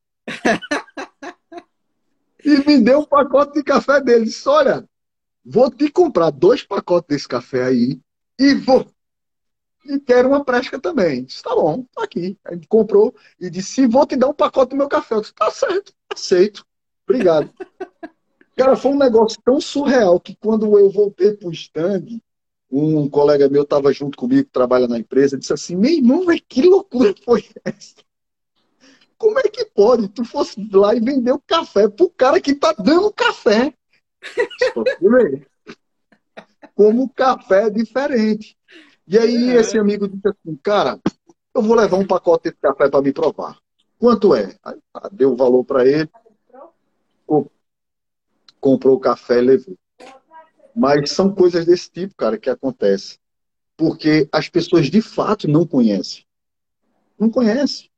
e 2.43 2.57
me 2.65 2.81
deu 2.81 2.99
um 3.01 3.05
pacote 3.05 3.53
de 3.53 3.63
café 3.63 3.99
dele. 3.99 4.23
Disse, 4.25 4.47
olha, 4.47 4.87
vou 5.43 5.69
te 5.69 5.91
comprar 5.91 6.31
dois 6.31 6.63
pacotes 6.63 7.09
desse 7.09 7.27
café 7.27 7.65
aí 7.65 7.99
e 8.39 8.53
vou. 8.55 8.89
E 9.89 9.99
quero 9.99 10.29
uma 10.29 10.45
fresca 10.45 10.79
também. 10.79 11.23
Disse, 11.23 11.41
tá 11.41 11.55
bom, 11.55 11.83
tá 11.95 12.03
aqui. 12.03 12.37
Aí 12.45 12.61
comprou 12.67 13.13
e 13.39 13.49
disse, 13.49 13.87
vou 13.87 14.05
te 14.05 14.15
dar 14.15 14.27
um 14.27 14.33
pacote 14.33 14.69
do 14.69 14.75
meu 14.77 14.87
café. 14.87 15.15
Eu 15.15 15.21
disse, 15.21 15.33
tá 15.33 15.49
certo, 15.49 15.91
aceito. 16.13 16.63
Obrigado. 17.07 17.49
Cara, 18.55 18.75
foi 18.75 18.91
um 18.91 18.97
negócio 18.97 19.41
tão 19.43 19.59
surreal 19.59 20.19
que 20.19 20.35
quando 20.35 20.77
eu 20.77 20.91
voltei 20.91 21.33
pro 21.33 21.51
stand, 21.51 22.21
um 22.69 23.09
colega 23.09 23.49
meu 23.49 23.63
estava 23.63 23.91
junto 23.91 24.15
comigo, 24.15 24.47
trabalha 24.51 24.87
na 24.87 24.99
empresa, 24.99 25.37
disse 25.37 25.53
assim: 25.53 25.75
meu 25.75 25.91
irmão, 25.91 26.25
que 26.47 26.61
loucura 26.61 27.15
foi 27.25 27.45
essa? 27.65 27.95
Como 29.17 29.39
é 29.39 29.43
que 29.43 29.65
pode? 29.65 30.07
Tu 30.09 30.23
fosse 30.23 30.69
lá 30.71 30.93
e 30.93 30.99
vender 30.99 31.31
o 31.31 31.39
café 31.39 31.89
pro 31.89 32.09
cara 32.09 32.39
que 32.39 32.53
tá 32.53 32.73
dando 32.73 33.11
café. 33.11 33.73
Como 36.75 37.03
o 37.03 37.09
café 37.09 37.67
é 37.67 37.69
diferente. 37.69 38.57
E 39.09 39.17
aí 39.17 39.55
esse 39.55 39.75
amigo 39.75 40.07
disse 40.07 40.27
assim, 40.27 40.55
cara, 40.57 40.99
eu 41.55 41.63
vou 41.63 41.75
levar 41.75 41.97
um 41.97 42.05
pacote 42.05 42.51
de 42.51 42.55
café 42.57 42.87
para 42.87 43.01
me 43.01 43.11
provar. 43.11 43.57
Quanto 43.97 44.35
é? 44.35 44.55
Aí, 44.63 44.77
tá, 44.93 45.09
deu 45.11 45.33
o 45.33 45.35
valor 45.35 45.65
para 45.65 45.83
ele. 45.83 46.07
Comprou 48.61 48.97
o 48.97 48.99
café 48.99 49.39
e 49.39 49.41
levou. 49.41 49.75
Mas 50.75 51.09
são 51.09 51.33
coisas 51.33 51.65
desse 51.65 51.89
tipo, 51.89 52.13
cara, 52.15 52.37
que 52.37 52.51
acontecem. 52.51 53.17
Porque 53.75 54.29
as 54.31 54.47
pessoas 54.47 54.91
de 54.91 55.01
fato 55.01 55.47
não 55.47 55.65
conhecem. 55.65 56.23
Não 57.17 57.31
conhecem. 57.31 57.89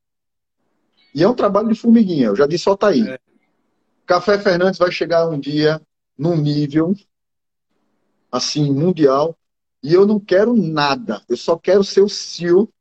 E 1.14 1.22
é 1.22 1.28
um 1.28 1.36
trabalho 1.36 1.68
de 1.68 1.76
formiguinha. 1.76 2.28
Eu 2.28 2.38
já 2.38 2.48
disse, 2.48 2.64
só 2.64 2.78
tá 2.78 2.88
aí. 2.88 3.06
É. 3.06 3.20
Café 4.06 4.40
Fernandes 4.40 4.80
vai 4.80 4.94
chegar 4.94 5.28
um 5.28 5.38
dia 5.38 5.82
num 6.18 6.38
nível 6.38 6.96
assim 8.32 8.72
mundial 8.72 9.38
e 9.84 9.94
eu 9.94 10.06
não 10.06 10.20
quero 10.20 10.56
nada. 10.56 11.24
Eu 11.28 11.38
só 11.38 11.58
quero 11.58 11.84
ser 11.84 12.02
o 12.02 12.10
CEO 12.10 12.72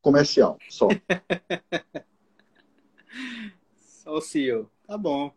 comercial, 0.00 0.58
só. 0.68 0.88
só 3.76 4.14
o 4.14 4.20
CEO. 4.20 4.68
Tá 4.86 4.98
bom. 4.98 5.32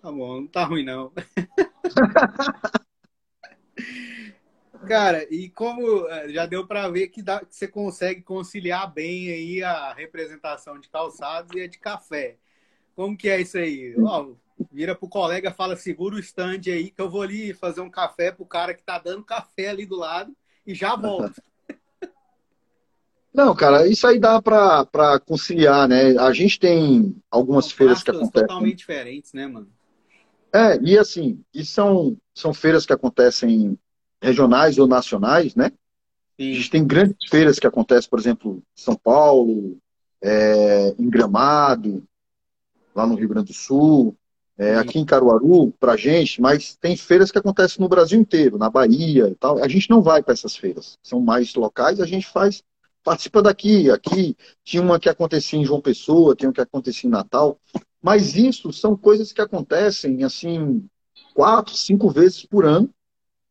Tá 0.00 0.12
bom, 0.12 0.42
não 0.42 0.46
tá 0.46 0.64
ruim 0.64 0.84
não. 0.84 1.12
Cara, 4.86 5.26
e 5.34 5.48
como 5.48 6.06
eh, 6.06 6.28
já 6.28 6.46
deu 6.46 6.66
para 6.66 6.88
ver 6.88 7.08
que, 7.08 7.20
dá, 7.20 7.40
que 7.40 7.56
você 7.56 7.66
consegue 7.66 8.22
conciliar 8.22 8.92
bem 8.92 9.30
aí 9.30 9.62
a 9.62 9.92
representação 9.92 10.78
de 10.78 10.88
calçados 10.88 11.56
e 11.56 11.62
a 11.62 11.66
de 11.66 11.78
café. 11.78 12.36
Como 12.94 13.16
que 13.16 13.28
é 13.28 13.40
isso 13.40 13.58
aí? 13.58 13.94
Ó, 13.98 14.34
vira 14.72 14.94
pro 14.94 15.08
colega, 15.08 15.52
fala, 15.52 15.76
segura 15.76 16.16
o 16.16 16.18
stand 16.18 16.60
aí 16.66 16.90
que 16.90 17.00
eu 17.00 17.10
vou 17.10 17.22
ali 17.22 17.52
fazer 17.54 17.80
um 17.80 17.90
café 17.90 18.30
pro 18.30 18.46
cara 18.46 18.74
que 18.74 18.82
tá 18.82 18.98
dando 18.98 19.24
café 19.24 19.68
ali 19.68 19.86
do 19.86 19.96
lado 19.96 20.34
e 20.66 20.74
já 20.74 20.96
volto. 20.96 21.42
Não, 23.32 23.54
cara, 23.54 23.86
isso 23.86 24.06
aí 24.06 24.18
dá 24.18 24.40
para 24.40 25.20
conciliar, 25.26 25.86
né? 25.86 26.16
A 26.18 26.32
gente 26.32 26.58
tem 26.58 27.14
algumas 27.30 27.66
são 27.66 27.76
feiras 27.76 28.02
que 28.02 28.10
acontecem. 28.10 28.46
totalmente 28.46 28.78
diferentes, 28.78 29.34
né, 29.34 29.46
mano? 29.46 29.68
É, 30.54 30.80
e 30.80 30.98
assim, 30.98 31.44
e 31.52 31.62
são, 31.62 32.16
são 32.34 32.54
feiras 32.54 32.86
que 32.86 32.94
acontecem 32.94 33.78
regionais 34.22 34.78
ou 34.78 34.86
nacionais, 34.86 35.54
né? 35.54 35.70
Sim. 36.40 36.50
A 36.50 36.54
gente 36.54 36.70
tem 36.70 36.86
grandes 36.86 37.28
feiras 37.28 37.58
que 37.58 37.66
acontecem, 37.66 38.08
por 38.08 38.18
exemplo, 38.18 38.56
em 38.56 38.82
São 38.82 38.96
Paulo, 38.96 39.76
é, 40.22 40.94
em 40.98 41.10
Gramado, 41.10 42.02
lá 42.94 43.06
no 43.06 43.16
Rio 43.16 43.28
Grande 43.28 43.48
do 43.48 43.54
Sul, 43.54 44.16
é, 44.58 44.74
aqui 44.76 44.98
em 44.98 45.04
Caruaru, 45.04 45.72
pra 45.78 45.96
gente, 45.96 46.40
mas 46.40 46.76
tem 46.76 46.96
feiras 46.96 47.30
que 47.30 47.38
acontecem 47.38 47.80
no 47.80 47.88
Brasil 47.88 48.18
inteiro, 48.18 48.58
na 48.58 48.70
Bahia 48.70 49.28
e 49.28 49.34
tal. 49.34 49.62
A 49.62 49.68
gente 49.68 49.90
não 49.90 50.02
vai 50.02 50.22
para 50.22 50.32
essas 50.32 50.56
feiras, 50.56 50.98
são 51.02 51.20
mais 51.20 51.54
locais, 51.54 52.00
a 52.00 52.06
gente 52.06 52.26
faz, 52.26 52.62
participa 53.04 53.42
daqui, 53.42 53.90
aqui. 53.90 54.36
Tinha 54.64 54.82
uma 54.82 54.98
que 54.98 55.08
acontecia 55.08 55.58
em 55.58 55.64
João 55.64 55.80
Pessoa, 55.80 56.34
tinha 56.34 56.48
uma 56.48 56.54
que 56.54 56.60
acontecia 56.60 57.08
em 57.08 57.10
Natal. 57.10 57.58
Mas 58.02 58.36
isso 58.36 58.72
são 58.72 58.96
coisas 58.96 59.32
que 59.32 59.40
acontecem, 59.40 60.22
assim, 60.22 60.86
quatro, 61.34 61.74
cinco 61.76 62.08
vezes 62.08 62.46
por 62.46 62.64
ano, 62.64 62.90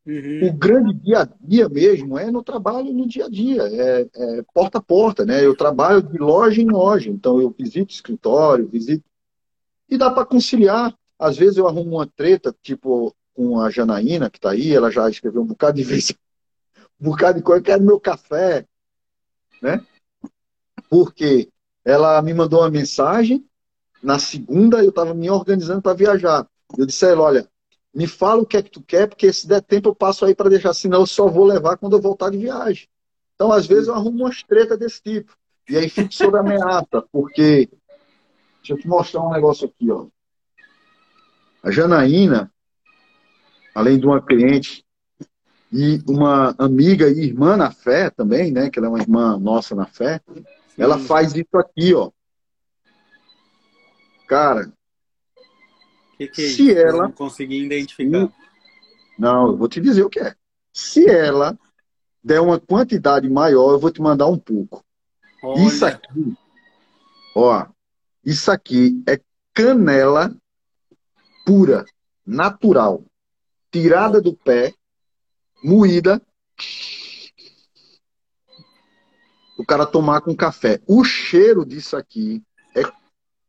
Uhum. 0.06 0.48
O 0.48 0.52
grande 0.52 0.94
dia 0.94 1.22
a 1.22 1.28
dia 1.40 1.68
mesmo 1.68 2.16
é 2.16 2.30
no 2.30 2.40
trabalho 2.40 2.92
no 2.92 3.08
dia 3.08 3.26
a 3.26 3.28
dia, 3.28 3.62
é, 3.62 4.06
é, 4.14 4.42
porta 4.54 4.78
a 4.78 4.80
porta, 4.80 5.26
né? 5.26 5.44
Eu 5.44 5.56
trabalho 5.56 6.00
de 6.00 6.16
loja 6.16 6.62
em 6.62 6.68
loja, 6.68 7.10
então 7.10 7.40
eu 7.40 7.50
visito 7.50 7.92
escritório, 7.92 8.68
visito. 8.68 9.04
E 9.88 9.96
dá 9.96 10.10
para 10.10 10.26
conciliar. 10.26 10.94
Às 11.18 11.36
vezes 11.36 11.56
eu 11.56 11.66
arrumo 11.66 11.96
uma 11.96 12.06
treta, 12.06 12.54
tipo 12.62 13.14
com 13.34 13.60
a 13.60 13.70
Janaína, 13.70 14.30
que 14.30 14.38
está 14.38 14.52
aí, 14.52 14.74
ela 14.74 14.90
já 14.90 15.08
escreveu 15.10 15.42
um 15.42 15.46
bocado 15.46 15.76
de 15.76 15.84
vezes, 15.84 16.14
um 16.98 17.10
bocado 17.10 17.38
de 17.38 17.44
coisa, 17.44 17.62
quero 17.62 17.82
meu 17.82 18.00
café, 18.00 18.66
né? 19.60 19.84
Porque 20.88 21.50
ela 21.84 22.20
me 22.22 22.32
mandou 22.32 22.60
uma 22.60 22.70
mensagem, 22.70 23.44
na 24.02 24.18
segunda 24.18 24.82
eu 24.82 24.88
estava 24.88 25.12
me 25.12 25.28
organizando 25.28 25.82
para 25.82 25.92
viajar. 25.92 26.48
Eu 26.78 26.86
disse 26.86 27.04
a 27.04 27.10
ela, 27.10 27.22
olha, 27.22 27.48
me 27.94 28.06
fala 28.06 28.42
o 28.42 28.46
que 28.46 28.56
é 28.56 28.62
que 28.62 28.70
tu 28.70 28.82
quer, 28.82 29.06
porque 29.06 29.32
se 29.32 29.46
der 29.46 29.62
tempo 29.62 29.88
eu 29.88 29.94
passo 29.94 30.24
aí 30.24 30.34
para 30.34 30.50
deixar, 30.50 30.72
senão 30.72 31.00
eu 31.00 31.06
só 31.06 31.28
vou 31.28 31.44
levar 31.44 31.76
quando 31.76 31.96
eu 31.96 32.00
voltar 32.00 32.30
de 32.30 32.38
viagem. 32.38 32.88
Então, 33.34 33.52
às 33.52 33.66
vezes, 33.66 33.88
eu 33.88 33.94
arrumo 33.94 34.24
umas 34.24 34.42
tretas 34.42 34.78
desse 34.78 35.02
tipo. 35.02 35.36
E 35.68 35.76
aí 35.76 35.88
fico 35.88 36.12
sob 36.12 36.36
ameaça, 36.38 37.02
porque. 37.12 37.68
Deixa 38.66 38.72
eu 38.72 38.78
te 38.78 38.88
mostrar 38.88 39.22
um 39.22 39.30
negócio 39.30 39.68
aqui, 39.68 39.92
ó. 39.92 40.08
A 41.62 41.70
Janaína, 41.70 42.52
além 43.72 43.96
de 43.96 44.04
uma 44.04 44.20
cliente 44.20 44.84
e 45.72 46.02
uma 46.08 46.52
amiga 46.58 47.08
e 47.08 47.20
irmã 47.20 47.56
na 47.56 47.70
fé 47.70 48.10
também, 48.10 48.50
né? 48.50 48.68
Que 48.68 48.80
ela 48.80 48.88
é 48.88 48.90
uma 48.90 48.98
irmã 48.98 49.38
nossa 49.38 49.72
na 49.76 49.86
fé, 49.86 50.20
Sim. 50.34 50.44
ela 50.76 50.98
faz 50.98 51.32
isso 51.32 51.56
aqui, 51.56 51.94
ó. 51.94 52.10
Cara, 54.26 54.72
que, 56.18 56.26
que 56.26 56.42
é 56.42 56.48
se 56.48 56.70
isso? 56.70 56.78
ela. 56.78 57.04
não 57.04 57.12
consegui 57.12 57.64
identificar. 57.64 58.32
Não, 59.16 59.46
eu 59.46 59.56
vou 59.56 59.68
te 59.68 59.80
dizer 59.80 60.02
o 60.02 60.10
que 60.10 60.18
é. 60.18 60.34
Se 60.72 61.08
ela 61.08 61.56
der 62.20 62.40
uma 62.40 62.58
quantidade 62.58 63.30
maior, 63.30 63.74
eu 63.74 63.78
vou 63.78 63.92
te 63.92 64.02
mandar 64.02 64.26
um 64.26 64.36
pouco. 64.36 64.84
Olha. 65.40 65.62
Isso 65.62 65.86
aqui, 65.86 66.36
ó, 67.36 67.68
isso 68.26 68.50
aqui 68.50 69.00
é 69.08 69.20
canela 69.54 70.36
pura, 71.46 71.84
natural, 72.26 73.04
tirada 73.70 74.20
do 74.20 74.34
pé, 74.34 74.74
moída. 75.62 76.20
O 79.56 79.64
cara 79.64 79.86
tomar 79.86 80.22
com 80.22 80.34
café. 80.34 80.82
O 80.88 81.04
cheiro 81.04 81.64
disso 81.64 81.96
aqui 81.96 82.42
é 82.74 82.82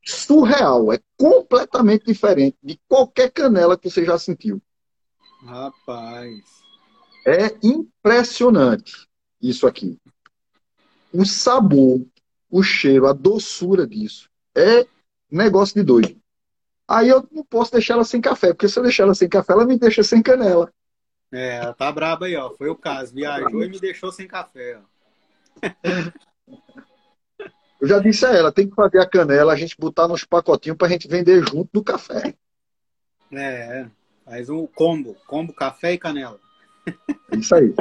surreal, 0.06 0.94
é 0.94 1.00
completamente 1.18 2.06
diferente 2.06 2.56
de 2.62 2.80
qualquer 2.88 3.32
canela 3.32 3.76
que 3.76 3.90
você 3.90 4.06
já 4.06 4.20
sentiu. 4.20 4.62
Rapaz. 5.44 6.44
É 7.26 7.58
impressionante 7.64 9.08
isso 9.42 9.66
aqui. 9.66 10.00
O 11.12 11.26
sabor, 11.26 12.06
o 12.48 12.62
cheiro, 12.62 13.08
a 13.08 13.14
doçura 13.14 13.88
disso. 13.88 14.27
É 14.58 14.88
negócio 15.32 15.76
de 15.76 15.84
doido. 15.84 16.20
Aí 16.88 17.10
eu 17.10 17.28
não 17.32 17.44
posso 17.44 17.72
deixar 17.72 17.96
ela 17.96 18.06
sem 18.06 18.22
café, 18.22 18.54
porque 18.54 18.68
se 18.68 18.80
eu 18.80 18.84
deixar 18.84 19.04
ela 19.04 19.14
sem 19.14 19.28
café, 19.28 19.54
ela 19.54 19.66
me 19.66 19.78
deixa 19.78 20.02
sem 20.04 20.22
canela. 20.22 20.72
É, 21.32 21.58
ela 21.58 21.74
tá 21.74 21.92
braba 21.92 22.26
aí, 22.26 22.36
ó. 22.36 22.54
Foi 22.56 22.70
o 22.70 22.76
caso. 22.76 23.14
Viajou 23.14 23.64
e 23.64 23.70
me 23.70 23.80
deixou 23.80 24.12
sem 24.12 24.28
café, 24.28 24.80
ó. 24.80 24.98
Eu 27.80 27.88
já 27.88 28.00
disse 28.00 28.26
a 28.26 28.34
ela, 28.34 28.52
tem 28.52 28.68
que 28.68 28.76
fazer 28.76 29.00
a 29.00 29.08
canela, 29.08 29.54
a 29.54 29.56
gente 29.56 29.78
botar 29.78 30.08
nos 30.08 30.24
pacotinhos 30.24 30.78
para 30.78 30.88
a 30.88 30.90
gente 30.90 31.08
vender 31.08 31.48
junto 31.48 31.70
do 31.72 31.84
café. 31.84 32.34
É, 33.32 33.86
faz 34.26 34.50
um 34.50 34.66
combo, 34.66 35.16
combo 35.28 35.54
café 35.54 35.94
e 35.94 35.98
canela. 35.98 36.40
Isso 37.32 37.54
aí. 37.54 37.76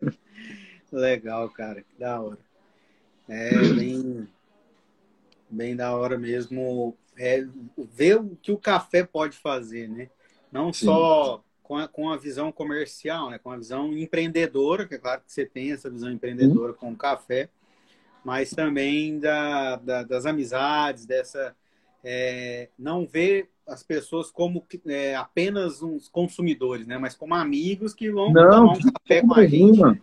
Legal, 0.90 1.48
cara, 1.50 1.82
que 1.82 2.00
da 2.00 2.20
hora. 2.20 2.38
É 3.28 3.50
bem, 3.74 4.28
bem 5.52 5.76
da 5.76 5.94
hora 5.94 6.18
mesmo 6.18 6.96
é, 7.16 7.46
ver 7.76 8.18
o 8.18 8.36
que 8.36 8.52
o 8.52 8.58
café 8.58 9.04
pode 9.04 9.36
fazer, 9.36 9.88
né? 9.88 10.08
Não 10.50 10.72
Sim. 10.72 10.86
só 10.86 11.42
com, 11.62 11.76
a, 11.76 11.88
com 11.88 12.10
a 12.10 12.16
visão 12.16 12.50
comercial, 12.52 13.30
né? 13.30 13.38
com 13.38 13.50
a 13.50 13.56
visão 13.56 13.96
empreendedora, 13.96 14.86
que 14.86 14.94
é 14.94 14.98
claro 14.98 15.22
que 15.22 15.32
você 15.32 15.46
tem 15.46 15.72
essa 15.72 15.88
visão 15.88 16.10
empreendedora 16.10 16.72
com 16.72 16.92
o 16.92 16.96
café, 16.96 17.48
mas 18.24 18.50
também 18.50 19.18
da, 19.18 19.76
da 19.76 20.02
das 20.02 20.26
amizades, 20.26 21.06
dessa. 21.06 21.56
É, 22.04 22.68
não 22.76 23.06
ver 23.06 23.48
as 23.64 23.84
pessoas 23.84 24.28
como 24.28 24.66
é, 24.86 25.14
apenas 25.14 25.82
uns 25.82 26.08
consumidores, 26.08 26.84
né? 26.84 26.98
Mas 26.98 27.14
como 27.14 27.34
amigos 27.34 27.94
que 27.94 28.10
vão 28.10 28.32
não, 28.32 28.50
tomar 28.50 28.72
um 28.72 28.92
café 28.92 29.22
com 29.22 29.34
a 29.34 29.46
gente. 29.46 30.02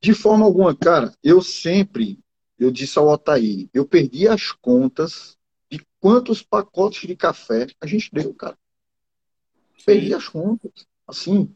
De 0.00 0.12
forma 0.12 0.44
alguma, 0.44 0.74
cara, 0.74 1.12
eu 1.22 1.40
sempre, 1.40 2.18
eu 2.62 2.70
disse 2.70 2.98
ao 2.98 3.08
Otaí, 3.08 3.68
eu 3.74 3.84
perdi 3.84 4.28
as 4.28 4.52
contas 4.52 5.36
de 5.70 5.84
quantos 6.00 6.42
pacotes 6.42 7.06
de 7.06 7.16
café 7.16 7.66
a 7.80 7.86
gente 7.86 8.10
deu, 8.12 8.32
cara. 8.34 8.56
Sim. 9.78 9.84
Perdi 9.84 10.14
as 10.14 10.28
contas. 10.28 10.70
Assim, 11.06 11.52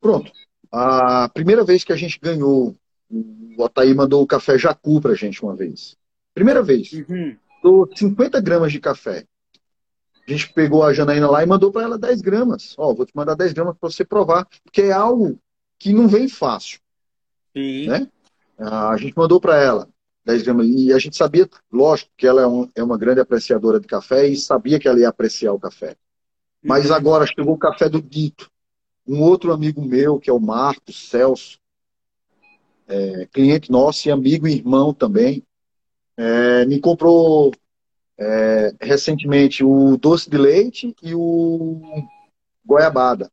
pronto. 0.00 0.32
A 0.70 1.28
primeira 1.28 1.64
vez 1.64 1.84
que 1.84 1.92
a 1.92 1.96
gente 1.96 2.18
ganhou, 2.20 2.74
o 3.10 3.62
Otaí 3.62 3.94
mandou 3.94 4.22
o 4.22 4.26
café 4.26 4.58
Jacu 4.58 5.00
pra 5.00 5.14
gente 5.14 5.42
uma 5.42 5.54
vez. 5.54 5.96
Primeira 6.34 6.62
vez. 6.62 6.92
Uhum. 6.92 7.36
Dou 7.62 7.88
50 7.94 8.40
gramas 8.40 8.72
de 8.72 8.80
café. 8.80 9.24
A 10.26 10.30
gente 10.30 10.52
pegou 10.52 10.82
a 10.82 10.92
Janaína 10.92 11.28
lá 11.30 11.42
e 11.42 11.46
mandou 11.46 11.70
para 11.70 11.82
ela 11.82 11.98
10 11.98 12.20
gramas. 12.20 12.74
Ó, 12.78 12.94
vou 12.94 13.04
te 13.04 13.12
mandar 13.14 13.34
10 13.34 13.52
gramas 13.52 13.76
para 13.76 13.90
você 13.90 14.04
provar, 14.04 14.46
porque 14.64 14.82
é 14.82 14.92
algo 14.92 15.38
que 15.78 15.92
não 15.92 16.08
vem 16.08 16.28
fácil. 16.28 16.80
Sim. 17.56 17.88
Né? 17.88 18.08
A 18.58 18.96
gente 18.96 19.16
mandou 19.16 19.40
para 19.40 19.60
ela 19.60 19.88
10 20.24 20.42
gramas. 20.42 20.66
E 20.68 20.92
a 20.92 20.98
gente 20.98 21.16
sabia, 21.16 21.48
lógico, 21.70 22.10
que 22.16 22.26
ela 22.26 22.42
é, 22.42 22.46
um, 22.46 22.68
é, 22.74 22.82
uma 22.82 22.98
grande 22.98 23.20
apreciadora 23.20 23.80
de 23.80 23.86
café 23.86 24.26
e 24.26 24.36
sabia 24.36 24.78
que 24.78 24.88
ela 24.88 25.00
ia 25.00 25.08
apreciar 25.08 25.52
o 25.52 25.60
café. 25.60 25.96
Mas 26.62 26.90
uhum. 26.90 26.96
agora 26.96 27.26
chegou 27.26 27.54
o 27.54 27.58
café 27.58 27.88
do 27.88 28.00
Dito. 28.00 28.50
Um 29.06 29.20
outro 29.20 29.52
amigo 29.52 29.84
meu, 29.84 30.18
que 30.18 30.30
é 30.30 30.32
o 30.32 30.38
Marcos 30.38 31.08
Celso, 31.08 31.58
é, 32.86 33.26
cliente 33.32 33.70
nosso 33.70 34.08
e 34.08 34.12
amigo 34.12 34.46
e 34.46 34.54
irmão 34.54 34.94
também, 34.94 35.42
é, 36.16 36.64
me 36.66 36.78
comprou 36.78 37.52
é, 38.18 38.74
recentemente 38.80 39.64
o 39.64 39.96
doce 39.96 40.30
de 40.30 40.36
leite 40.36 40.94
e 41.02 41.14
o 41.14 41.80
goiabada. 42.64 43.30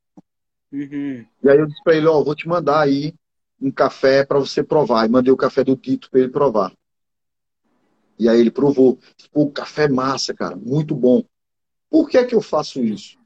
Uhum. 0.71 1.25
E 1.43 1.49
aí 1.49 1.57
eu 1.57 1.67
disse 1.67 1.83
para 1.83 1.95
ele, 1.95 2.07
ó, 2.07 2.23
vou 2.23 2.35
te 2.35 2.47
mandar 2.47 2.81
aí 2.81 3.13
um 3.61 3.71
café 3.71 4.25
para 4.25 4.39
você 4.39 4.63
provar. 4.63 5.05
E 5.05 5.09
mandei 5.09 5.31
o 5.31 5.37
café 5.37 5.63
do 5.63 5.75
Tito 5.75 6.09
para 6.09 6.21
ele 6.21 6.29
provar. 6.29 6.71
E 8.19 8.27
aí 8.27 8.39
ele 8.39 8.51
provou. 8.51 8.99
O 9.33 9.49
café 9.49 9.85
é 9.85 9.87
massa, 9.87 10.33
cara, 10.33 10.55
muito 10.55 10.93
bom. 10.93 11.23
Por 11.89 12.09
que 12.09 12.17
é 12.17 12.25
que 12.25 12.35
eu 12.35 12.41
faço 12.41 12.83
isso? 12.83 13.17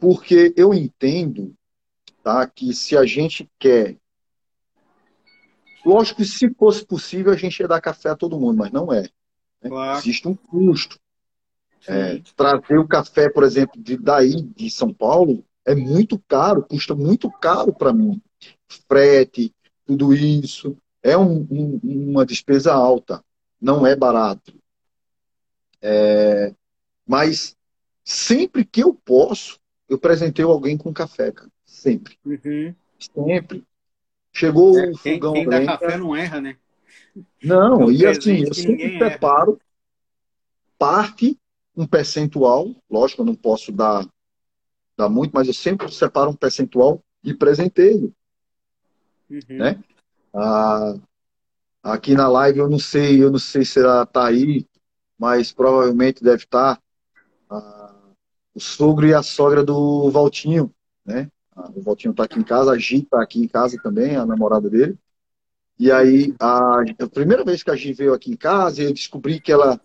Porque 0.00 0.52
eu 0.56 0.72
entendo 0.72 1.54
tá, 2.22 2.46
que 2.46 2.72
se 2.72 2.96
a 2.96 3.04
gente 3.04 3.48
quer. 3.58 3.96
Lógico 5.84 6.16
que 6.18 6.24
se 6.24 6.52
fosse 6.54 6.84
possível 6.84 7.32
a 7.32 7.36
gente 7.36 7.58
ia 7.60 7.68
dar 7.68 7.80
café 7.80 8.10
a 8.10 8.16
todo 8.16 8.38
mundo, 8.38 8.58
mas 8.58 8.72
não 8.72 8.92
é. 8.92 9.02
Né? 9.62 9.68
Claro. 9.68 9.98
Existe 9.98 10.26
um 10.26 10.34
custo. 10.34 10.98
É, 11.86 12.20
trazer 12.34 12.78
o 12.78 12.88
café, 12.88 13.30
por 13.30 13.44
exemplo, 13.44 13.80
de 13.80 13.96
daí 13.96 14.42
de 14.42 14.70
São 14.70 14.92
Paulo 14.92 15.44
é 15.64 15.74
muito 15.74 16.18
caro, 16.26 16.62
custa 16.62 16.94
muito 16.94 17.30
caro 17.30 17.72
para 17.72 17.92
mim 17.92 18.20
frete, 18.88 19.54
tudo 19.86 20.12
isso. 20.12 20.76
É 21.02 21.16
um, 21.16 21.46
um, 21.50 21.80
uma 21.82 22.26
despesa 22.26 22.72
alta, 22.72 23.22
não 23.60 23.86
é 23.86 23.94
barato. 23.94 24.54
É, 25.80 26.54
mas 27.06 27.56
sempre 28.04 28.64
que 28.64 28.82
eu 28.82 28.94
posso, 28.94 29.58
eu 29.88 29.98
presenteio 29.98 30.50
alguém 30.50 30.76
com 30.76 30.92
café, 30.92 31.32
cara. 31.32 31.50
Sempre. 31.64 32.18
Uhum. 32.24 32.74
Sempre. 32.98 33.64
Chegou 34.32 34.78
é, 34.78 34.90
o 34.90 34.96
fogão. 34.96 35.32
Quem, 35.32 35.48
quem 35.48 35.50
dá 35.50 35.66
café 35.66 35.96
não 35.96 36.14
erra, 36.14 36.40
né? 36.40 36.56
Não, 37.42 37.90
e 37.90 38.06
assim, 38.06 38.44
eu 38.44 38.54
sempre 38.54 38.98
preparo 38.98 39.52
erra. 39.52 39.60
parte, 40.78 41.38
um 41.76 41.86
percentual, 41.86 42.74
lógico, 42.90 43.22
eu 43.22 43.26
não 43.26 43.34
posso 43.34 43.72
dar, 43.72 44.06
dar 44.96 45.08
muito, 45.08 45.32
mas 45.32 45.46
eu 45.48 45.54
sempre 45.54 45.92
separo 45.92 46.30
um 46.30 46.36
percentual 46.36 47.02
e 47.22 47.34
presenteio. 47.34 48.14
Uhum. 49.30 49.40
Né? 49.48 49.82
Ah, 50.34 50.94
aqui 51.82 52.14
na 52.14 52.28
live 52.28 52.58
eu 52.58 52.68
não 52.68 52.78
sei, 52.78 53.22
eu 53.22 53.30
não 53.30 53.38
sei 53.38 53.64
se 53.64 53.80
ela 53.80 54.02
está 54.02 54.26
aí, 54.26 54.66
mas 55.18 55.52
provavelmente 55.52 56.22
deve 56.22 56.44
estar 56.44 56.80
tá, 57.48 57.94
o 58.54 58.60
sogro 58.60 59.06
e 59.06 59.14
a 59.14 59.22
sogra 59.22 59.64
do 59.64 60.10
Valtinho, 60.10 60.72
né? 61.04 61.30
O 61.74 61.82
Valtinho 61.82 62.12
está 62.12 62.24
aqui 62.24 62.38
em 62.38 62.44
casa, 62.44 62.70
a 62.70 62.78
Gi 62.78 63.02
está 63.02 63.22
aqui 63.22 63.40
em 63.40 63.48
casa 63.48 63.76
também, 63.82 64.16
a 64.16 64.24
namorada 64.24 64.70
dele. 64.70 64.96
E 65.78 65.90
aí, 65.90 66.34
a, 66.40 66.80
a, 66.80 67.08
primeira 67.08 67.44
vez 67.44 67.62
que 67.62 67.70
a 67.70 67.76
Gi 67.76 67.92
veio 67.92 68.14
aqui 68.14 68.32
em 68.32 68.36
casa, 68.36 68.82
eu 68.82 68.92
descobri 68.92 69.40
que 69.40 69.52
ela 69.52 69.80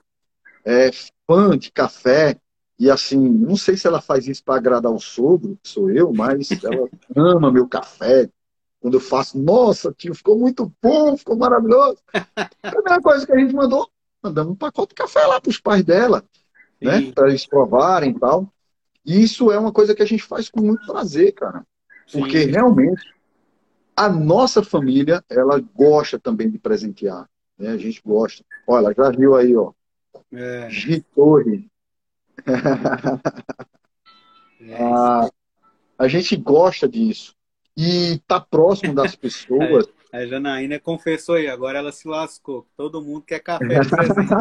é 0.65 0.91
fã 1.27 1.57
de 1.57 1.71
café. 1.71 2.37
E 2.79 2.89
assim, 2.89 3.17
não 3.17 3.55
sei 3.55 3.77
se 3.77 3.87
ela 3.87 4.01
faz 4.01 4.27
isso 4.27 4.43
para 4.43 4.55
agradar 4.55 4.91
o 4.91 4.99
sogro, 4.99 5.57
que 5.61 5.69
sou 5.69 5.89
eu, 5.91 6.11
mas 6.11 6.49
ela 6.63 6.89
ama 7.15 7.51
meu 7.51 7.67
café, 7.67 8.29
quando 8.83 8.95
eu 8.95 8.99
faço, 8.99 9.39
nossa, 9.39 9.93
tio, 9.93 10.13
ficou 10.13 10.37
muito 10.37 10.69
bom, 10.81 11.15
ficou 11.15 11.37
maravilhoso. 11.37 11.99
a 12.35 12.69
primeira 12.69 13.01
coisa 13.01 13.25
que 13.25 13.31
a 13.31 13.39
gente 13.39 13.55
mandou, 13.55 13.89
mandamos 14.21 14.51
um 14.51 14.57
pacote 14.57 14.89
de 14.89 14.95
café 14.95 15.25
lá 15.25 15.39
para 15.39 15.49
os 15.49 15.57
pais 15.57 15.85
dela, 15.85 16.21
né? 16.81 17.09
Para 17.13 17.29
eles 17.29 17.45
provarem 17.47 18.11
e 18.11 18.19
tal. 18.19 18.53
E 19.05 19.23
isso 19.23 19.49
é 19.53 19.57
uma 19.57 19.71
coisa 19.71 19.95
que 19.95 20.03
a 20.03 20.05
gente 20.05 20.21
faz 20.21 20.49
com 20.49 20.59
muito 20.59 20.85
prazer, 20.85 21.31
cara. 21.31 21.65
Porque 22.11 22.43
Sim. 22.43 22.51
realmente 22.51 23.09
a 23.95 24.09
nossa 24.09 24.61
família, 24.61 25.23
ela 25.29 25.61
gosta 25.73 26.19
também 26.19 26.49
de 26.49 26.59
presentear. 26.59 27.29
Né? 27.57 27.69
A 27.69 27.77
gente 27.77 28.01
gosta. 28.05 28.43
Olha, 28.67 28.93
já 28.93 29.11
viu 29.11 29.33
aí, 29.33 29.55
ó. 29.55 29.71
É. 30.33 30.69
Gitorre. 30.69 31.71
É. 34.65 34.81
a, 34.81 35.29
a 35.99 36.07
gente 36.07 36.37
gosta 36.37 36.87
disso 36.87 37.35
e 37.75 38.19
tá 38.27 38.39
próximo 38.39 38.93
das 38.93 39.15
pessoas. 39.17 39.87
A 40.11 40.25
Janaína 40.25 40.79
confessou 40.79 41.35
aí, 41.35 41.47
agora 41.47 41.79
ela 41.79 41.91
se 41.91 42.07
lascou. 42.07 42.67
Todo 42.77 43.01
mundo 43.01 43.23
quer 43.23 43.39
café 43.39 43.79
de 43.79 43.89
presente. 43.89 44.33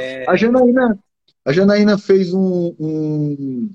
é... 0.00 0.24
A 0.28 0.36
Janaína, 0.36 0.98
a 1.44 1.52
Janaína 1.52 1.98
fez 1.98 2.32
um. 2.32 2.74
um 2.78 3.70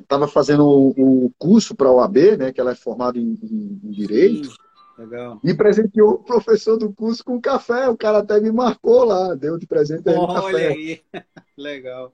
estava 0.00 0.26
é, 0.26 0.28
fazendo 0.28 0.64
o, 0.64 1.26
o 1.26 1.32
curso 1.38 1.74
para 1.74 1.88
a 1.88 1.92
OAB, 1.92 2.36
né, 2.38 2.52
que 2.52 2.60
ela 2.60 2.70
é 2.70 2.76
formada 2.76 3.18
em, 3.18 3.38
em, 3.42 3.80
em 3.82 3.90
Direito. 3.90 4.50
Sim, 4.50 4.56
legal. 4.98 5.40
E 5.42 5.54
presenteou 5.54 6.14
o 6.14 6.22
professor 6.22 6.76
do 6.76 6.92
curso 6.92 7.24
com 7.24 7.40
café. 7.40 7.88
O 7.88 7.96
cara 7.96 8.18
até 8.18 8.40
me 8.40 8.52
marcou 8.52 9.04
lá, 9.04 9.34
deu 9.34 9.58
de 9.58 9.66
presente 9.66 10.08
aí 10.08 10.16
Olha 10.16 10.40
café. 10.40 10.68
aí, 10.68 11.00
legal. 11.56 12.12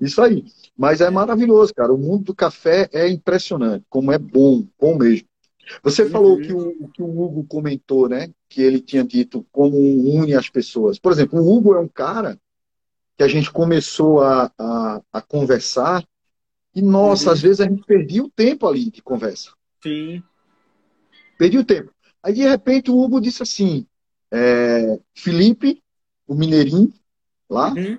Isso 0.00 0.22
aí. 0.22 0.44
Mas 0.76 1.00
é 1.00 1.10
maravilhoso, 1.10 1.74
cara. 1.74 1.92
O 1.92 1.98
mundo 1.98 2.24
do 2.24 2.34
café 2.34 2.88
é 2.92 3.08
impressionante, 3.08 3.84
como 3.88 4.12
é 4.12 4.18
bom, 4.18 4.66
bom 4.78 4.96
mesmo. 4.96 5.26
Você 5.82 6.04
uhum. 6.04 6.10
falou 6.10 6.38
que 6.38 6.52
o, 6.52 6.88
que 6.88 7.02
o 7.02 7.20
Hugo 7.20 7.44
comentou, 7.44 8.08
né? 8.08 8.30
Que 8.48 8.62
ele 8.62 8.80
tinha 8.80 9.04
dito 9.04 9.44
como 9.52 9.76
une 9.76 10.34
as 10.34 10.48
pessoas. 10.48 10.98
Por 10.98 11.12
exemplo, 11.12 11.38
o 11.40 11.56
Hugo 11.56 11.74
é 11.74 11.80
um 11.80 11.88
cara 11.88 12.38
que 13.16 13.22
a 13.22 13.28
gente 13.28 13.50
começou 13.50 14.22
a, 14.22 14.50
a, 14.56 15.02
a 15.12 15.20
conversar 15.20 16.06
e, 16.74 16.80
nossa, 16.80 17.26
uhum. 17.26 17.32
às 17.32 17.40
vezes 17.42 17.60
a 17.60 17.64
gente 17.64 17.84
perdia 17.84 18.22
o 18.22 18.30
tempo 18.30 18.66
ali 18.66 18.90
de 18.90 19.02
conversa. 19.02 19.50
Sim. 19.82 20.22
Perdi 21.36 21.58
o 21.58 21.64
tempo. 21.64 21.92
Aí, 22.22 22.32
de 22.32 22.42
repente, 22.42 22.90
o 22.90 22.98
Hugo 22.98 23.20
disse 23.20 23.42
assim: 23.42 23.86
é, 24.30 24.98
Felipe, 25.14 25.82
o 26.26 26.34
Mineirinho, 26.34 26.92
lá, 27.50 27.72
uhum 27.72 27.98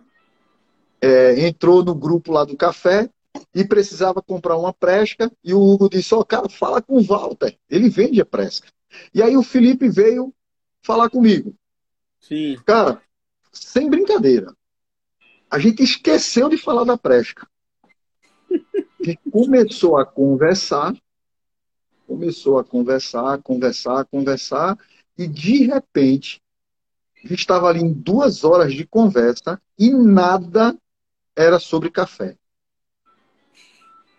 é, 1.02 1.48
entrou 1.48 1.84
no 1.84 1.96
grupo 1.96 2.32
lá 2.32 2.44
do 2.44 2.58
café 2.58 3.10
e 3.54 3.64
precisava 3.64 4.22
comprar 4.22 4.58
uma 4.58 4.74
presca. 4.74 5.32
E 5.44 5.54
o 5.54 5.62
Hugo 5.62 5.90
disse: 5.90 6.14
Ó, 6.14 6.20
oh, 6.20 6.26
cara, 6.26 6.50
fala 6.50 6.82
com 6.82 6.98
o 6.98 7.04
Walter, 7.04 7.58
ele 7.70 7.90
vende 7.90 8.22
a 8.22 8.26
presca. 8.26 8.68
E 9.14 9.22
aí 9.22 9.38
o 9.38 9.44
Felipe 9.44 9.88
veio 9.88 10.34
falar 10.82 11.10
comigo. 11.10 11.54
Sim. 12.20 12.58
Cara, 12.66 13.02
sem 13.52 13.90
brincadeira. 13.90 14.54
A 15.50 15.58
gente 15.58 15.82
esqueceu 15.82 16.50
de 16.50 16.58
falar 16.58 16.84
da 16.84 16.98
presca. 16.98 17.48
A 18.52 19.04
gente 19.04 19.22
começou 19.32 19.98
a 19.98 20.06
conversar, 20.06 20.94
começou 22.06 22.60
a 22.60 22.64
conversar, 22.64 23.42
conversar, 23.42 24.06
conversar, 24.06 24.78
e 25.18 25.28
de 25.28 25.66
repente, 25.66 26.42
a 27.24 27.28
gente 27.28 27.40
estava 27.40 27.68
ali 27.68 27.82
em 27.82 27.92
duas 27.92 28.44
horas 28.44 28.74
de 28.74 28.86
conversa 28.86 29.62
e 29.78 29.90
nada 29.90 30.78
era 31.40 31.58
sobre 31.58 31.90
café. 31.90 32.36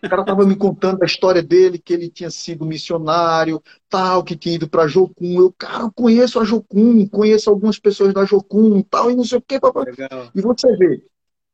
O 0.03 0.09
cara 0.09 0.23
estava 0.23 0.47
me 0.47 0.57
contando 0.57 1.03
a 1.03 1.07
história 1.07 1.43
dele, 1.43 1.79
que 1.79 1.93
ele 1.93 2.09
tinha 2.09 2.31
sido 2.31 2.65
missionário, 2.65 3.63
tal, 3.91 4.25
que 4.25 4.35
tinha 4.35 4.55
ido 4.55 4.67
para 4.67 4.89
Jocum. 4.89 5.39
Eu, 5.39 5.53
cara, 5.53 5.83
eu 5.83 5.93
conheço 5.93 6.41
a 6.41 6.45
Jocum, 6.45 7.07
conheço 7.07 7.51
algumas 7.51 7.79
pessoas 7.79 8.15
da 8.15 8.25
Jocum, 8.25 8.83
tal, 8.83 9.11
e 9.11 9.15
não 9.15 9.25
sei 9.25 9.37
o 9.37 9.43
quê. 9.43 9.61
Papai. 9.61 9.85
E 10.35 10.41
você 10.41 10.75
vê, 10.75 11.05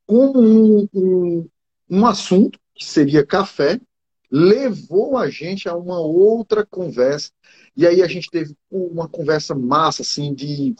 como 0.06 0.40
um, 0.40 0.88
um, 0.94 1.48
um 1.90 2.06
assunto, 2.06 2.56
que 2.72 2.84
seria 2.84 3.26
café, 3.26 3.80
levou 4.30 5.18
a 5.18 5.28
gente 5.28 5.68
a 5.68 5.74
uma 5.74 5.98
outra 5.98 6.64
conversa. 6.64 7.32
E 7.76 7.84
aí 7.84 8.00
a 8.00 8.06
gente 8.06 8.30
teve 8.30 8.54
uma 8.70 9.08
conversa 9.08 9.56
massa, 9.56 10.02
assim, 10.02 10.32
de, 10.32 10.76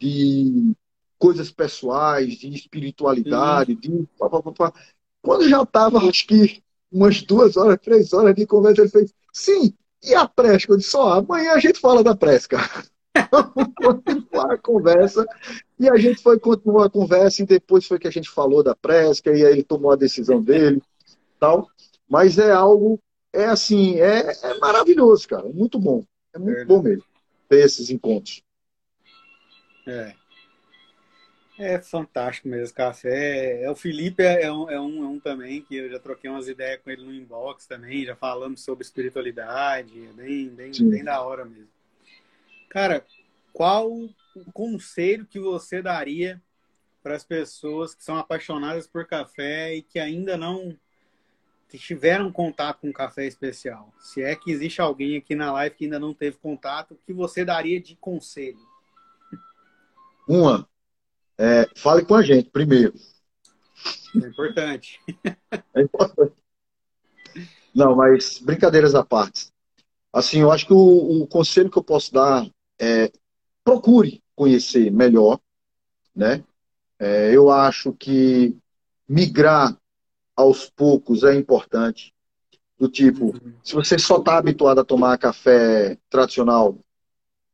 de 0.00 0.74
coisas 1.20 1.50
pessoais, 1.50 2.38
de 2.38 2.48
espiritualidade, 2.48 3.74
de 3.74 4.08
pá, 4.18 4.30
pá, 4.30 4.42
pá, 4.42 4.72
Quando 5.22 5.48
já 5.48 5.62
estava, 5.62 5.98
acho 6.08 6.26
que 6.26 6.62
umas 6.90 7.22
duas 7.22 7.56
horas, 7.56 7.78
três 7.80 8.12
horas 8.12 8.34
de 8.34 8.46
conversa, 8.46 8.80
ele 8.80 8.90
fez, 8.90 9.14
sim, 9.32 9.74
e 10.02 10.14
a 10.14 10.26
Presca? 10.26 10.72
Eu 10.72 10.78
disse, 10.78 10.96
ó, 10.96 11.12
amanhã 11.12 11.52
a 11.52 11.58
gente 11.58 11.78
fala 11.78 12.02
da 12.02 12.16
Presca. 12.16 12.58
Continuar 13.76 14.54
a 14.54 14.58
conversa. 14.58 15.26
E 15.78 15.88
a 15.90 15.96
gente 15.96 16.22
foi 16.22 16.38
continuar 16.38 16.86
a 16.86 16.90
conversa, 16.90 17.42
e 17.42 17.46
depois 17.46 17.86
foi 17.86 17.98
que 17.98 18.08
a 18.08 18.10
gente 18.10 18.30
falou 18.30 18.62
da 18.62 18.74
Presca, 18.74 19.30
e 19.30 19.44
aí 19.44 19.52
ele 19.52 19.62
tomou 19.62 19.92
a 19.92 19.96
decisão 19.96 20.42
dele 20.42 20.82
tal. 21.38 21.68
Mas 22.08 22.38
é 22.38 22.50
algo, 22.50 22.98
é 23.30 23.44
assim, 23.44 24.00
é, 24.00 24.32
é 24.42 24.58
maravilhoso, 24.58 25.28
cara. 25.28 25.46
Muito 25.48 25.78
bom. 25.78 26.02
É 26.32 26.38
muito 26.38 26.60
é, 26.60 26.64
bom 26.64 26.82
mesmo 26.82 27.04
ter 27.50 27.64
esses 27.64 27.90
encontros. 27.90 28.42
É. 29.86 30.14
É 31.62 31.78
fantástico 31.78 32.48
mesmo, 32.48 32.74
café. 32.74 33.64
É, 33.64 33.70
o 33.70 33.76
Felipe 33.76 34.22
é 34.22 34.50
um, 34.50 34.70
é, 34.70 34.80
um, 34.80 35.04
é 35.04 35.06
um 35.08 35.20
também, 35.20 35.60
que 35.60 35.76
eu 35.76 35.90
já 35.90 35.98
troquei 35.98 36.30
umas 36.30 36.48
ideias 36.48 36.80
com 36.82 36.88
ele 36.88 37.04
no 37.04 37.12
inbox 37.12 37.66
também, 37.66 38.06
já 38.06 38.16
falamos 38.16 38.62
sobre 38.62 38.82
espiritualidade, 38.82 40.06
é 40.06 40.12
bem, 40.14 40.48
bem, 40.48 40.72
bem 40.72 41.04
da 41.04 41.20
hora 41.20 41.44
mesmo. 41.44 41.68
Cara, 42.70 43.04
qual 43.52 43.92
o 43.92 44.10
conselho 44.54 45.26
que 45.26 45.38
você 45.38 45.82
daria 45.82 46.40
para 47.02 47.14
as 47.14 47.24
pessoas 47.24 47.94
que 47.94 48.02
são 48.02 48.16
apaixonadas 48.16 48.86
por 48.86 49.06
café 49.06 49.74
e 49.74 49.82
que 49.82 49.98
ainda 49.98 50.38
não 50.38 50.74
tiveram 51.68 52.32
contato 52.32 52.80
com 52.80 52.90
café 52.90 53.26
especial? 53.26 53.92
Se 53.98 54.22
é 54.22 54.34
que 54.34 54.50
existe 54.50 54.80
alguém 54.80 55.18
aqui 55.18 55.34
na 55.34 55.52
live 55.52 55.76
que 55.76 55.84
ainda 55.84 55.98
não 55.98 56.14
teve 56.14 56.38
contato, 56.38 56.94
o 56.94 56.98
que 57.04 57.12
você 57.12 57.44
daria 57.44 57.78
de 57.78 57.96
conselho? 57.96 58.66
Uma, 60.26 60.69
é, 61.40 61.66
fale 61.74 62.04
com 62.04 62.14
a 62.14 62.22
gente 62.22 62.50
primeiro. 62.50 62.92
É 64.14 64.28
importante. 64.28 65.00
É 65.74 65.80
importante. 65.80 66.34
Não, 67.74 67.96
mas 67.96 68.38
brincadeiras 68.38 68.94
à 68.94 69.02
parte. 69.02 69.48
Assim, 70.12 70.40
eu 70.40 70.52
acho 70.52 70.66
que 70.66 70.74
o, 70.74 71.22
o 71.22 71.26
conselho 71.26 71.70
que 71.70 71.78
eu 71.78 71.82
posso 71.82 72.12
dar 72.12 72.46
é 72.78 73.10
procure 73.64 74.22
conhecer 74.34 74.90
melhor, 74.90 75.40
né? 76.14 76.44
É, 76.98 77.34
eu 77.34 77.50
acho 77.50 77.94
que 77.94 78.54
migrar 79.08 79.74
aos 80.36 80.68
poucos 80.68 81.24
é 81.24 81.34
importante. 81.34 82.12
Do 82.78 82.88
tipo, 82.88 83.32
se 83.62 83.74
você 83.74 83.98
só 83.98 84.18
está 84.18 84.36
habituado 84.36 84.80
a 84.80 84.84
tomar 84.84 85.16
café 85.16 85.96
tradicional, 86.10 86.78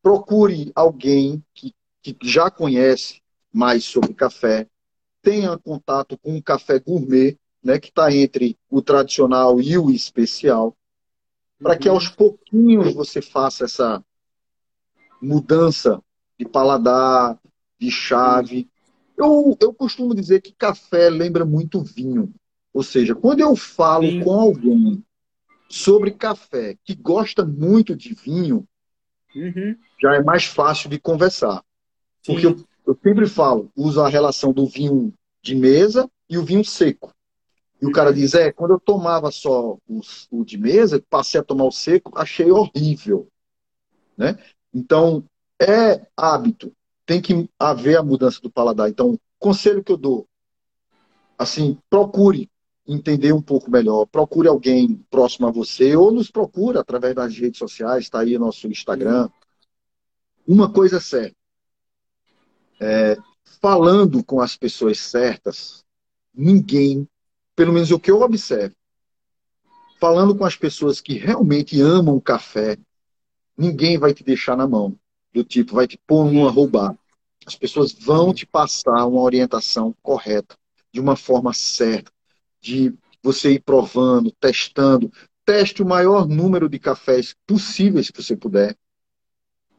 procure 0.03 0.73
alguém 0.75 1.45
que, 1.55 1.73
que 2.03 2.17
já 2.23 2.51
conhece 2.51 3.21
mais 3.57 3.85
sobre 3.85 4.13
café, 4.13 4.69
tenha 5.23 5.57
contato 5.57 6.19
com 6.19 6.35
um 6.37 6.43
café 6.43 6.79
gourmet, 6.79 7.39
né, 7.65 7.79
que 7.79 7.89
está 7.89 8.13
entre 8.13 8.59
o 8.69 8.83
tradicional 8.83 9.59
e 9.59 9.79
o 9.79 9.91
especial, 9.91 10.77
para 11.59 11.75
que 11.75 11.89
aos 11.89 12.07
pouquinhos 12.07 12.93
você 12.93 13.23
faça 13.23 13.65
essa 13.65 14.05
mudança 15.23 16.03
de 16.39 16.47
paladar, 16.47 17.41
de 17.81 17.91
chave. 17.91 18.69
Eu, 19.17 19.57
eu 19.59 19.73
costumo 19.73 20.15
dizer 20.15 20.43
que 20.43 20.53
café 20.53 21.09
lembra 21.09 21.47
muito 21.47 21.83
vinho. 21.83 22.31
Ou 22.75 22.83
seja, 22.83 23.15
quando 23.15 23.41
eu 23.41 23.57
falo 23.57 24.07
Sim. 24.07 24.23
com 24.23 24.35
alguém 24.35 25.03
sobre 25.67 26.11
café 26.11 26.77
que 26.85 26.95
gosta 26.95 27.43
muito 27.43 27.97
de 27.97 28.13
vinho, 28.13 28.69
uhum. 29.35 29.75
já 29.99 30.15
é 30.15 30.23
mais 30.23 30.45
fácil 30.45 30.91
de 30.91 31.01
conversar. 31.01 31.65
Sim. 32.23 32.35
Porque 32.35 32.47
eu 32.47 32.67
eu 32.87 32.99
sempre 33.03 33.27
falo, 33.27 33.71
uso 33.77 34.01
a 34.01 34.09
relação 34.09 34.53
do 34.53 34.67
vinho 34.67 35.13
de 35.43 35.55
mesa 35.55 36.09
e 36.31 36.39
o 36.39 36.45
vinho 36.45 36.65
seco. 36.65 37.13
E 37.83 37.87
o 37.87 37.93
cara 37.93 38.13
diz, 38.13 38.35
é, 38.35 38.53
quando 38.53 38.71
eu 38.71 38.81
tomava 38.81 39.31
só 39.31 39.77
o, 39.87 40.01
o 40.31 40.45
de 40.45 40.57
mesa, 40.57 41.03
passei 41.11 41.41
a 41.41 41.45
tomar 41.45 41.65
o 41.65 41.73
seco, 41.73 42.13
achei 42.17 42.51
horrível. 42.51 43.29
Né? 44.17 44.39
Então, 44.73 45.25
é 45.61 46.07
hábito. 46.17 46.73
Tem 47.05 47.21
que 47.21 47.49
haver 47.59 47.99
a 47.99 48.03
mudança 48.03 48.41
do 48.41 48.51
paladar. 48.51 48.89
Então, 48.89 49.19
conselho 49.39 49.85
que 49.85 49.93
eu 49.93 49.97
dou, 49.97 50.27
assim, 51.39 51.79
procure 51.91 52.51
entender 52.87 53.33
um 53.33 53.43
pouco 53.43 53.71
melhor, 53.71 54.07
procure 54.07 54.49
alguém 54.49 55.05
próximo 55.11 55.47
a 55.47 55.51
você, 55.51 55.97
ou 55.97 56.13
nos 56.13 56.31
procure 56.31 56.79
através 56.79 57.15
das 57.15 57.37
redes 57.37 57.59
sociais, 57.59 58.05
está 58.05 58.21
aí 58.21 58.39
nosso 58.39 58.69
Instagram. 58.69 59.29
Uma 60.47 60.73
coisa 60.73 60.99
é 60.99 61.01
certa, 61.01 61.37
é, 62.81 63.17
falando 63.61 64.23
com 64.23 64.41
as 64.41 64.57
pessoas 64.57 64.99
certas, 64.99 65.85
ninguém, 66.35 67.09
pelo 67.55 67.73
menos 67.73 67.91
o 67.91 67.99
que 67.99 68.11
eu 68.11 68.21
observo, 68.21 68.75
falando 69.99 70.35
com 70.37 70.45
as 70.45 70.57
pessoas 70.57 71.01
que 71.01 71.15
realmente 71.15 71.81
amam 71.81 72.21
café, 72.21 72.77
ninguém 73.57 73.99
vai 73.99 74.13
te 74.13 74.23
deixar 74.23 74.57
na 74.57 74.67
mão. 74.67 74.99
Do 75.33 75.45
tipo, 75.45 75.75
vai 75.75 75.87
te 75.87 75.99
pôr 76.07 76.31
numa 76.31 76.51
roubar. 76.51 76.97
As 77.47 77.55
pessoas 77.55 77.93
vão 77.93 78.33
te 78.33 78.47
passar 78.47 79.07
uma 79.07 79.21
orientação 79.21 79.95
correta, 80.03 80.57
de 80.93 81.01
uma 81.01 81.17
forma 81.17 81.53
certa, 81.53 82.11
de 82.61 82.95
você 83.23 83.53
ir 83.53 83.61
provando, 83.61 84.31
testando. 84.33 85.13
Teste 85.45 85.83
o 85.83 85.87
maior 85.87 86.27
número 86.27 86.69
de 86.69 86.79
cafés 86.79 87.35
possíveis 87.47 88.11
que 88.11 88.23
você 88.23 88.37
puder. 88.37 88.77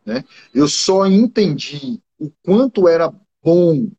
Né? 0.06 0.24
Eu 0.54 0.68
só 0.68 1.06
entendi 1.06 2.02
o 2.20 2.32
quanto 2.44 2.88
era 2.88 3.14
bom, 3.44 3.90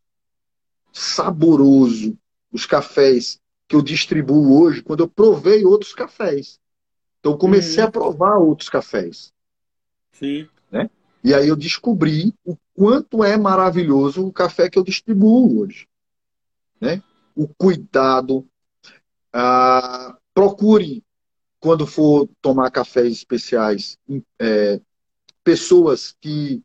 saboroso 0.93 2.19
os 2.53 2.67
cafés 2.67 3.41
que 3.67 3.77
eu 3.77 3.83
distribuo 3.83 4.61
hoje 4.61 4.83
quando 4.83 5.01
eu 5.01 5.09
provei 5.09 5.65
outros 5.65 5.93
cafés. 5.93 6.59
Então 7.21 7.33
eu 7.33 7.39
comecei 7.39 7.83
uhum. 7.83 7.89
a 7.89 7.93
provar 7.93 8.39
outros 8.39 8.69
cafés. 8.69 9.33
Sim. 10.13 10.49
Né? 10.71 10.91
E 11.23 11.35
aí 11.35 11.49
eu 11.49 11.57
descobri 11.57 12.35
o 12.45 12.57
quanto 12.75 13.23
é 13.23 13.37
maravilhoso 13.37 14.27
o 14.27 14.33
café 14.33 14.71
que 14.71 14.79
eu 14.79 14.85
distribuo 14.85 15.61
hoje. 15.61 15.87
Né? 16.81 17.03
O 17.35 17.47
cuidado. 17.47 18.47
Procure, 20.33 21.05
quando 21.61 21.87
for 21.87 22.29
tomar 22.41 22.71
cafés 22.71 23.13
especiais, 23.13 23.99
é, 24.39 24.81
pessoas 25.45 26.17
que 26.21 26.63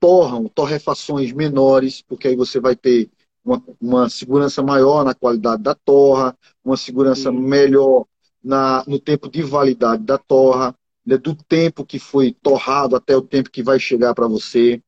torram 0.00 0.48
torrefações 0.48 1.32
menores, 1.32 2.02
porque 2.02 2.28
aí 2.28 2.36
você 2.36 2.60
vai 2.60 2.76
ter 2.76 3.10
uma, 3.44 3.62
uma 3.80 4.08
segurança 4.08 4.62
maior 4.62 5.04
na 5.04 5.14
qualidade 5.14 5.62
da 5.62 5.74
torra, 5.74 6.36
uma 6.64 6.76
segurança 6.76 7.30
Sim. 7.30 7.38
melhor 7.38 8.04
na, 8.42 8.84
no 8.86 8.98
tempo 8.98 9.28
de 9.28 9.42
validade 9.42 10.02
da 10.02 10.18
torra, 10.18 10.74
né, 11.04 11.16
do 11.16 11.34
tempo 11.34 11.84
que 11.84 11.98
foi 11.98 12.32
torrado 12.42 12.96
até 12.96 13.16
o 13.16 13.22
tempo 13.22 13.50
que 13.50 13.62
vai 13.62 13.78
chegar 13.78 14.14
para 14.14 14.26
você. 14.26 14.82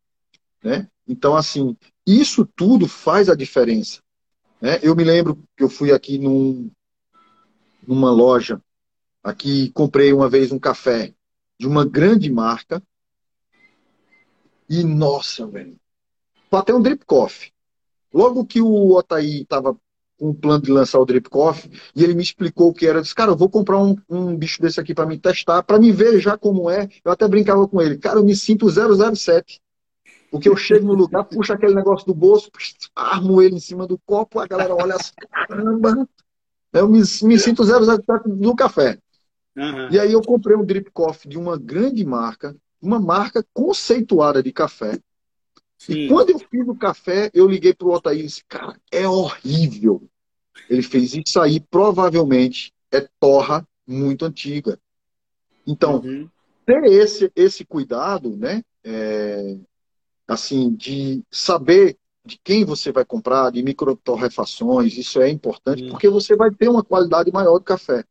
Né? 0.63 0.89
Então, 1.07 1.37
assim, 1.37 1.77
isso 2.07 2.49
tudo 2.57 2.89
faz 2.89 3.29
a 3.29 3.35
diferença. 3.35 4.01
Né? 4.61 4.79
Eu 4.83 4.97
me 4.97 5.05
lembro 5.05 5.39
que 5.57 5.63
eu 5.63 5.69
fui 5.69 5.93
aqui 5.93 6.19
num, 6.19 6.71
numa 7.87 8.11
loja, 8.11 8.61
aqui 9.23 9.71
comprei 9.71 10.13
uma 10.13 10.29
vez 10.29 10.51
um 10.51 10.59
café 10.59 11.15
de 11.59 11.67
uma 11.67 11.85
grande 11.85 12.31
marca, 12.31 12.83
e, 14.69 14.85
nossa, 14.85 15.47
velho. 15.47 15.77
Até 16.51 16.75
um 16.75 16.83
drip 16.83 17.05
coffee. 17.05 17.53
Logo 18.13 18.45
que 18.45 18.61
o 18.61 18.97
Otaí 18.97 19.43
estava 19.43 19.77
com 20.19 20.31
o 20.31 20.35
plano 20.35 20.63
de 20.63 20.73
lançar 20.73 20.99
o 20.99 21.05
drip 21.05 21.29
coffee, 21.31 21.71
e 21.95 22.03
ele 22.03 22.15
me 22.15 22.23
explicou 22.23 22.71
o 22.71 22.75
que 22.75 22.87
era. 22.87 22.99
Eu 22.99 23.03
disse, 23.03 23.15
cara, 23.15 23.31
eu 23.31 23.37
vou 23.37 23.49
comprar 23.49 23.79
um, 23.79 23.97
um 24.09 24.37
bicho 24.37 24.61
desse 24.61 24.81
aqui 24.81 24.93
para 24.93 25.07
me 25.07 25.17
testar, 25.17 25.63
para 25.63 25.79
me 25.79 25.93
ver 25.93 26.19
já 26.21 26.37
como 26.37 26.69
é. 26.69 26.89
Eu 27.05 27.13
até 27.13 27.29
brincava 27.29 27.67
com 27.69 27.81
ele. 27.81 27.99
Cara, 27.99 28.19
eu 28.19 28.25
me 28.25 28.35
sinto 28.35 28.67
007. 28.69 29.61
Porque 30.31 30.49
eu 30.49 30.57
chego 30.57 30.87
no 30.87 30.95
lugar, 30.95 31.25
puxo 31.25 31.53
aquele 31.53 31.75
negócio 31.75 32.07
do 32.07 32.15
bolso, 32.15 32.51
armo 32.95 33.41
ele 33.41 33.57
em 33.57 33.61
cima 33.61 33.87
do 33.87 33.99
copo, 33.99 34.41
a 34.41 34.47
galera 34.47 34.75
olha 34.75 34.95
assim, 34.95 35.13
caramba. 35.31 36.07
Eu 36.73 36.89
me, 36.89 36.99
me 36.99 37.39
sinto 37.39 37.65
007 37.65 38.29
do 38.29 38.55
café. 38.55 38.99
Uhum. 39.57 39.89
E 39.91 39.99
aí 39.99 40.13
eu 40.13 40.21
comprei 40.21 40.55
um 40.55 40.65
drip 40.65 40.91
coffee 40.91 41.31
de 41.31 41.39
uma 41.39 41.57
grande 41.57 42.05
marca, 42.05 42.55
uma 42.81 43.01
marca 43.01 43.45
conceituada 43.53 44.43
de 44.43 44.53
café. 44.53 44.99
Sim. 45.77 45.93
E 45.93 46.09
quando 46.09 46.31
eu 46.31 46.39
fiz 46.39 46.67
o 46.67 46.75
café, 46.75 47.31
eu 47.33 47.49
liguei 47.49 47.73
para 47.73 47.87
o 47.87 47.93
Otair 47.93 48.21
e 48.21 48.23
disse, 48.25 48.45
cara, 48.49 48.79
é 48.91 49.09
horrível. 49.09 50.03
Ele 50.69 50.83
fez 50.83 51.15
isso 51.15 51.41
aí, 51.41 51.61
provavelmente 51.61 52.73
é 52.91 53.07
torra 53.21 53.67
muito 53.87 54.25
antiga. 54.25 54.79
Então, 55.67 56.01
uhum. 56.01 56.29
ter 56.67 56.85
esse, 56.85 57.31
esse 57.37 57.65
cuidado, 57.65 58.37
né? 58.37 58.63
É, 58.83 59.57
assim, 60.27 60.75
de 60.75 61.23
saber 61.31 61.97
de 62.25 62.39
quem 62.43 62.65
você 62.65 62.93
vai 62.93 63.05
comprar, 63.05 63.51
de 63.51 63.63
microtorrefações, 63.63 64.97
isso 64.99 65.21
é 65.21 65.31
importante, 65.31 65.83
Sim. 65.83 65.91
porque 65.91 66.09
você 66.09 66.37
vai 66.37 66.51
ter 66.51 66.69
uma 66.69 66.85
qualidade 66.85 67.31
maior 67.33 67.59
do 67.59 67.65
café. 67.65 68.05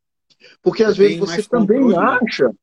Porque 0.62 0.82
às 0.82 0.96
vezes 0.96 1.18
você 1.18 1.42
também 1.42 1.80
controle, 1.80 1.96
né? 1.96 2.54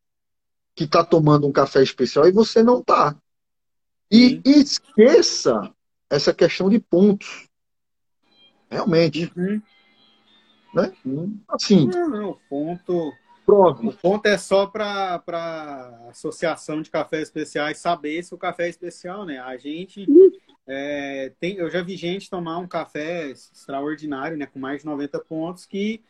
Que 0.76 0.84
está 0.84 1.04
tomando 1.04 1.48
um 1.48 1.52
café 1.52 1.82
especial 1.82 2.28
e 2.28 2.32
você 2.32 2.62
não 2.62 2.80
está. 2.80 3.16
E 4.12 4.30
Sim. 4.30 4.42
esqueça 4.46 5.74
essa 6.10 6.34
questão 6.34 6.70
de 6.70 6.80
pontos. 6.80 7.48
Realmente. 8.70 9.32
Uhum. 9.36 9.62
Né? 10.74 10.94
Assim. 11.48 11.88
Não, 11.88 12.10
não, 12.10 12.30
o 12.32 12.40
ponto. 12.50 13.14
Prove. 13.46 13.88
O 13.88 13.94
ponto 13.94 14.26
é 14.26 14.38
só 14.38 14.66
para 14.66 15.24
a 15.28 16.10
Associação 16.10 16.82
de 16.82 16.90
Cafés 16.90 17.24
Especiais 17.24 17.78
saber 17.78 18.24
se 18.24 18.34
o 18.34 18.38
café 18.38 18.66
é 18.66 18.70
especial, 18.70 19.26
né? 19.26 19.40
A 19.40 19.56
gente. 19.56 20.06
É, 20.68 21.32
tem, 21.40 21.58
eu 21.58 21.70
já 21.70 21.84
vi 21.84 21.96
gente 21.96 22.30
tomar 22.30 22.58
um 22.58 22.68
café 22.68 23.30
extraordinário, 23.30 24.36
né? 24.36 24.48
Com 24.48 24.60
mais 24.60 24.80
de 24.80 24.86
90 24.88 25.20
pontos, 25.20 25.66
que 25.66 26.02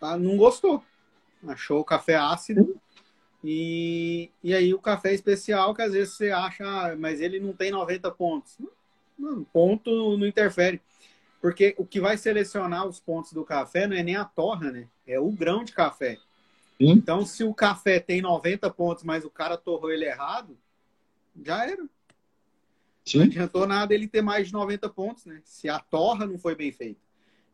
ah, 0.00 0.18
não 0.18 0.36
gostou. 0.36 0.82
Achou 1.46 1.80
o 1.80 1.84
café 1.84 2.16
ácido. 2.16 2.78
E, 3.48 4.28
e 4.42 4.52
aí 4.52 4.74
o 4.74 4.80
café 4.80 5.14
especial, 5.14 5.72
que 5.72 5.80
às 5.80 5.92
vezes 5.92 6.14
você 6.14 6.32
acha, 6.32 6.64
ah, 6.64 6.96
mas 6.96 7.20
ele 7.20 7.38
não 7.38 7.52
tem 7.52 7.70
90 7.70 8.10
pontos. 8.10 8.58
Não, 9.16 9.44
ponto 9.44 10.18
não 10.18 10.26
interfere. 10.26 10.80
Porque 11.40 11.72
o 11.78 11.86
que 11.86 12.00
vai 12.00 12.18
selecionar 12.18 12.88
os 12.88 12.98
pontos 12.98 13.32
do 13.32 13.44
café 13.44 13.86
não 13.86 13.96
é 13.96 14.02
nem 14.02 14.16
a 14.16 14.24
torra, 14.24 14.72
né? 14.72 14.88
É 15.06 15.20
o 15.20 15.30
grão 15.30 15.62
de 15.62 15.72
café. 15.72 16.16
Sim. 16.76 16.90
Então, 16.90 17.24
se 17.24 17.44
o 17.44 17.54
café 17.54 18.00
tem 18.00 18.20
90 18.20 18.68
pontos, 18.70 19.04
mas 19.04 19.24
o 19.24 19.30
cara 19.30 19.56
torrou 19.56 19.92
ele 19.92 20.06
errado, 20.06 20.58
já 21.44 21.64
era. 21.64 21.86
Sim. 23.04 23.18
Não 23.18 23.26
adiantou 23.26 23.64
nada 23.64 23.94
ele 23.94 24.08
ter 24.08 24.22
mais 24.22 24.48
de 24.48 24.54
90 24.54 24.88
pontos, 24.90 25.24
né? 25.24 25.40
Se 25.44 25.68
a 25.68 25.78
torra 25.78 26.26
não 26.26 26.36
foi 26.36 26.56
bem 26.56 26.72
feita. 26.72 27.00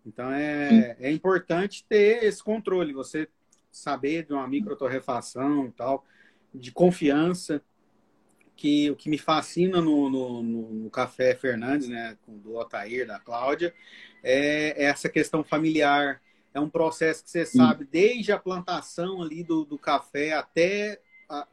Então, 0.06 0.32
é, 0.32 0.96
é 0.98 1.12
importante 1.12 1.84
ter 1.86 2.24
esse 2.24 2.42
controle. 2.42 2.94
Você 2.94 3.28
saber 3.72 4.26
de 4.26 4.32
uma 4.32 4.46
microtorrefação 4.46 5.66
e 5.66 5.72
tal, 5.72 6.04
de 6.54 6.70
confiança 6.70 7.62
que 8.54 8.90
o 8.90 8.96
que 8.96 9.08
me 9.08 9.18
fascina 9.18 9.80
no, 9.80 10.08
no, 10.08 10.42
no, 10.42 10.90
Café 10.90 11.34
Fernandes, 11.34 11.88
né, 11.88 12.16
do 12.28 12.54
Otair, 12.54 13.06
da 13.06 13.18
Cláudia, 13.18 13.74
é, 14.22 14.84
é 14.84 14.84
essa 14.84 15.08
questão 15.08 15.42
familiar. 15.42 16.20
É 16.54 16.60
um 16.60 16.68
processo 16.68 17.24
que 17.24 17.30
você 17.30 17.46
sabe 17.46 17.84
desde 17.90 18.30
a 18.30 18.38
plantação 18.38 19.22
ali 19.22 19.42
do, 19.42 19.64
do 19.64 19.78
café 19.78 20.34
até 20.34 21.00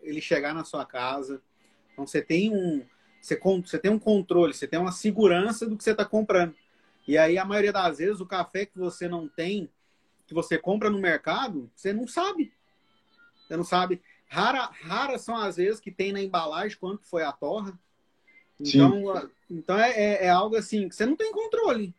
ele 0.02 0.20
chegar 0.20 0.54
na 0.54 0.66
sua 0.66 0.86
casa. 0.86 1.42
Então 1.94 2.06
você 2.06 2.22
tem 2.22 2.54
um 2.54 2.86
você, 3.22 3.38
você 3.38 3.78
tem 3.78 3.92
um 3.92 4.00
controle, 4.00 4.54
você 4.54 4.68
tem 4.68 4.80
uma 4.80 4.92
segurança 4.92 5.68
do 5.68 5.76
que 5.76 5.84
você 5.84 5.92
está 5.92 6.06
comprando. 6.06 6.56
E 7.08 7.18
aí 7.18 7.38
a 7.38 7.46
maioria 7.46 7.74
das 7.74 7.98
vezes 7.98 8.22
o 8.22 8.26
café 8.26 8.66
que 8.66 8.78
você 8.78 9.08
não 9.08 9.28
tem, 9.28 9.70
que 10.30 10.34
você 10.36 10.60
compra 10.60 10.92
no 10.92 11.00
mercado, 11.00 11.72
você 11.76 11.92
não 11.92 12.08
sabe. 12.08 12.54
Você 13.48 13.58
não 13.58 13.64
sabe. 13.64 14.00
Rara, 14.28 14.70
raras 14.84 15.22
são 15.24 15.36
as 15.36 15.58
vezes 15.58 15.80
que 15.80 15.90
tem 15.90 16.14
na 16.14 16.22
embalagem 16.22 16.78
quanto 16.78 17.04
foi 17.08 17.24
a 17.24 17.32
torra. 17.32 17.78
Então, 18.60 19.32
então 19.50 19.80
é, 19.80 19.90
é, 19.90 20.26
é, 20.26 20.30
algo 20.30 20.56
assim 20.56 20.88
que 20.88 20.96
você 20.96 21.04
não 21.04 21.16
tem 21.16 21.32
controle. 21.32 21.96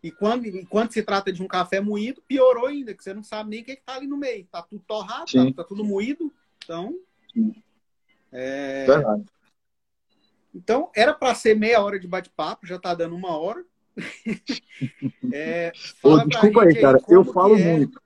E 0.00 0.12
quando, 0.12 0.46
e 0.46 0.64
quando 0.66 0.92
se 0.92 1.02
trata 1.02 1.32
de 1.32 1.42
um 1.42 1.48
café 1.48 1.80
moído, 1.80 2.22
piorou 2.28 2.66
ainda, 2.66 2.94
que 2.94 3.02
você 3.02 3.12
não 3.12 3.24
sabe 3.24 3.50
nem 3.50 3.62
o 3.62 3.64
que 3.64 3.72
está 3.72 3.96
ali 3.96 4.06
no 4.06 4.16
meio. 4.16 4.46
Tá 4.52 4.62
tudo 4.62 4.84
torrado, 4.86 5.32
tá, 5.32 5.52
tá, 5.52 5.64
tudo 5.64 5.84
moído. 5.84 6.32
Então. 6.62 6.96
É... 8.30 8.86
Então, 10.54 10.92
era 10.94 11.12
para 11.12 11.34
ser 11.34 11.56
meia 11.56 11.82
hora 11.82 11.98
de 11.98 12.06
bate-papo, 12.06 12.68
já 12.68 12.76
está 12.76 12.94
dando 12.94 13.16
uma 13.16 13.36
hora. 13.36 13.64
é, 15.32 15.72
Ô, 16.02 16.18
desculpa 16.18 16.64
aí, 16.64 16.80
cara, 16.80 17.00
eu 17.08 17.24
falo 17.24 17.56
é... 17.56 17.76
muito. 17.76 18.00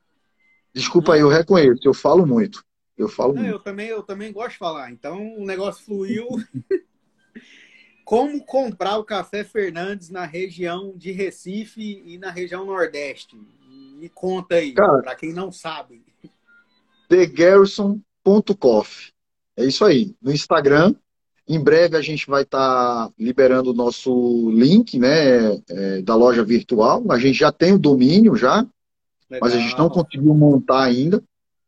Desculpa 0.75 1.15
aí, 1.15 1.21
eu 1.21 1.29
reconheço, 1.29 1.83
eu 1.85 1.93
falo 1.93 2.27
muito. 2.27 2.65
Eu 2.97 3.09
falo 3.09 3.35
Não, 3.35 3.45
eu 3.45 3.59
também 3.59 3.89
eu 3.89 4.03
também 4.03 4.33
gosto 4.33 4.53
de 4.53 4.59
falar. 4.59 4.91
Então 4.91 5.37
o 5.37 5.45
negócio 5.45 5.85
fluiu. 5.85 6.29
Como 8.05 8.45
comprar 8.45 8.99
o 8.99 9.05
café 9.05 9.45
Fernandes 9.45 10.11
na 10.11 10.25
região 10.25 10.93
de 10.97 11.13
Recife 11.13 12.03
e 12.05 12.19
na 12.19 12.31
região 12.31 12.67
Nordeste? 12.67 13.37
Me 13.69 14.09
conta 14.09 14.57
aí, 14.57 14.75
para 14.75 15.15
quem 15.15 15.33
não 15.33 15.53
sabe. 15.53 16.03
TheGarrison.coff. 17.09 19.13
É 19.57 19.65
isso 19.65 19.85
aí. 19.85 20.17
No 20.21 20.33
Instagram. 20.33 20.95
Em 21.49 21.59
breve 21.59 21.97
a 21.97 22.01
gente 22.01 22.27
vai 22.27 22.43
estar 22.43 23.09
tá 23.09 23.13
liberando 23.19 23.71
o 23.71 23.75
nosso 23.75 24.51
link 24.51 24.99
né, 24.99 25.55
é, 25.69 26.03
da 26.03 26.15
loja 26.15 26.45
virtual. 26.45 27.05
A 27.11 27.19
gente 27.19 27.39
já 27.39 27.51
tem 27.51 27.73
o 27.73 27.79
domínio 27.79 28.37
já, 28.37 28.57
Legal. 29.29 29.41
mas 29.41 29.55
a 29.55 29.59
gente 29.59 29.77
não 29.77 29.89
conseguiu 29.89 30.35
montar 30.35 30.85
ainda. 30.85 31.23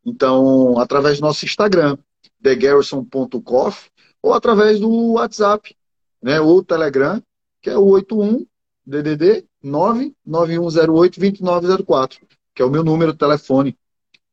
Então, 0.07 0.79
através 0.79 1.18
do 1.18 1.27
nosso 1.27 1.45
Instagram, 1.45 1.97
thegarrison.coff, 2.43 3.91
ou 4.22 4.33
através 4.33 4.79
do 4.79 5.12
WhatsApp, 5.12 5.75
né, 6.22 6.41
ou 6.41 6.62
Telegram, 6.62 7.22
que 7.61 7.70
é 7.70 7.77
o 7.77 7.85
81 7.87 8.47
DDD 8.87 9.45
99108 9.62 11.18
2904, 11.18 12.20
que 12.55 12.62
é 12.62 12.64
o 12.64 12.70
meu 12.70 12.85
número 12.85 13.12
de 13.12 13.18
telefone. 13.18 13.77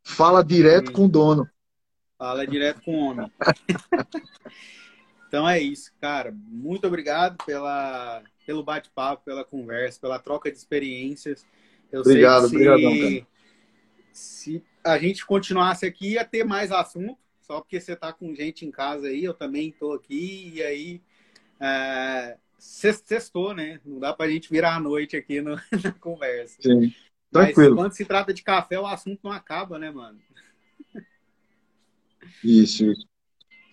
Fala 0.04 0.44
direto 0.44 0.88
Sim. 0.88 0.94
com 0.94 1.06
o 1.06 1.10
dono. 1.10 1.50
Fala 2.18 2.46
direto 2.46 2.82
com 2.84 2.92
o 2.92 3.06
homem. 3.10 3.32
então 5.32 5.48
é 5.48 5.62
isso, 5.62 5.94
cara. 6.02 6.36
Muito 6.50 6.86
obrigado 6.86 7.38
pela, 7.46 8.22
pelo 8.46 8.62
bate-papo, 8.62 9.24
pela 9.24 9.46
conversa, 9.46 9.98
pela 9.98 10.20
troca 10.20 10.52
de 10.52 10.58
experiências. 10.58 11.46
Eu 11.90 12.02
obrigado, 12.02 12.50
sei 12.50 13.26
se, 14.12 14.58
se 14.58 14.64
a 14.84 14.98
gente 14.98 15.26
continuasse 15.26 15.86
aqui, 15.86 16.16
ia 16.16 16.26
ter 16.26 16.44
mais 16.44 16.70
assunto, 16.70 17.18
só 17.40 17.62
porque 17.62 17.80
você 17.80 17.94
está 17.94 18.12
com 18.12 18.36
gente 18.36 18.66
em 18.66 18.72
casa 18.72 19.08
aí, 19.08 19.24
eu 19.24 19.34
também 19.34 19.70
estou 19.70 19.94
aqui, 19.94 20.52
e 20.54 20.62
aí 20.62 21.02
é, 21.62 22.36
sextou, 22.60 23.54
né? 23.54 23.80
Não 23.86 24.00
dá 24.00 24.14
para 24.14 24.26
a 24.26 24.30
gente 24.30 24.50
virar 24.50 24.76
a 24.76 24.82
noite 24.82 25.16
aqui 25.16 25.40
no, 25.40 25.56
na 25.82 25.94
conversa. 25.98 26.62
Sim. 26.62 26.94
Tranquilo. 27.32 27.70
Mas 27.70 27.84
quando 27.84 27.94
se 27.94 28.04
trata 28.04 28.34
de 28.34 28.44
café, 28.44 28.78
o 28.78 28.86
assunto 28.86 29.22
não 29.24 29.32
acaba, 29.32 29.80
né, 29.80 29.90
mano? 29.92 30.20
Isso, 32.44 32.92
isso. 32.92 33.11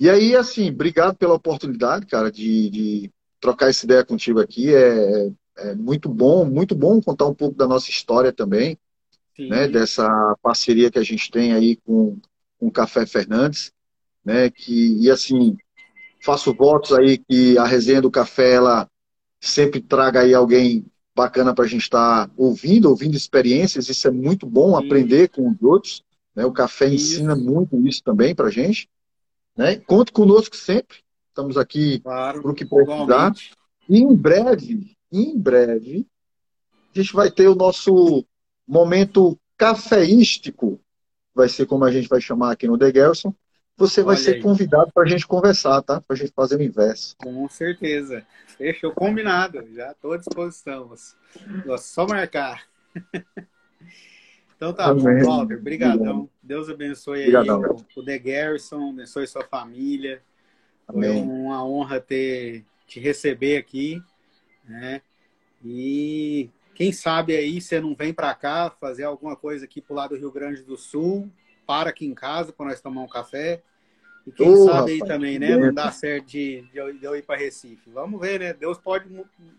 E 0.01 0.09
aí, 0.09 0.37
assim, 0.37 0.71
obrigado 0.71 1.17
pela 1.17 1.35
oportunidade, 1.35 2.07
cara, 2.07 2.31
de, 2.31 2.71
de 2.71 3.11
trocar 3.41 3.69
essa 3.69 3.85
ideia 3.85 4.05
contigo 4.05 4.41
aqui. 4.41 4.75
É, 4.75 5.31
é 5.59 5.75
muito 5.75 6.09
bom, 6.09 6.45
muito 6.45 6.75
bom 6.75 7.01
contar 7.01 7.27
um 7.27 7.35
pouco 7.35 7.57
da 7.57 7.67
nossa 7.67 7.91
história 7.91 8.33
também 8.33 8.79
né, 9.47 9.69
dessa 9.69 10.37
parceria 10.43 10.91
que 10.91 10.99
a 10.99 11.03
gente 11.03 11.31
tem 11.31 11.53
aí 11.53 11.77
com, 11.77 12.19
com 12.59 12.67
o 12.67 12.73
Café 12.73 13.07
Fernandes, 13.07 13.73
né, 14.25 14.51
que, 14.51 14.99
e 15.01 15.11
assim, 15.11 15.57
faço 16.25 16.53
votos 16.53 16.93
aí 16.93 17.19
que 17.19 17.57
a 17.57 17.65
resenha 17.65 18.03
do 18.03 18.11
café, 18.11 18.55
ela 18.55 18.89
sempre 19.41 19.81
traga 19.81 20.21
aí 20.21 20.35
alguém 20.35 20.85
bacana 21.15 21.55
para 21.55 21.65
a 21.65 21.69
gente 21.69 21.83
estar 21.83 22.27
tá 22.27 22.33
ouvindo, 22.37 22.89
ouvindo 22.89 23.17
experiências, 23.17 23.89
isso 23.89 24.09
é 24.09 24.11
muito 24.11 24.47
bom, 24.47 24.77
Sim. 24.77 24.87
aprender 24.87 25.29
com 25.29 25.49
os 25.49 25.63
outros, 25.63 26.03
né, 26.35 26.45
o 26.45 26.53
café 26.53 26.87
isso. 26.87 27.15
ensina 27.15 27.37
muito 27.37 27.77
isso 27.87 28.03
também 28.03 28.35
para 28.35 28.49
a 28.49 28.51
gente, 28.51 28.89
né, 29.59 29.77
conte 29.77 30.13
conosco 30.13 30.55
sempre, 30.55 30.99
estamos 31.29 31.57
aqui 31.57 31.99
claro, 31.99 32.41
para 32.41 32.51
o 32.53 32.55
que 32.55 32.65
precisar, 32.65 33.33
e 33.89 33.99
em 33.99 34.15
breve, 34.15 34.97
em 35.11 35.37
breve, 35.37 36.07
a 36.95 36.99
gente 37.01 37.13
vai 37.13 37.29
ter 37.29 37.49
o 37.49 37.57
nosso 37.57 38.25
momento 38.67 39.37
cafeístico, 39.57 40.81
vai 41.35 41.49
ser 41.49 41.67
como 41.67 41.85
a 41.85 41.91
gente 41.91 42.09
vai 42.09 42.21
chamar 42.21 42.53
aqui 42.53 42.69
no 42.69 42.79
The 42.79 42.93
Gerson. 42.93 43.35
Você 43.77 44.03
vai 44.03 44.17
Olha 44.17 44.25
ser 44.25 44.35
aí. 44.37 44.43
convidado 44.43 44.91
para 44.93 45.05
a 45.05 45.07
gente 45.07 45.27
conversar, 45.27 45.81
tá? 45.83 46.01
Para 46.01 46.15
a 46.15 46.19
gente 46.19 46.33
fazer 46.35 46.57
o 46.57 46.63
inverso. 46.63 47.15
Com 47.17 47.49
certeza. 47.49 48.27
Fechou 48.57 48.93
combinado. 48.93 49.65
Já 49.73 49.93
estou 49.93 50.13
à 50.13 50.17
disposição. 50.17 50.93
Só 51.79 52.07
marcar. 52.07 52.65
Então 54.59 54.73
tá 54.73 54.87
Amém. 54.87 55.23
bom, 55.23 55.25
Walter. 55.25 55.57
Obrigadão. 55.57 56.29
Deus 56.43 56.69
abençoe 56.69 57.21
Obrigadão, 57.29 57.65
aí 57.65 57.85
o, 57.95 58.05
The 58.05 58.19
Garrison, 58.19 58.91
abençoe 58.91 59.25
sua 59.29 59.45
família. 59.45 60.21
Amém. 60.89 61.25
Foi 61.25 61.33
uma 61.33 61.65
honra 61.65 62.01
ter 62.01 62.65
te 62.85 62.99
receber 62.99 63.57
aqui, 63.57 64.03
né? 64.65 65.01
E 65.65 66.51
quem 66.75 66.91
sabe 66.91 67.37
aí 67.37 67.61
você 67.61 67.81
não 67.81 67.95
vem 67.95 68.13
para 68.13 68.35
cá 68.35 68.69
fazer 68.81 69.05
alguma 69.05 69.37
coisa 69.37 69.65
aqui 69.65 69.81
pro 69.81 69.95
lado 69.95 70.17
do 70.17 70.21
Rio 70.21 70.33
Grande 70.33 70.63
do 70.63 70.77
Sul, 70.77 71.31
para 71.65 71.91
aqui 71.91 72.05
em 72.05 72.15
casa 72.15 72.53
para 72.53 72.67
nós 72.67 72.81
tomar 72.81 73.03
um 73.03 73.09
café. 73.09 73.63
E 74.27 74.33
quem 74.33 74.49
oh, 74.49 74.65
sabe 74.65 74.91
aí 74.91 74.99
também, 74.99 75.39
né? 75.39 75.57
Não 75.57 75.73
dá 75.73 75.93
certo 75.93 76.27
de, 76.27 76.63
de, 76.73 76.79
eu 76.79 77.15
ir 77.15 77.23
para 77.23 77.39
Recife. 77.39 77.91
Vamos 77.91 78.21
ver, 78.21 78.41
né? 78.41 78.53
Deus 78.53 78.77
pode 78.77 79.09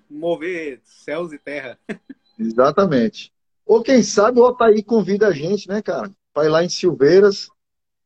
mover 0.10 0.82
céus 0.84 1.32
e 1.32 1.40
terra. 1.40 1.80
Exatamente. 2.38 3.32
Ou 3.70 3.84
quem 3.84 4.02
sabe 4.02 4.40
o 4.40 4.46
Otaí 4.46 4.82
convida 4.82 5.28
a 5.28 5.32
gente, 5.32 5.70
né, 5.70 5.80
cara? 5.80 6.12
Ir 6.38 6.48
lá 6.48 6.64
em 6.64 6.70
Silveiras. 6.70 7.52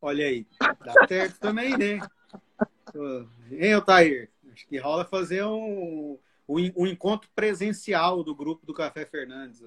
Olha 0.01 0.25
aí, 0.25 0.45
dá 0.59 1.07
certo 1.07 1.39
também, 1.39 1.77
né? 1.77 2.01
Hein, 3.49 3.75
Otair? 3.77 4.29
Acho 4.51 4.67
que 4.67 4.77
rola 4.77 5.05
fazer 5.05 5.45
um, 5.45 6.19
o, 6.45 6.57
o 6.75 6.85
encontro 6.85 7.29
presencial 7.33 8.25
do 8.25 8.35
grupo 8.35 8.65
do 8.65 8.73
Café 8.73 9.05
Fernandes. 9.05 9.63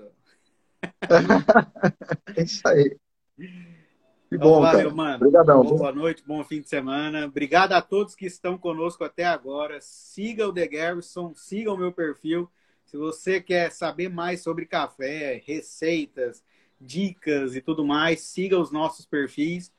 é 2.36 2.42
isso 2.42 2.68
aí. 2.68 2.94
Que 3.38 4.36
então, 4.36 4.50
bom, 4.50 4.60
valeu, 4.60 4.90
cara. 4.90 4.94
mano. 4.94 5.16
Obrigadão. 5.16 5.64
Boa 5.64 5.92
noite, 5.92 6.22
bom 6.26 6.44
fim 6.44 6.60
de 6.60 6.68
semana. 6.68 7.24
Obrigado 7.24 7.72
a 7.72 7.80
todos 7.80 8.14
que 8.14 8.26
estão 8.26 8.58
conosco 8.58 9.02
até 9.02 9.24
agora. 9.24 9.78
Siga 9.80 10.46
o 10.46 10.52
The 10.52 10.68
Garrison, 10.68 11.32
siga 11.34 11.72
o 11.72 11.78
meu 11.78 11.90
perfil. 11.90 12.50
Se 12.96 12.98
você 12.98 13.40
quer 13.42 13.70
saber 13.72 14.08
mais 14.08 14.42
sobre 14.42 14.64
café, 14.64 15.42
receitas, 15.46 16.42
dicas 16.80 17.54
e 17.54 17.60
tudo 17.60 17.84
mais, 17.84 18.22
siga 18.22 18.58
os 18.58 18.72
nossos 18.72 19.04
perfis, 19.04 19.70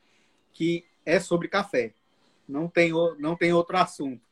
que 0.52 0.84
é 1.04 1.18
sobre 1.18 1.48
café. 1.48 1.92
Não 2.46 2.68
tem, 2.68 2.92
não 3.18 3.34
tem 3.34 3.52
outro 3.52 3.76
assunto. 3.76 4.22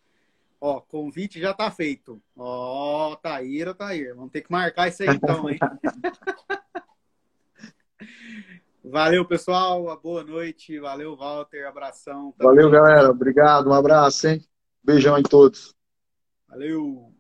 Ó, 0.60 0.80
convite 0.80 1.40
já 1.40 1.52
tá 1.52 1.68
feito. 1.68 2.22
Ó, 2.36 3.16
Taíra, 3.16 3.74
Taíra. 3.74 4.14
Vamos 4.14 4.30
ter 4.30 4.42
que 4.42 4.52
marcar 4.52 4.86
isso 4.86 5.02
aí 5.02 5.08
então, 5.08 5.50
hein? 5.50 5.58
Valeu, 8.84 9.24
pessoal. 9.24 10.00
Boa 10.00 10.22
noite. 10.22 10.78
Valeu, 10.78 11.16
Walter. 11.16 11.66
Abração. 11.66 12.32
Valeu, 12.38 12.70
galera. 12.70 13.10
Obrigado. 13.10 13.68
Um 13.68 13.74
abraço, 13.74 14.28
hein? 14.28 14.44
Beijão 14.80 15.18
em 15.18 15.24
todos. 15.24 15.74
Valeu. 16.48 17.12